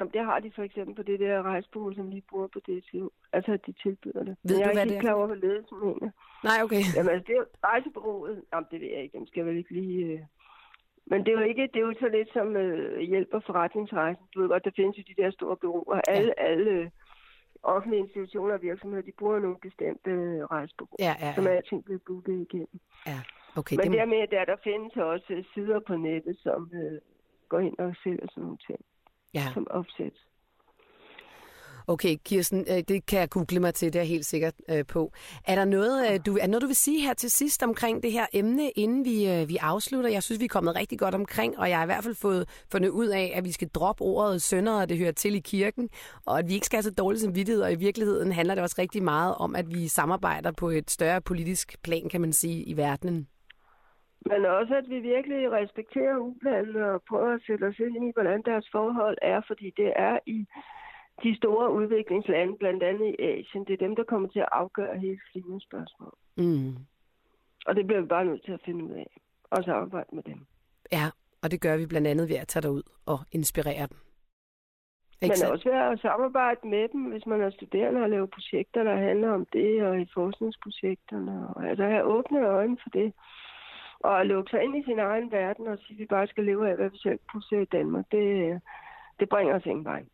Jamen, 0.00 0.12
det 0.12 0.24
har 0.24 0.38
de 0.40 0.50
for 0.54 0.62
eksempel 0.62 0.94
på 0.94 1.02
det 1.02 1.20
der 1.20 1.42
rejsebureau, 1.42 1.94
som 1.94 2.10
vi 2.14 2.22
bruger 2.30 2.46
på 2.46 2.60
DTU. 2.60 3.08
Altså, 3.32 3.52
at 3.52 3.66
de 3.66 3.72
tilbyder 3.82 4.24
det. 4.24 4.36
Ved 4.42 4.56
Men 4.56 4.60
jeg 4.60 4.74
du, 4.74 4.78
er 4.78 4.82
ikke 4.82 4.90
det 4.90 4.96
er? 4.96 5.00
klar 5.00 5.12
over, 5.12 5.26
hvad 5.26 5.36
ledelsen 5.36 5.78
mener. 5.84 6.10
Nej, 6.44 6.58
okay. 6.64 6.82
Jamen, 6.96 7.10
altså, 7.14 7.24
det 7.28 7.36
er 7.36 7.44
rejsebureauet. 7.70 8.42
Jamen, 8.52 8.66
det 8.70 8.80
ved 8.80 8.88
jeg 8.88 9.02
ikke. 9.02 9.18
Dem 9.18 9.26
skal 9.26 9.40
jeg 9.40 9.46
vel 9.46 9.56
ikke 9.56 9.72
lige... 9.72 10.28
Men 11.10 11.24
det 11.24 11.28
er 11.28 11.38
jo 11.40 11.44
ikke, 11.46 11.62
det 11.62 11.76
er 11.76 11.86
jo 11.86 11.94
så 12.00 12.08
lidt 12.08 12.32
som 12.32 12.56
øh, 12.56 13.00
hjælper 13.00 13.40
forretningsrejsen. 13.46 14.24
Du 14.34 14.40
ved 14.40 14.48
godt, 14.48 14.64
der 14.64 14.70
findes 14.76 14.98
jo 14.98 15.02
de 15.08 15.22
der 15.22 15.30
store 15.30 15.56
bureauer. 15.56 16.00
Alle, 16.08 16.34
ja. 16.38 16.44
alle 16.44 16.70
øh, 16.70 16.90
offentlige 17.62 18.00
institutioner 18.00 18.54
og 18.54 18.62
virksomheder, 18.62 19.02
de 19.02 19.12
bruger 19.18 19.38
nogle 19.38 19.56
bestemte 19.62 20.10
øh, 20.10 20.44
rejsebureauer, 20.44 20.96
Ja, 20.98 21.14
ja, 21.26 21.34
som 21.34 21.44
ja. 21.44 21.50
alting 21.50 21.84
bliver 21.84 22.00
booket 22.06 22.40
igennem. 22.46 22.80
ja. 23.06 23.20
Okay, 23.56 23.76
Men 23.76 23.84
det, 23.84 23.92
det 23.92 24.00
er 24.00 24.04
med, 24.04 24.26
der, 24.28 24.44
der 24.44 24.56
findes 24.64 24.96
også 24.96 25.32
øh, 25.32 25.44
sider 25.54 25.80
på 25.86 25.96
nettet, 25.96 26.38
som 26.38 26.70
øh, 26.74 27.00
går 27.48 27.58
ind 27.58 27.78
og 27.78 27.94
sælger 28.02 28.26
sådan 28.30 28.42
nogle 28.42 28.58
ting, 28.66 28.80
ja. 29.34 29.46
som 29.54 29.66
opsæt. 29.70 30.16
Okay, 31.88 32.16
Kirsten, 32.24 32.64
øh, 32.70 32.82
det 32.88 33.06
kan 33.06 33.20
jeg 33.20 33.30
google 33.30 33.60
mig 33.60 33.74
til, 33.74 33.92
det 33.92 33.98
er 33.98 34.02
jeg 34.02 34.08
helt 34.08 34.24
sikkert 34.24 34.54
øh, 34.70 34.84
på. 34.86 35.12
Er 35.48 35.54
der 35.54 35.64
noget, 35.64 36.12
øh, 36.12 36.20
du, 36.26 36.38
er 36.40 36.46
noget, 36.46 36.62
du 36.62 36.66
vil 36.66 36.76
sige 36.76 37.00
her 37.06 37.14
til 37.14 37.30
sidst 37.30 37.62
omkring 37.62 38.02
det 38.02 38.12
her 38.12 38.26
emne, 38.32 38.70
inden 38.70 39.04
vi, 39.04 39.30
øh, 39.30 39.48
vi 39.48 39.56
afslutter? 39.56 40.10
Jeg 40.10 40.22
synes, 40.22 40.40
vi 40.40 40.44
er 40.44 40.48
kommet 40.48 40.76
rigtig 40.76 40.98
godt 40.98 41.14
omkring, 41.14 41.58
og 41.58 41.68
jeg 41.68 41.76
har 41.76 41.84
i 41.84 41.86
hvert 41.86 42.04
fald 42.04 42.14
fået 42.14 42.64
fundet 42.72 42.88
ud 42.88 43.06
af, 43.06 43.32
at 43.34 43.44
vi 43.44 43.52
skal 43.52 43.68
droppe 43.68 44.04
ordet 44.04 44.42
sønder, 44.42 44.80
og 44.80 44.88
det 44.88 44.98
hører 44.98 45.12
til 45.12 45.34
i 45.34 45.38
kirken, 45.38 45.88
og 46.26 46.38
at 46.38 46.48
vi 46.48 46.54
ikke 46.54 46.66
skal 46.66 46.76
have 46.76 46.82
så 46.82 46.94
dårlig 46.98 47.20
samvittighed, 47.20 47.62
og 47.62 47.72
i 47.72 47.78
virkeligheden 47.86 48.32
handler 48.32 48.54
det 48.54 48.62
også 48.62 48.76
rigtig 48.78 49.02
meget 49.02 49.34
om, 49.34 49.56
at 49.56 49.66
vi 49.74 49.88
samarbejder 49.88 50.52
på 50.52 50.68
et 50.68 50.90
større 50.90 51.20
politisk 51.20 51.82
plan, 51.82 52.08
kan 52.08 52.20
man 52.20 52.32
sige, 52.32 52.64
i 52.64 52.76
verdenen. 52.76 53.28
Men 54.30 54.44
også, 54.46 54.74
at 54.74 54.88
vi 54.88 54.98
virkelig 54.98 55.52
respekterer 55.52 56.16
ulandene 56.16 56.84
og 56.90 57.02
prøver 57.08 57.34
at 57.34 57.42
sætte 57.46 57.64
os 57.64 57.78
ind 57.78 58.08
i, 58.08 58.12
hvordan 58.14 58.42
deres 58.44 58.68
forhold 58.72 59.18
er, 59.22 59.40
fordi 59.46 59.72
det 59.76 59.92
er 59.96 60.18
i 60.26 60.46
de 61.22 61.36
store 61.36 61.72
udviklingslande, 61.72 62.56
blandt 62.58 62.82
andet 62.82 63.06
i 63.06 63.22
Asien, 63.22 63.64
det 63.64 63.72
er 63.72 63.86
dem, 63.86 63.96
der 63.96 64.04
kommer 64.04 64.28
til 64.28 64.38
at 64.38 64.48
afgøre 64.52 64.98
hele 64.98 65.18
klimaspørgsmålet. 65.32 66.18
Mm. 66.36 66.76
Og 67.66 67.76
det 67.76 67.86
bliver 67.86 68.00
vi 68.00 68.06
bare 68.06 68.24
nødt 68.24 68.44
til 68.44 68.52
at 68.52 68.62
finde 68.64 68.84
ud 68.84 68.90
af, 68.90 69.20
og 69.50 69.64
samarbejde 69.64 70.08
med 70.12 70.22
dem. 70.22 70.46
Ja, 70.92 71.06
og 71.42 71.50
det 71.50 71.60
gør 71.60 71.76
vi 71.76 71.86
blandt 71.86 72.06
andet 72.06 72.28
ved 72.28 72.36
at 72.36 72.48
tage 72.48 72.62
derud 72.62 72.82
og 73.06 73.18
inspirere 73.32 73.86
dem. 73.86 73.98
Men 75.20 75.26
Ikke 75.26 75.36
sandt? 75.36 75.52
også 75.52 75.68
ved 75.68 75.78
at 75.78 76.00
samarbejde 76.00 76.68
med 76.68 76.88
dem, 76.88 77.02
hvis 77.10 77.26
man 77.26 77.40
er 77.40 77.50
studerende 77.50 78.02
og 78.02 78.10
laver 78.10 78.26
projekter, 78.26 78.82
der 78.84 78.96
handler 78.96 79.30
om 79.30 79.46
det, 79.52 79.82
og 79.82 80.00
i 80.00 80.06
forskningsprojekterne. 80.14 81.48
Og 81.48 81.68
altså 81.68 81.84
have 81.84 82.02
åbne 82.02 82.46
øjne 82.46 82.76
for 82.82 82.90
det. 82.90 83.12
Og 84.00 84.20
at 84.20 84.26
lukke 84.26 84.50
sig 84.50 84.62
ind 84.62 84.76
i 84.76 84.84
sin 84.84 84.98
egen 84.98 85.32
verden 85.32 85.66
og 85.66 85.78
sige, 85.78 85.94
at 85.94 85.98
vi 85.98 86.06
bare 86.06 86.26
skal 86.26 86.44
leve 86.44 86.70
af, 86.70 86.76
hvad 86.76 86.90
vi 86.90 86.98
selv 86.98 87.18
producerer 87.30 87.60
i 87.60 87.72
Danmark, 87.78 88.04
det, 88.10 88.60
det 89.20 89.28
bringer 89.28 89.54
os 89.54 89.66
ingen 89.66 89.84
vej. 89.84 90.04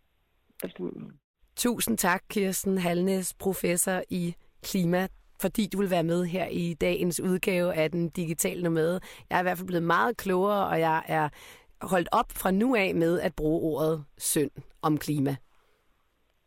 Efter 0.64 0.82
min 0.82 0.92
mening. 0.96 1.12
Tusind 1.56 1.98
tak, 1.98 2.22
Kirsten 2.30 2.78
Halnes, 2.78 3.34
professor 3.34 4.02
i 4.10 4.34
klima, 4.62 5.06
fordi 5.40 5.66
du 5.72 5.78
vil 5.78 5.90
være 5.90 6.02
med 6.02 6.24
her 6.24 6.46
i 6.46 6.74
dagens 6.74 7.20
udgave 7.20 7.74
af 7.74 7.90
Den 7.90 8.08
Digitale 8.08 8.62
Nomade. 8.62 9.00
Jeg 9.30 9.36
er 9.36 9.40
i 9.40 9.42
hvert 9.42 9.58
fald 9.58 9.66
blevet 9.66 9.82
meget 9.82 10.16
klogere, 10.16 10.66
og 10.66 10.80
jeg 10.80 11.02
er 11.08 11.28
holdt 11.82 12.08
op 12.12 12.32
fra 12.32 12.50
nu 12.50 12.74
af 12.76 12.94
med 12.94 13.20
at 13.20 13.34
bruge 13.34 13.60
ordet 13.76 14.04
synd 14.18 14.50
om 14.82 14.98
klima. 14.98 15.36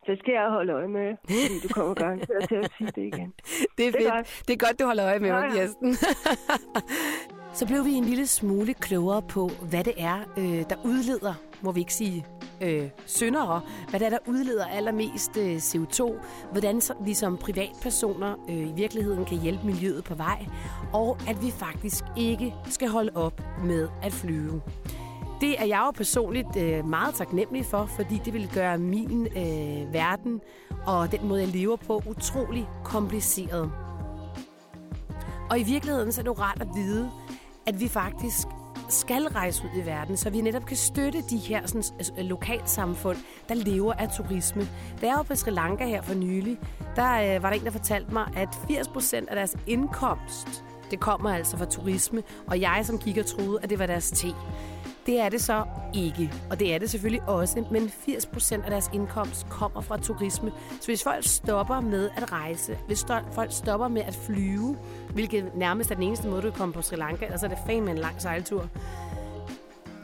Det 0.08 0.20
skal 0.20 0.32
jeg 0.32 0.50
holde 0.50 0.74
øje 0.74 0.88
med, 0.88 1.16
fordi 1.24 1.60
du 1.64 1.68
kommer 1.74 1.94
garanteret 1.94 2.50
til 2.50 2.56
at 2.56 2.72
sige 2.78 2.92
det 2.96 3.02
igen. 3.14 3.34
Det 3.78 3.88
er, 3.88 3.92
Det 3.92 3.96
er 3.96 4.00
fedt. 4.02 4.12
godt. 4.12 4.42
Det 4.48 4.54
er 4.62 4.68
godt, 4.68 4.80
du 4.80 4.86
holder 4.86 5.06
øje 5.06 5.20
med 5.20 5.32
mig, 5.32 5.50
ja. 5.50 5.54
Kirsten. 5.54 5.96
Så 7.60 7.66
blev 7.68 7.86
vi 7.86 7.92
en 7.94 8.04
lille 8.06 8.28
smule 8.28 8.74
klogere 8.74 9.22
på, 9.22 9.50
hvad 9.70 9.84
det 9.84 9.94
er, 9.98 10.20
øh, 10.38 10.70
der 10.70 10.76
udleder, 10.86 11.34
må 11.62 11.72
vi 11.72 11.80
ikke 11.80 11.94
sige 11.94 12.26
øh, 12.62 12.90
syndere, 13.06 13.62
hvad 13.90 14.00
det 14.00 14.06
er, 14.06 14.10
der 14.10 14.18
udleder 14.28 14.66
allermest 14.66 15.38
øh, 15.38 15.58
CO2, 15.58 16.14
hvordan 16.52 16.82
så, 16.82 16.94
vi 17.02 17.14
som 17.14 17.38
privatpersoner 17.38 18.36
øh, 18.50 18.70
i 18.70 18.74
virkeligheden 18.76 19.26
kan 19.26 19.42
hjælpe 19.42 19.66
miljøet 19.66 20.04
på 20.04 20.16
vej, 20.16 20.46
og 20.94 21.18
at 21.28 21.44
vi 21.44 21.52
faktisk 21.52 22.04
ikke 22.18 22.54
skal 22.70 22.90
holde 22.90 23.12
op 23.16 23.42
med 23.64 23.88
at 24.04 24.14
flyve. 24.14 24.62
Det 25.42 25.62
er 25.62 25.66
jeg 25.66 25.84
jo 25.86 25.92
personligt 25.92 26.58
øh, 26.58 26.88
meget 26.88 27.16
taknemmelig 27.16 27.66
for, 27.66 27.86
fordi 27.86 28.22
det 28.26 28.34
vil 28.34 28.50
gøre 28.54 28.78
min 28.78 29.28
øh, 29.28 29.94
verden 29.94 30.42
og 30.86 31.12
den 31.12 31.28
måde, 31.28 31.42
jeg 31.42 31.50
lever 31.50 31.76
på, 31.76 32.04
utrolig 32.06 32.68
kompliceret. 32.84 33.72
Og 35.50 35.60
i 35.60 35.64
virkeligheden 35.64 36.12
så 36.12 36.22
er 36.22 36.24
det 36.24 36.30
jo 36.30 36.36
rart 36.40 36.62
at 36.62 36.68
vide, 36.76 37.12
at 37.66 37.80
vi 37.80 37.88
faktisk 37.88 38.48
skal 38.90 39.24
rejse 39.28 39.64
ud 39.64 39.82
i 39.82 39.86
verden, 39.86 40.18
så 40.18 40.30
vi 40.30 40.42
netop 40.42 40.66
kan 40.66 40.78
støtte 40.78 41.22
de 41.30 41.38
her 41.38 41.68
sådan, 41.68 41.84
altså, 41.98 42.14
øh, 42.18 42.26
lokalsamfund, 42.26 43.18
der 43.50 43.56
lever 43.56 43.94
af 43.94 44.10
turisme. 44.10 44.68
Da 45.02 45.08
jeg 45.08 45.16
var 45.16 45.24
på 45.24 45.36
Sri 45.36 45.52
Lanka 45.52 45.86
her 45.86 46.02
for 46.02 46.14
nylig, 46.14 46.58
der 46.96 47.36
øh, 47.36 47.44
var 47.44 47.50
der 47.50 47.58
en, 47.58 47.66
der 47.66 47.72
fortalte 47.72 48.14
mig, 48.14 48.32
at 48.36 48.48
80% 48.48 49.16
af 49.16 49.36
deres 49.36 49.56
indkomst, 49.68 50.64
det 50.92 51.00
kommer 51.00 51.30
altså 51.30 51.58
fra 51.58 51.66
turisme, 51.66 52.24
og 52.48 52.62
jeg 52.62 52.82
som 52.84 53.00
kigger 53.00 53.24
troede, 53.24 53.60
at 53.64 53.70
det 53.70 53.80
var 53.80 53.86
deres 53.86 54.12
te. 54.12 54.28
Det 55.06 55.20
er 55.20 55.30
det 55.30 55.42
så 55.42 55.66
ikke, 55.94 56.34
og 56.50 56.60
det 56.60 56.74
er 56.74 56.78
det 56.78 56.90
selvfølgelig 56.90 57.30
også, 57.30 57.66
men 57.72 57.84
80% 57.84 58.64
af 58.64 58.70
deres 58.70 58.90
indkomst 58.94 59.50
kommer 59.50 59.82
fra 59.82 59.98
turisme. 59.98 60.52
Så 60.82 60.88
hvis 60.88 61.04
folk 61.04 61.26
stopper 61.28 61.80
med 61.80 62.10
at 62.18 62.32
rejse, 62.32 62.78
hvis 62.88 63.06
folk 63.32 63.52
stopper 63.52 63.88
med 63.88 64.02
at 64.02 64.16
flyve, 64.16 64.78
hvilket 65.14 65.52
nærmest 65.56 65.92
er 65.92 65.96
den 65.96 66.04
eneste 66.04 66.28
måde, 66.28 66.42
du 66.42 66.50
kan 66.50 66.58
komme 66.58 66.74
på 66.74 66.82
Sri 66.82 66.96
Lanka, 66.96 67.26
ellers 67.26 67.44
er 67.44 67.48
det 67.48 67.58
fandme 67.68 67.92
en 67.92 67.98
lang 67.98 68.22
sejltur, 68.22 68.70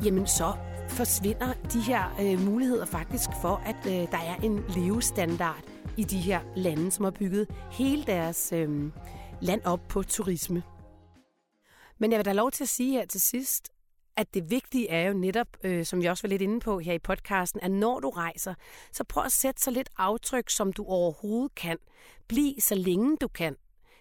jamen 0.05 0.27
så 0.27 0.53
forsvinder 0.87 1.53
de 1.73 1.79
her 1.79 2.15
øh, 2.21 2.39
muligheder 2.45 2.85
faktisk 2.85 3.29
for, 3.41 3.61
at 3.65 3.75
øh, 3.85 4.11
der 4.11 4.17
er 4.17 4.35
en 4.43 4.63
levestandard 4.75 5.63
i 5.97 6.03
de 6.03 6.17
her 6.17 6.39
lande, 6.55 6.91
som 6.91 7.03
har 7.03 7.11
bygget 7.11 7.47
hele 7.71 8.03
deres 8.03 8.53
øh, 8.55 8.91
land 9.41 9.61
op 9.65 9.87
på 9.89 10.03
turisme. 10.03 10.63
Men 11.99 12.11
jeg 12.11 12.17
vil 12.17 12.25
da 12.25 12.33
lov 12.33 12.51
til 12.51 12.63
at 12.63 12.69
sige 12.69 12.91
her 12.91 13.05
til 13.05 13.21
sidst, 13.21 13.71
at 14.21 14.33
det 14.33 14.51
vigtige 14.51 14.89
er 14.89 15.07
jo 15.07 15.13
netop, 15.13 15.47
øh, 15.63 15.85
som 15.85 16.01
vi 16.01 16.05
også 16.05 16.23
var 16.23 16.29
lidt 16.29 16.41
inde 16.41 16.59
på 16.59 16.79
her 16.79 16.93
i 16.93 16.99
podcasten, 16.99 17.61
at 17.63 17.71
når 17.71 17.99
du 17.99 18.09
rejser, 18.09 18.53
så 18.91 19.03
prøv 19.03 19.23
at 19.23 19.31
sætte 19.31 19.61
så 19.61 19.71
lidt 19.71 19.89
aftryk, 19.97 20.49
som 20.49 20.73
du 20.73 20.85
overhovedet 20.85 21.55
kan. 21.55 21.77
Bliv 22.27 22.53
så 22.59 22.75
længe 22.75 23.17
du 23.17 23.27
kan. 23.27 23.55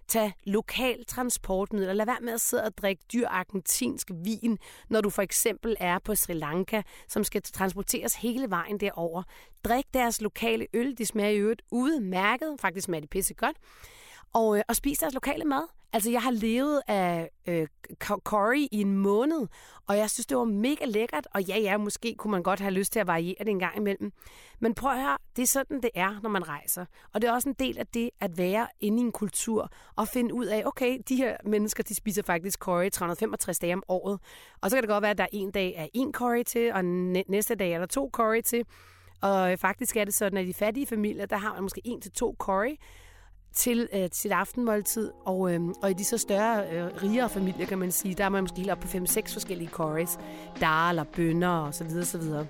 Tag 0.08 0.32
lokal 0.44 1.04
transportmiddel. 1.04 1.96
Lad 1.96 2.06
være 2.06 2.20
med 2.22 2.32
at 2.32 2.40
sidde 2.40 2.64
og 2.64 2.78
drikke 2.78 3.02
dyr 3.12 3.28
argentinsk 3.28 4.10
vin, 4.24 4.58
når 4.88 5.00
du 5.00 5.10
for 5.10 5.22
eksempel 5.22 5.76
er 5.80 5.98
på 5.98 6.14
Sri 6.14 6.32
Lanka, 6.32 6.82
som 7.08 7.24
skal 7.24 7.42
transporteres 7.42 8.14
hele 8.14 8.50
vejen 8.50 8.80
derover. 8.80 9.22
Drik 9.64 9.84
deres 9.94 10.20
lokale 10.20 10.66
øl. 10.74 10.98
De 10.98 11.06
smager 11.06 11.30
i 11.30 11.36
øvrigt 11.36 11.62
udmærket. 11.70 12.56
Faktisk 12.60 12.84
smager 12.84 13.00
de 13.00 13.06
pisse 13.06 13.34
godt. 13.34 13.56
Og, 14.32 14.56
øh, 14.56 14.62
og 14.68 14.76
spis 14.76 14.98
deres 14.98 15.14
lokale 15.14 15.44
mad. 15.44 15.79
Altså, 15.92 16.10
jeg 16.10 16.22
har 16.22 16.30
levet 16.30 16.82
af 16.88 17.30
øh, 17.46 17.66
curry 18.24 18.66
i 18.72 18.80
en 18.80 18.96
måned, 18.96 19.46
og 19.86 19.96
jeg 19.96 20.10
synes, 20.10 20.26
det 20.26 20.36
var 20.36 20.44
mega 20.44 20.84
lækkert. 20.84 21.28
Og 21.34 21.42
ja, 21.42 21.58
ja, 21.58 21.76
måske 21.76 22.14
kunne 22.18 22.30
man 22.30 22.42
godt 22.42 22.60
have 22.60 22.74
lyst 22.74 22.92
til 22.92 23.00
at 23.00 23.06
variere 23.06 23.36
det 23.38 23.48
en 23.48 23.58
gang 23.58 23.76
imellem. 23.76 24.12
Men 24.60 24.74
prøv 24.74 24.92
at 24.92 25.00
høre, 25.00 25.18
det 25.36 25.42
er 25.42 25.46
sådan, 25.46 25.82
det 25.82 25.90
er, 25.94 26.20
når 26.22 26.30
man 26.30 26.48
rejser. 26.48 26.84
Og 27.14 27.22
det 27.22 27.28
er 27.28 27.32
også 27.32 27.48
en 27.48 27.54
del 27.58 27.78
af 27.78 27.86
det 27.86 28.10
at 28.20 28.38
være 28.38 28.66
inde 28.80 28.98
i 28.98 29.00
en 29.00 29.12
kultur 29.12 29.70
og 29.96 30.08
finde 30.08 30.34
ud 30.34 30.46
af, 30.46 30.62
okay, 30.66 30.98
de 31.08 31.16
her 31.16 31.36
mennesker, 31.44 31.82
de 31.82 31.94
spiser 31.94 32.22
faktisk 32.22 32.58
curry 32.58 32.88
365 32.90 33.58
dage 33.58 33.74
om 33.74 33.82
året. 33.88 34.20
Og 34.60 34.70
så 34.70 34.76
kan 34.76 34.82
det 34.82 34.90
godt 34.90 35.02
være, 35.02 35.10
at 35.10 35.18
der 35.18 35.26
en 35.32 35.50
dag 35.50 35.74
er 35.76 35.86
en 35.94 36.12
curry 36.12 36.42
til, 36.42 36.72
og 36.72 36.84
næste 36.84 37.54
dag 37.54 37.72
er 37.72 37.78
der 37.78 37.86
to 37.86 38.10
curry 38.12 38.40
til. 38.40 38.64
Og 39.22 39.58
faktisk 39.58 39.96
er 39.96 40.04
det 40.04 40.14
sådan, 40.14 40.38
at 40.38 40.44
i 40.44 40.48
de 40.48 40.54
fattige 40.54 40.86
familier, 40.86 41.26
der 41.26 41.36
har 41.36 41.52
man 41.52 41.62
måske 41.62 41.80
en 41.84 42.00
til 42.00 42.12
to 42.12 42.36
curry 42.38 42.76
til 43.54 43.88
øh, 43.92 44.08
sit 44.12 44.32
aftenmåltid, 44.32 45.10
og, 45.24 45.54
øh, 45.54 45.60
og 45.82 45.90
i 45.90 45.94
de 45.94 46.04
så 46.04 46.18
større, 46.18 46.70
øh, 46.72 47.02
rigere 47.02 47.28
familier, 47.28 47.66
kan 47.66 47.78
man 47.78 47.92
sige, 47.92 48.14
der 48.14 48.24
er 48.24 48.28
man 48.28 48.42
måske 48.42 48.56
helt 48.56 48.70
op 48.70 48.80
på 48.80 48.88
5-6 48.88 49.32
forskellige 49.32 49.70
curries, 49.70 50.18
daler, 50.60 51.04
bønner 51.16 51.58
og 51.58 51.74
så 51.74 51.84
videre, 51.84 52.04
så 52.04 52.18
videre. 52.18 52.46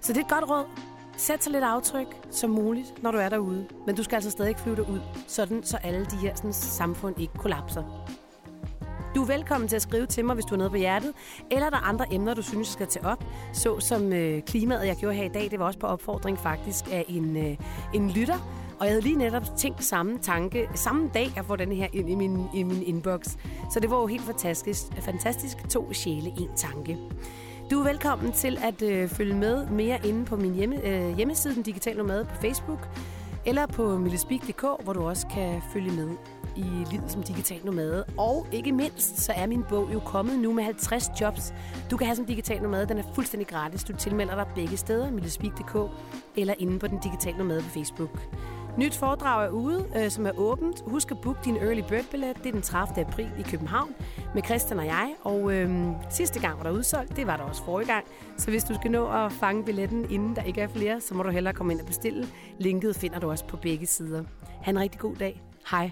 Så 0.00 0.12
det 0.12 0.20
er 0.20 0.24
et 0.24 0.30
godt 0.30 0.50
råd. 0.50 0.64
Sæt 1.16 1.44
så 1.44 1.50
lidt 1.50 1.64
aftryk 1.64 2.06
som 2.30 2.50
muligt, 2.50 3.02
når 3.02 3.10
du 3.10 3.18
er 3.18 3.28
derude. 3.28 3.66
Men 3.86 3.96
du 3.96 4.02
skal 4.02 4.16
altså 4.16 4.30
stadig 4.30 4.56
flyve 4.58 4.76
dig 4.76 4.88
ud, 4.88 5.00
sådan 5.26 5.62
så 5.62 5.76
alle 5.76 6.04
de 6.04 6.16
her 6.16 6.34
sådan, 6.34 6.52
samfund 6.52 7.20
ikke 7.20 7.34
kollapser. 7.34 7.82
Du 9.14 9.22
er 9.22 9.26
velkommen 9.26 9.68
til 9.68 9.76
at 9.76 9.82
skrive 9.82 10.06
til 10.06 10.24
mig, 10.24 10.34
hvis 10.34 10.44
du 10.44 10.54
har 10.54 10.56
noget 10.56 10.70
på 10.70 10.76
hjertet, 10.76 11.12
eller 11.50 11.70
der 11.70 11.76
er 11.76 11.82
andre 11.82 12.06
emner, 12.12 12.34
du 12.34 12.42
synes, 12.42 12.68
jeg 12.68 12.72
skal 12.72 12.86
tage 12.86 13.06
op, 13.06 13.24
så 13.52 13.80
som 13.80 14.12
øh, 14.12 14.42
klimaet, 14.42 14.86
jeg 14.86 14.96
gjorde 14.96 15.16
her 15.16 15.24
i 15.24 15.28
dag. 15.28 15.50
Det 15.50 15.58
var 15.58 15.66
også 15.66 15.78
på 15.78 15.86
opfordring 15.86 16.38
faktisk 16.38 16.84
af 16.92 17.04
en, 17.08 17.36
øh, 17.36 17.56
en 17.94 18.10
lytter, 18.10 18.38
og 18.82 18.88
jeg 18.88 18.94
havde 18.94 19.04
lige 19.04 19.16
netop 19.16 19.56
tænkt 19.56 19.84
samme 19.84 20.18
tanke, 20.18 20.68
samme 20.74 21.10
dag, 21.14 21.32
jeg 21.36 21.44
får 21.44 21.56
den 21.56 21.72
her 21.72 21.86
ind 21.92 22.10
i 22.10 22.14
min, 22.14 22.46
i 22.54 22.62
min 22.62 22.82
inbox. 22.82 23.20
Så 23.72 23.80
det 23.80 23.90
var 23.90 24.00
jo 24.00 24.06
helt 24.06 24.22
fantastisk. 24.22 24.82
Fantastisk. 25.00 25.68
To 25.70 25.92
sjæle, 25.92 26.26
en 26.28 26.48
tanke. 26.56 26.98
Du 27.70 27.80
er 27.80 27.84
velkommen 27.84 28.32
til 28.32 28.58
at 28.62 28.82
øh, 28.82 29.08
følge 29.08 29.34
med 29.34 29.66
mere 29.66 29.98
inde 30.06 30.24
på 30.24 30.36
min 30.36 30.54
hjemme, 30.54 30.86
øh, 30.86 31.16
hjemmeside, 31.16 31.54
Den 31.54 31.62
Digitale 31.62 31.98
Nomade 31.98 32.24
på 32.24 32.34
Facebook. 32.40 32.88
eller 33.46 33.66
på 33.66 33.98
millespeak.dk, 33.98 34.62
hvor 34.84 34.92
du 34.92 35.02
også 35.02 35.26
kan 35.26 35.62
følge 35.72 35.92
med 35.92 36.08
i 36.56 36.64
livet 36.90 37.10
som 37.10 37.22
digital 37.22 37.60
nomade. 37.64 38.04
Og 38.18 38.46
ikke 38.52 38.72
mindst, 38.72 39.18
så 39.20 39.32
er 39.36 39.46
min 39.46 39.64
bog 39.68 39.90
jo 39.92 40.00
kommet 40.00 40.38
nu 40.38 40.52
med 40.52 40.64
50 40.64 41.04
jobs, 41.20 41.54
du 41.90 41.96
kan 41.96 42.06
have 42.06 42.16
som 42.16 42.26
digital 42.26 42.62
nomade. 42.62 42.88
Den 42.88 42.98
er 42.98 43.02
fuldstændig 43.14 43.48
gratis. 43.48 43.84
Du 43.84 43.92
tilmelder 43.92 44.34
dig 44.34 44.46
begge 44.54 44.76
steder, 44.76 45.10
millespeak.dk 45.10 45.76
eller 46.36 46.54
inde 46.58 46.78
på 46.78 46.86
den 46.86 46.98
digitale 46.98 47.38
nomade 47.38 47.62
på 47.62 47.68
Facebook. 47.68 48.20
Nyt 48.78 48.94
foredrag 48.94 49.46
er 49.46 49.48
ude, 49.48 49.86
øh, 49.96 50.10
som 50.10 50.26
er 50.26 50.30
åbent. 50.36 50.82
Husk 50.86 51.10
at 51.10 51.20
booke 51.20 51.38
din 51.44 51.56
early 51.56 51.80
bird 51.88 52.04
billet. 52.10 52.36
Det 52.36 52.46
er 52.46 52.52
den 52.52 52.62
30. 52.62 53.06
april 53.06 53.30
i 53.38 53.42
København 53.42 53.94
med 54.34 54.42
Christian 54.42 54.78
og 54.78 54.86
jeg. 54.86 55.14
Og 55.22 55.52
øh, 55.52 55.90
sidste 56.10 56.40
gang 56.40 56.58
var 56.58 56.62
der 56.64 56.70
udsolgt. 56.70 57.16
Det 57.16 57.26
var 57.26 57.36
der 57.36 57.44
også 57.44 57.64
forrige 57.64 57.92
gang. 57.92 58.04
Så 58.36 58.50
hvis 58.50 58.64
du 58.64 58.74
skal 58.74 58.90
nå 58.90 59.06
at 59.06 59.32
fange 59.32 59.64
billetten, 59.64 60.10
inden 60.10 60.36
der 60.36 60.42
ikke 60.42 60.60
er 60.60 60.68
flere, 60.68 61.00
så 61.00 61.14
må 61.14 61.22
du 61.22 61.30
hellere 61.30 61.54
komme 61.54 61.72
ind 61.72 61.80
og 61.80 61.86
bestille. 61.86 62.26
Linket 62.58 62.96
finder 62.96 63.18
du 63.18 63.30
også 63.30 63.44
på 63.46 63.56
begge 63.56 63.86
sider. 63.86 64.24
Ha' 64.62 64.70
en 64.70 64.78
rigtig 64.78 65.00
god 65.00 65.14
dag. 65.16 65.42
Hej. 65.70 65.90